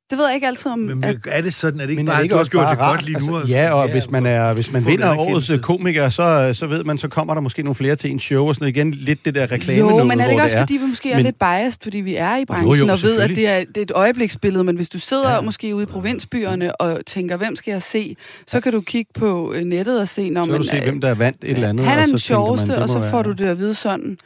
Det 0.10 0.18
ved 0.18 0.26
jeg 0.26 0.36
ikke 0.36 0.48
altid 0.48 0.72
om... 0.72 0.80
Men 0.80 1.04
at, 1.04 1.16
er 1.28 1.42
det 1.42 1.54
sådan, 1.54 1.80
er 1.80 1.84
det 1.84 1.90
ikke 1.90 2.00
Men 2.00 2.06
bare, 2.06 2.16
er 2.16 2.18
det 2.18 2.22
at 2.22 2.24
ikke 2.24 2.32
du 2.34 2.36
har 2.38 2.40
også 2.40 2.52
gjort 2.52 2.64
bare 2.64 2.72
det 2.76 2.80
rart? 2.82 3.00
godt 3.00 3.06
lige 3.06 3.28
nu? 3.32 3.38
Altså, 3.38 3.54
ja, 3.54 3.72
og 3.74 3.92
hvis 3.92 4.10
man, 4.10 4.26
er, 4.26 4.54
hvis 4.54 4.74
man 4.74 4.86
vinder 4.86 5.18
årets 5.18 5.50
øh, 5.50 5.60
komiker, 5.60 6.10
så, 6.10 6.50
så 6.54 6.68
ved 6.68 6.84
man, 6.84 6.98
så 6.98 7.08
kommer 7.08 7.34
der 7.34 7.42
måske 7.42 7.64
nogle 7.64 7.76
flere 7.76 7.96
til 7.96 8.12
en 8.12 8.20
show 8.20 8.48
og 8.48 8.56
sådan 8.56 8.64
noget. 8.64 8.76
Igen 8.76 8.92
lidt 8.92 9.26
det 9.26 9.36
der 9.36 9.52
reklame 9.52 9.80
jo, 9.80 10.04
men 10.04 10.20
er 10.20 10.24
det 10.24 10.32
ikke 10.32 10.44
også, 10.44 10.56
er. 10.58 10.62
fordi 10.62 10.74
vi 10.74 10.86
måske 10.86 11.12
er 11.12 11.16
Men- 11.16 11.26
lidt 11.26 11.40
biased, 11.40 11.80
fordi 11.84 11.98
vi 11.98 12.16
er 12.16 12.36
i 12.36 12.40
Jo, 12.40 12.46
branchen 12.46 12.88
jo, 12.88 12.94
og 12.94 13.02
ved, 13.04 13.20
at 13.22 13.30
det 13.30 13.48
er, 13.48 13.60
det 13.60 13.78
er 13.78 13.82
et 13.82 13.92
øjebliksbillede, 13.96 14.64
men 14.64 14.76
hvis 14.76 14.90
du 14.90 15.00
sidder 15.00 15.30
Ja. 15.30 15.36
ja. 15.36 15.42
måske 15.42 15.76
ude 15.76 15.84
i 15.84 15.86
provinsbyerne 15.86 16.82
og 16.82 17.00
tænker, 17.06 17.38
hvem 17.38 17.56
skal 17.56 17.72
jeg 17.72 17.82
se, 17.82 18.16
så 18.48 18.60
kan 18.62 18.72
du 18.72 18.82
kigge 18.82 19.12
på 19.20 19.54
øh, 19.56 19.62
nettet 19.64 20.00
og 20.02 20.08
se, 20.08 20.30
når 20.30 20.42
Så 20.42 20.46
kan 20.46 20.52
man 20.52 20.62
du 20.62 20.68
se, 20.68 20.82
hvem 20.84 21.02
der 21.02 21.10
er 21.10 21.14
vandt 21.16 21.38
et 21.44 21.52
eller 21.52 21.70
andet. 21.70 21.86
han 21.86 21.98
er 22.00 22.04
og 22.04 22.08
den 22.10 22.18
så 22.18 22.26
sjoveste, 22.26 22.68
det 22.68 22.76
og 22.78 22.90
så 22.90 23.10
får 23.12 23.22
du 23.22 23.32
det 23.32 23.46
at 23.46 23.58
vide 23.58 23.74
sådan. 23.76 24.18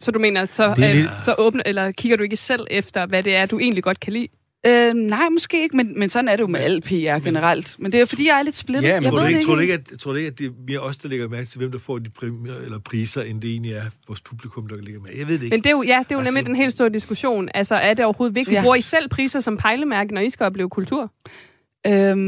Så 0.00 0.10
du 0.10 0.18
mener, 0.18 0.46
så, 0.50 0.74
Det 0.76 0.94
øh, 0.96 1.04
så 1.24 1.34
åbner, 1.38 1.62
eller 1.66 1.90
kigger 1.92 2.16
du 2.16 2.22
ikke 2.22 2.36
selv 2.36 2.66
efter, 2.70 3.06
hvad 3.06 3.22
det 3.22 3.36
er, 3.36 3.46
du 3.46 3.58
egentlig 3.58 3.82
godt 3.84 4.00
kan 4.00 4.12
lide? 4.12 4.26
Øh, 4.66 4.94
nej, 4.94 5.28
måske 5.32 5.62
ikke, 5.62 5.76
men, 5.76 5.98
men 5.98 6.08
sådan 6.08 6.28
er 6.28 6.36
det 6.36 6.40
jo 6.42 6.46
med 6.46 6.60
al 6.60 6.80
PR 6.80 7.24
generelt. 7.24 7.76
Men 7.78 7.92
det 7.92 8.00
er 8.00 8.04
fordi, 8.04 8.26
jeg 8.28 8.38
er 8.38 8.42
lidt 8.42 8.56
splittet. 8.56 8.88
Ja, 8.88 8.94
men 9.00 9.04
jeg 9.04 9.12
Tror 9.12 9.18
ved 9.18 9.20
du, 9.20 9.24
det 9.24 9.28
ikke, 9.30 9.38
ikke. 9.38 9.46
tror, 9.46 9.54
du 9.54 9.60
ikke, 9.60 9.74
at, 9.74 9.98
tror 10.00 10.10
du 10.12 10.16
ikke, 10.16 10.26
at 10.28 10.38
det 10.38 10.46
er 10.46 10.50
mere 10.66 10.78
os, 10.80 10.96
der 10.96 11.08
lægger 11.08 11.28
mærke 11.28 11.46
til, 11.46 11.58
hvem 11.58 11.72
der 11.72 11.78
får 11.78 11.98
de 11.98 12.10
præmier 12.10 12.54
eller 12.54 12.78
priser, 12.78 13.22
end 13.22 13.40
det 13.40 13.50
egentlig 13.50 13.72
er 13.72 13.84
vores 14.08 14.20
publikum, 14.20 14.66
der 14.68 14.76
lægger 14.76 15.00
mærke? 15.00 15.18
Jeg 15.18 15.26
ved 15.28 15.34
det 15.34 15.42
ikke. 15.42 15.54
Men 15.54 15.60
det 15.62 15.66
er 15.66 15.70
jo, 15.70 15.82
ja, 15.82 15.98
det 15.98 16.12
er 16.12 16.14
jo 16.14 16.18
Altså- 16.18 16.34
nemlig 16.34 16.46
den 16.46 16.56
helt 16.56 16.72
store 16.72 16.88
diskussion. 16.88 17.48
Altså, 17.54 17.74
er 17.74 17.94
det 17.94 18.04
overhovedet 18.04 18.34
vigtigt? 18.36 18.54
Ja. 18.54 18.62
Bruger 18.62 18.76
I 18.76 18.80
selv 18.80 19.08
priser 19.08 19.40
som 19.40 19.56
pejlemærke, 19.56 20.14
når 20.14 20.20
I 20.20 20.30
skal 20.30 20.46
opleve 20.46 20.68
kultur? 20.70 21.12
Øhm, 21.86 22.18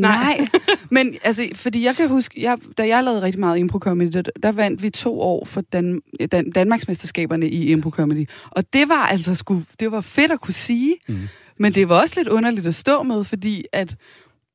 nej. 0.00 0.46
Men 0.90 1.14
altså, 1.24 1.48
fordi 1.54 1.84
jeg 1.84 1.96
kan 1.96 2.08
huske, 2.08 2.42
jeg, 2.42 2.58
da 2.78 2.86
jeg 2.86 3.04
lavede 3.04 3.22
rigtig 3.22 3.40
meget 3.40 3.58
impro 3.58 3.78
comedy, 3.78 4.08
der, 4.12 4.22
der 4.42 4.52
vandt 4.52 4.82
vi 4.82 4.90
to 4.90 5.20
år 5.20 5.44
for 5.46 5.60
Dan, 5.60 6.00
Dan, 6.32 6.50
Danmarksmesterskaberne 6.50 7.48
i 7.48 7.70
impro 7.70 7.90
comedy. 7.90 8.28
Og 8.50 8.72
det 8.72 8.88
var 8.88 9.06
altså 9.06 9.34
sgu, 9.34 9.62
det 9.80 9.92
var 9.92 10.00
fedt 10.00 10.32
at 10.32 10.40
kunne 10.40 10.54
sige, 10.54 10.96
mm. 11.08 11.18
Men 11.62 11.74
det 11.74 11.88
var 11.88 12.00
også 12.00 12.14
lidt 12.16 12.28
underligt 12.28 12.66
at 12.66 12.74
stå 12.74 13.02
med, 13.02 13.24
fordi 13.24 13.64
at 13.72 13.96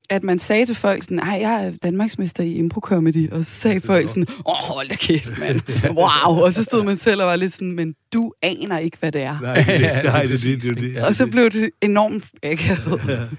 at 0.10 0.24
man 0.24 0.40
sagde 0.40 0.66
til 0.66 0.76
folk 0.76 1.04
sådan, 1.04 1.18
nej, 1.18 1.38
jeg 1.42 1.66
er 1.66 1.72
Danmarksmester 1.84 2.44
i 2.44 2.54
impro 2.56 2.80
comedy, 2.80 3.32
og 3.32 3.46
så 3.46 3.52
sagde 3.52 3.82
folk 3.82 4.10
sådan, 4.10 4.26
åh, 4.46 4.56
hold 4.56 4.90
da 4.90 4.96
kæft, 4.96 5.40
mand, 5.40 5.62
wow, 6.00 6.44
og 6.46 6.54
så 6.54 6.64
stod 6.64 6.84
man 6.84 6.98
selv 6.98 7.22
og 7.22 7.28
var 7.28 7.36
lidt 7.36 7.54
sådan, 7.54 7.72
men 7.72 7.94
du 8.14 8.34
aner 8.42 8.78
ikke, 8.78 8.98
hvad 9.00 9.12
det 9.12 9.22
er. 9.22 9.40
Nej, 9.42 9.64
det, 9.64 10.04
nej, 10.14 10.24
det, 10.24 10.42
det, 10.44 10.64
det, 10.64 10.78
det. 10.78 10.98
Og 10.98 11.16
så 11.16 11.28
blev 11.28 11.52
det 11.52 11.70
enormt 11.82 12.26
akavet. 12.44 13.30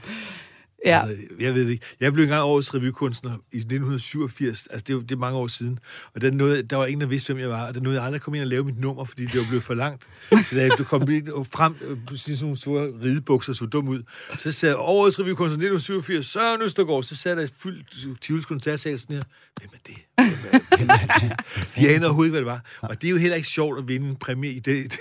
Ja. 0.85 1.07
Altså, 1.09 1.25
jeg 1.41 1.55
ved 1.55 1.65
det 1.65 1.71
ikke. 1.71 1.85
Jeg 2.01 2.13
blev 2.13 2.25
engang 2.25 2.43
årets 2.43 2.75
revykunstner 2.75 3.31
i 3.31 3.57
1987. 3.57 4.67
Altså, 4.71 4.85
det 4.89 4.95
er, 4.95 5.01
det 5.01 5.13
er 5.13 5.17
mange 5.17 5.39
år 5.39 5.47
siden. 5.47 5.79
Og 6.15 6.21
der, 6.21 6.31
nåede, 6.31 6.63
der 6.63 6.77
var 6.77 6.87
ingen, 6.87 7.01
der 7.01 7.07
vidste, 7.07 7.33
hvem 7.33 7.43
jeg 7.43 7.51
var. 7.51 7.67
Og 7.67 7.75
der 7.75 7.81
nåede 7.81 7.99
jeg 7.99 8.05
aldrig 8.05 8.19
at 8.19 8.23
komme 8.23 8.37
ind 8.37 8.43
og 8.43 8.49
lave 8.49 8.65
mit 8.65 8.79
nummer, 8.79 9.05
fordi 9.05 9.25
det 9.25 9.41
var 9.41 9.47
blevet 9.47 9.63
for 9.63 9.75
langt. 9.75 10.09
Så 10.31 10.57
da 10.57 10.69
du 10.69 10.85
kom 10.85 11.11
ind 11.11 11.29
og 11.29 11.47
frem 11.47 11.75
øh, 11.81 11.99
på 12.09 12.17
sådan 12.17 12.39
nogle 12.41 12.57
store 12.57 12.93
ridebukser, 13.03 13.53
så 13.53 13.67
dum 13.67 13.89
ud. 13.89 14.03
Så 14.39 14.53
sagde 14.53 14.75
jeg, 14.75 14.81
årets 14.81 15.21
revykunstner 15.21 15.57
1987, 15.57 16.27
Søren 16.27 16.63
Østergaard. 16.63 17.03
Så 17.03 17.17
sad 17.17 17.37
der 17.37 17.43
et 17.43 17.53
fyldt 17.59 18.21
Tivoli 18.21 18.43
koncertsal 18.43 18.99
sådan 18.99 19.17
her. 19.17 19.23
Hvem 19.61 19.71
er 19.75 19.79
det? 19.87 20.08
Det? 20.19 21.33
De 21.77 21.89
anede 21.89 22.07
overhovedet 22.07 22.29
ikke, 22.29 22.33
hvad 22.33 22.41
det 22.41 22.47
var. 22.47 22.89
Og 22.89 23.01
det 23.03 23.07
er 23.09 23.11
jo 23.11 23.17
heller 23.17 23.37
ikke 23.37 23.49
sjovt 23.49 23.79
at 23.79 23.89
vinde 23.89 24.09
en 24.09 24.17
præmie 24.17 24.51
i 24.53 24.59
det. 24.69 24.97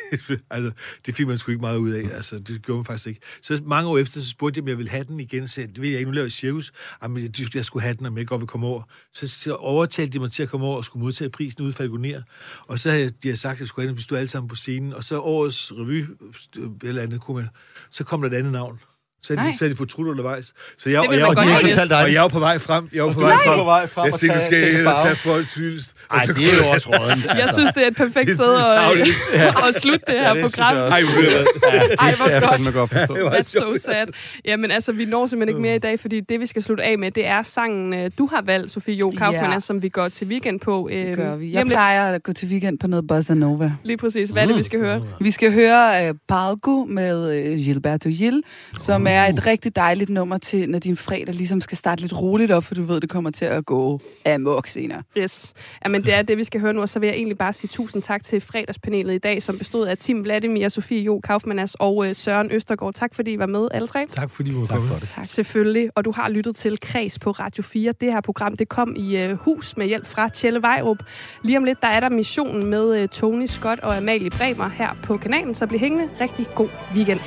altså, 0.49 0.71
det 1.05 1.15
fik 1.15 1.27
man 1.27 1.37
sgu 1.37 1.51
ikke 1.51 1.61
meget 1.61 1.77
ud 1.77 1.89
af. 1.91 2.09
Altså, 2.15 2.39
det 2.39 2.61
gjorde 2.61 2.77
man 2.77 2.85
faktisk 2.85 3.07
ikke. 3.07 3.19
Så 3.41 3.61
mange 3.65 3.89
år 3.89 3.97
efter, 3.97 4.19
så 4.21 4.29
spurgte 4.29 4.57
jeg, 4.57 4.63
om 4.63 4.67
jeg 4.67 4.77
ville 4.77 4.89
have 4.89 5.03
den 5.03 5.19
igen. 5.19 5.47
Så 5.47 5.61
jeg, 5.61 5.69
det 5.69 5.81
ved 5.81 5.89
jeg 5.89 5.99
ikke, 5.99 6.09
nu 6.11 6.13
laver 6.15 6.25
jeg 6.25 6.31
cirkus. 6.31 6.71
Jamen, 7.03 7.31
jeg, 7.55 7.65
skulle 7.65 7.83
have 7.83 7.95
den, 7.95 8.05
om 8.05 8.17
jeg 8.17 8.27
godt 8.27 8.41
vil 8.41 8.47
komme 8.47 8.67
over. 8.67 8.81
Så, 9.13 9.27
så 9.27 9.55
overtalte 9.55 10.13
de 10.13 10.19
mig 10.19 10.31
til 10.31 10.43
at 10.43 10.49
komme 10.49 10.65
over 10.65 10.77
og 10.77 10.85
skulle 10.85 11.03
modtage 11.03 11.29
prisen 11.29 11.61
ude 11.61 11.69
i 11.69 11.73
Falconer. 11.73 12.21
Og 12.67 12.79
så 12.79 12.89
havde 12.89 13.03
jeg- 13.03 13.23
de 13.23 13.27
havde 13.27 13.37
sagt, 13.39 13.53
at 13.55 13.59
jeg 13.59 13.67
skulle 13.67 13.83
have 13.83 13.87
den, 13.89 13.95
hvis 13.95 14.07
du 14.07 14.15
alle 14.15 14.27
sammen 14.27 14.47
på 14.49 14.55
scenen. 14.55 14.93
Og 14.93 15.03
så 15.03 15.19
årets 15.19 15.71
revy, 15.75 16.05
eller 16.83 17.01
andet, 17.01 17.21
kunne 17.21 17.37
man, 17.41 17.49
så 17.91 18.03
kom 18.03 18.21
der 18.21 18.29
et 18.29 18.33
andet 18.33 18.51
navn. 18.51 18.79
Så 19.21 19.35
Nej. 19.35 19.45
de, 19.47 19.57
så 19.57 19.63
havde 19.63 19.73
de 19.73 19.77
fortrudt 19.77 20.07
undervejs. 20.07 20.53
Så 20.79 20.89
jeg, 20.89 21.01
Det 21.01 21.07
og 21.09 21.13
jeg, 21.13 21.21
man 21.21 21.29
og, 21.29 21.35
godt 21.35 21.47
jeg, 21.47 21.55
og, 21.55 21.63
vidst. 21.63 21.91
og 21.91 22.13
jeg 22.13 22.21
var 22.21 22.27
på 22.27 22.39
vej 22.39 22.57
frem. 22.59 22.89
Jeg 22.93 23.03
var 23.03 23.13
på 23.13 23.19
vej 23.19 23.33
er 23.33 23.37
frem. 23.45 23.57
på 23.57 23.63
vej 23.63 23.87
frem 23.87 24.03
jeg 24.05 24.11
nu 24.11 24.17
tage- 24.17 24.41
skal 24.45 24.57
jeg 24.57 24.67
tage 24.67 24.79
ind 24.79 24.87
og 24.87 24.95
tilbage. 24.95 25.15
tage 25.15 25.15
folks 25.15 25.55
hyldest. 25.55 25.93
Ej, 26.11 26.19
det 26.27 26.53
er 26.53 26.57
jo 26.57 26.69
også 26.69 26.89
rådent. 26.89 27.25
Jeg 27.25 27.49
synes, 27.53 27.69
det 27.73 27.83
er 27.83 27.87
et 27.87 27.95
perfekt 27.95 28.29
er 28.29 28.33
sted 28.33 28.55
at, 28.55 29.57
at 29.67 29.81
slutte 29.81 29.99
det 30.07 30.15
her 30.19 30.27
Ja, 30.27 30.33
det 30.33 30.41
program. 30.41 30.75
jeg. 30.75 30.87
Ej, 30.87 31.01
hvor 32.15 32.25
er 32.25 32.31
jeg 32.31 32.41
godt. 32.41 32.51
fandme 32.51 32.71
godt 32.71 32.91
forstå. 32.91 33.15
That's 33.29 33.59
so 33.59 33.77
sad. 33.85 34.07
Jamen 34.45 34.71
altså, 34.71 34.91
vi 34.91 35.05
når 35.05 35.27
simpelthen 35.27 35.49
ikke 35.57 35.61
mere 35.67 35.75
i 35.75 35.79
dag, 35.79 35.99
fordi 35.99 36.19
det, 36.19 36.39
vi 36.39 36.45
skal 36.45 36.63
slutte 36.63 36.83
af 36.83 36.97
med, 36.97 37.11
det 37.11 37.25
er 37.27 37.41
sangen, 37.43 37.93
øh, 37.93 38.11
du 38.17 38.25
har 38.33 38.41
valgt, 38.41 38.71
Sofie 38.71 38.95
Jo 38.95 39.13
Kaufmann, 39.17 39.53
Ja. 39.53 39.59
som 39.59 39.81
vi 39.81 39.89
går 39.89 40.09
til 40.09 40.27
weekend 40.27 40.59
på. 40.59 40.87
Det 40.91 41.05
øhm, 41.07 41.15
gør 41.15 41.35
vi. 41.35 41.53
Jeg 41.53 41.65
plejer 41.65 42.11
at 42.11 42.23
gå 42.23 42.33
til 42.33 42.47
weekend 42.47 42.79
på 42.79 42.87
noget 42.87 43.07
bossa 43.07 43.33
nova. 43.33 43.71
Lige 43.83 43.97
præcis. 43.97 44.29
Hvad 44.29 44.43
er 44.43 44.47
det, 44.47 44.57
vi 44.57 44.63
skal 44.63 44.79
høre? 44.79 45.03
Vi 45.19 45.31
skal 45.31 45.53
høre 45.53 46.09
uh, 46.09 46.15
Palgo 46.29 46.83
med 46.85 47.57
Gilberto 47.63 48.09
Gil, 48.09 48.43
som 48.77 49.06
er 49.09 49.25
et 49.25 49.45
rigtig 49.45 49.75
dejligt 49.75 50.09
nummer 50.09 50.37
til, 50.37 50.69
når 50.69 50.79
din 50.79 50.97
fredag 50.97 51.35
ligesom 51.35 51.61
skal 51.61 51.77
starte 51.77 52.01
lidt 52.01 52.21
roligt 52.21 52.51
op, 52.51 52.63
for 52.63 52.75
du 52.75 52.83
ved, 52.83 53.01
det 53.01 53.09
kommer 53.09 53.31
til 53.31 53.45
at 53.45 53.65
gå 53.65 53.99
amok 54.25 54.67
senere. 54.67 55.03
Yes. 55.17 55.53
Jamen, 55.85 56.03
det 56.03 56.13
er 56.13 56.21
det, 56.21 56.37
vi 56.37 56.43
skal 56.43 56.61
høre 56.61 56.73
nu, 56.73 56.81
og 56.81 56.89
så 56.89 56.99
vil 56.99 57.07
jeg 57.07 57.15
egentlig 57.15 57.37
bare 57.37 57.53
sige 57.53 57.67
tusind 57.67 58.03
tak 58.03 58.23
til 58.23 58.41
fredagspanelet 58.41 59.13
i 59.13 59.17
dag, 59.17 59.43
som 59.43 59.57
bestod 59.57 59.87
af 59.87 59.97
Tim 59.97 60.23
Vladimir, 60.23 60.69
Sofie 60.69 61.01
Jo 61.01 61.19
Kaufmannas 61.19 61.75
og 61.75 62.09
øh, 62.09 62.15
Søren 62.15 62.51
Østergaard. 62.51 62.93
Tak 62.93 63.15
fordi 63.15 63.31
I 63.33 63.39
var 63.39 63.45
med, 63.45 63.67
alle 63.71 63.87
tre. 63.87 64.05
Tak 64.07 64.31
fordi 64.31 64.51
du 64.51 64.59
var 64.59 64.65
Tak 64.65 64.79
for 64.87 64.95
det. 64.95 65.11
Tak. 65.15 65.25
Selvfølgelig, 65.25 65.89
og 65.95 66.05
du 66.05 66.11
har 66.11 66.29
lyttet 66.29 66.55
til 66.55 66.79
Kreds 66.79 67.19
på 67.19 67.31
Radio 67.31 67.63
4. 67.63 67.93
Det 68.01 68.11
her 68.11 68.21
program, 68.21 68.57
det 68.57 68.69
kom 68.69 68.95
i 68.95 69.17
øh, 69.17 69.33
hus 69.33 69.77
med 69.77 69.87
hjælp 69.87 70.07
fra 70.07 70.29
Tjelle 70.29 70.61
Vejrup. 70.61 70.97
Lige 71.43 71.57
om 71.57 71.63
lidt, 71.63 71.81
der 71.81 71.87
er 71.87 71.99
der 71.99 72.09
missionen 72.09 72.65
med 72.65 73.01
øh, 73.01 73.07
Tony 73.07 73.45
Scott 73.45 73.79
og 73.79 73.97
Amalie 73.97 74.29
Bremer 74.29 74.69
her 74.69 74.89
på 75.03 75.17
kanalen, 75.17 75.55
så 75.55 75.67
bliv 75.67 75.79
hængende. 75.79 76.09
Rigtig 76.21 76.47
god 76.55 76.69
weekend. 76.95 77.19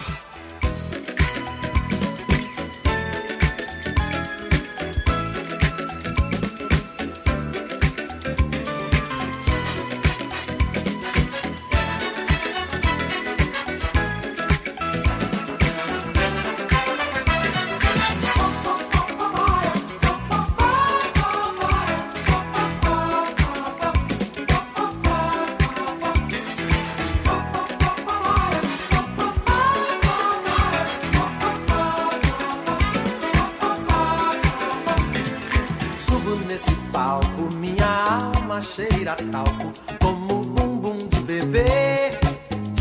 Bebê, 41.30 42.10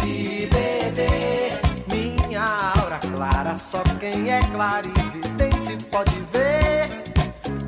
de 0.01 0.47
bebê. 0.47 1.51
Minha 1.87 2.73
aura 2.75 2.97
clara, 2.97 3.55
só 3.57 3.83
quem 3.99 4.31
é 4.31 4.41
clarividente 4.41 5.77
pode 5.91 6.19
ver, 6.33 6.89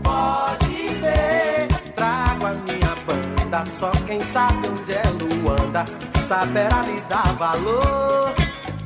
pode 0.01 0.87
ver. 1.01 1.67
Trago 1.95 2.47
a 2.47 2.53
minha 2.53 2.95
banda, 3.05 3.65
só 3.65 3.91
quem 4.07 4.19
sabe 4.21 4.67
onde 4.69 4.93
é 4.93 5.03
Luanda, 5.19 5.85
saberá 6.27 6.81
lhe 6.81 6.99
dar 7.01 7.31
valor, 7.33 8.33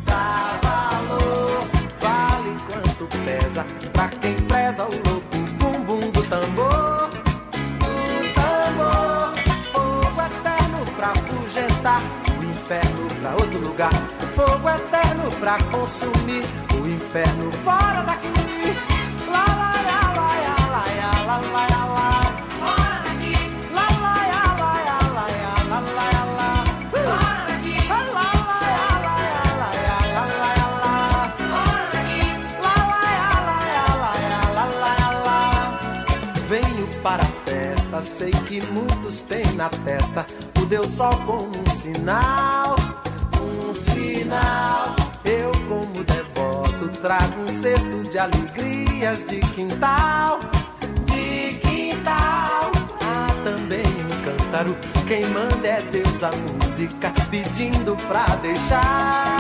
dar 0.05 0.59
valor. 0.63 1.65
Vale 2.01 2.55
quanto 2.67 3.07
pesa 3.23 3.65
pra 3.93 4.09
quem 4.09 4.35
preza 4.47 4.83
o 4.83 4.91
louco 4.91 5.37
bumbum 5.57 6.11
do 6.11 6.21
tambor, 6.23 7.05
o 11.58 12.43
inferno 12.43 13.08
pra 13.22 13.32
outro 13.32 13.60
lugar. 13.60 13.93
O 14.22 14.28
fogo 14.36 14.70
eterno 14.70 15.32
pra 15.39 15.58
consumir 15.72 16.43
o 16.74 16.88
inferno 16.88 17.51
fora 17.64 18.01
daqui. 18.03 18.28
Lá, 19.32 19.45
lá, 19.45 19.74
lá, 19.82 20.14
lá, 20.16 20.36
lá, 20.36 20.86
lá, 21.26 21.38
lá, 21.38 21.68
lá, 21.68 21.86
lá. 21.86 22.16
sei 38.06 38.32
que 38.32 38.62
muitos 38.68 39.22
têm 39.22 39.45
na 39.56 39.68
testa 39.68 40.26
o 40.66 40.68
Deus 40.68 40.89
Sol 40.89 41.16
como 41.26 41.47
um 41.47 41.70
sinal, 41.70 42.76
um 43.39 43.74
sinal. 43.74 44.95
Eu, 45.24 45.51
como 45.68 46.03
devoto, 46.03 46.89
trago 47.01 47.41
um 47.41 47.47
cesto 47.47 48.03
de 48.09 48.18
alegrias 48.18 49.26
de 49.28 49.39
quintal, 49.53 50.39
de 51.05 51.59
quintal. 51.59 52.72
Há 53.01 53.43
também 53.43 53.86
um 53.86 54.24
cântaro, 54.24 54.78
quem 55.07 55.30
manda 55.30 55.68
é 55.68 55.82
Deus 55.84 56.24
a 56.24 56.32
música, 56.32 57.13
pedindo 57.30 57.95
pra 58.07 58.26
deixar, 58.41 59.38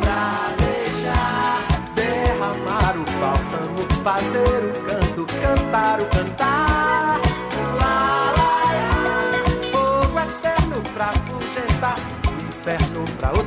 pra 0.00 0.54
deixar 0.58 1.92
derramar 1.94 2.90
amar 2.90 2.96
o 2.96 3.04
bálsamo, 3.20 4.02
fazer 4.02 4.64
o 4.64 4.84
canto, 4.84 5.26
cantar 5.40 6.00
o 6.00 6.06
cantar. 6.06 7.23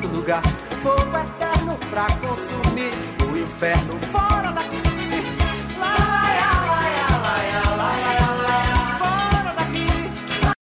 lugar. 0.08 0.42
Fogo 0.84 1.18
eterno 1.18 1.78
pra 1.90 2.08
consumir 2.18 2.94
o 3.30 3.38
inferno 3.38 4.00
fora 4.12 4.52
daqui. 4.52 4.87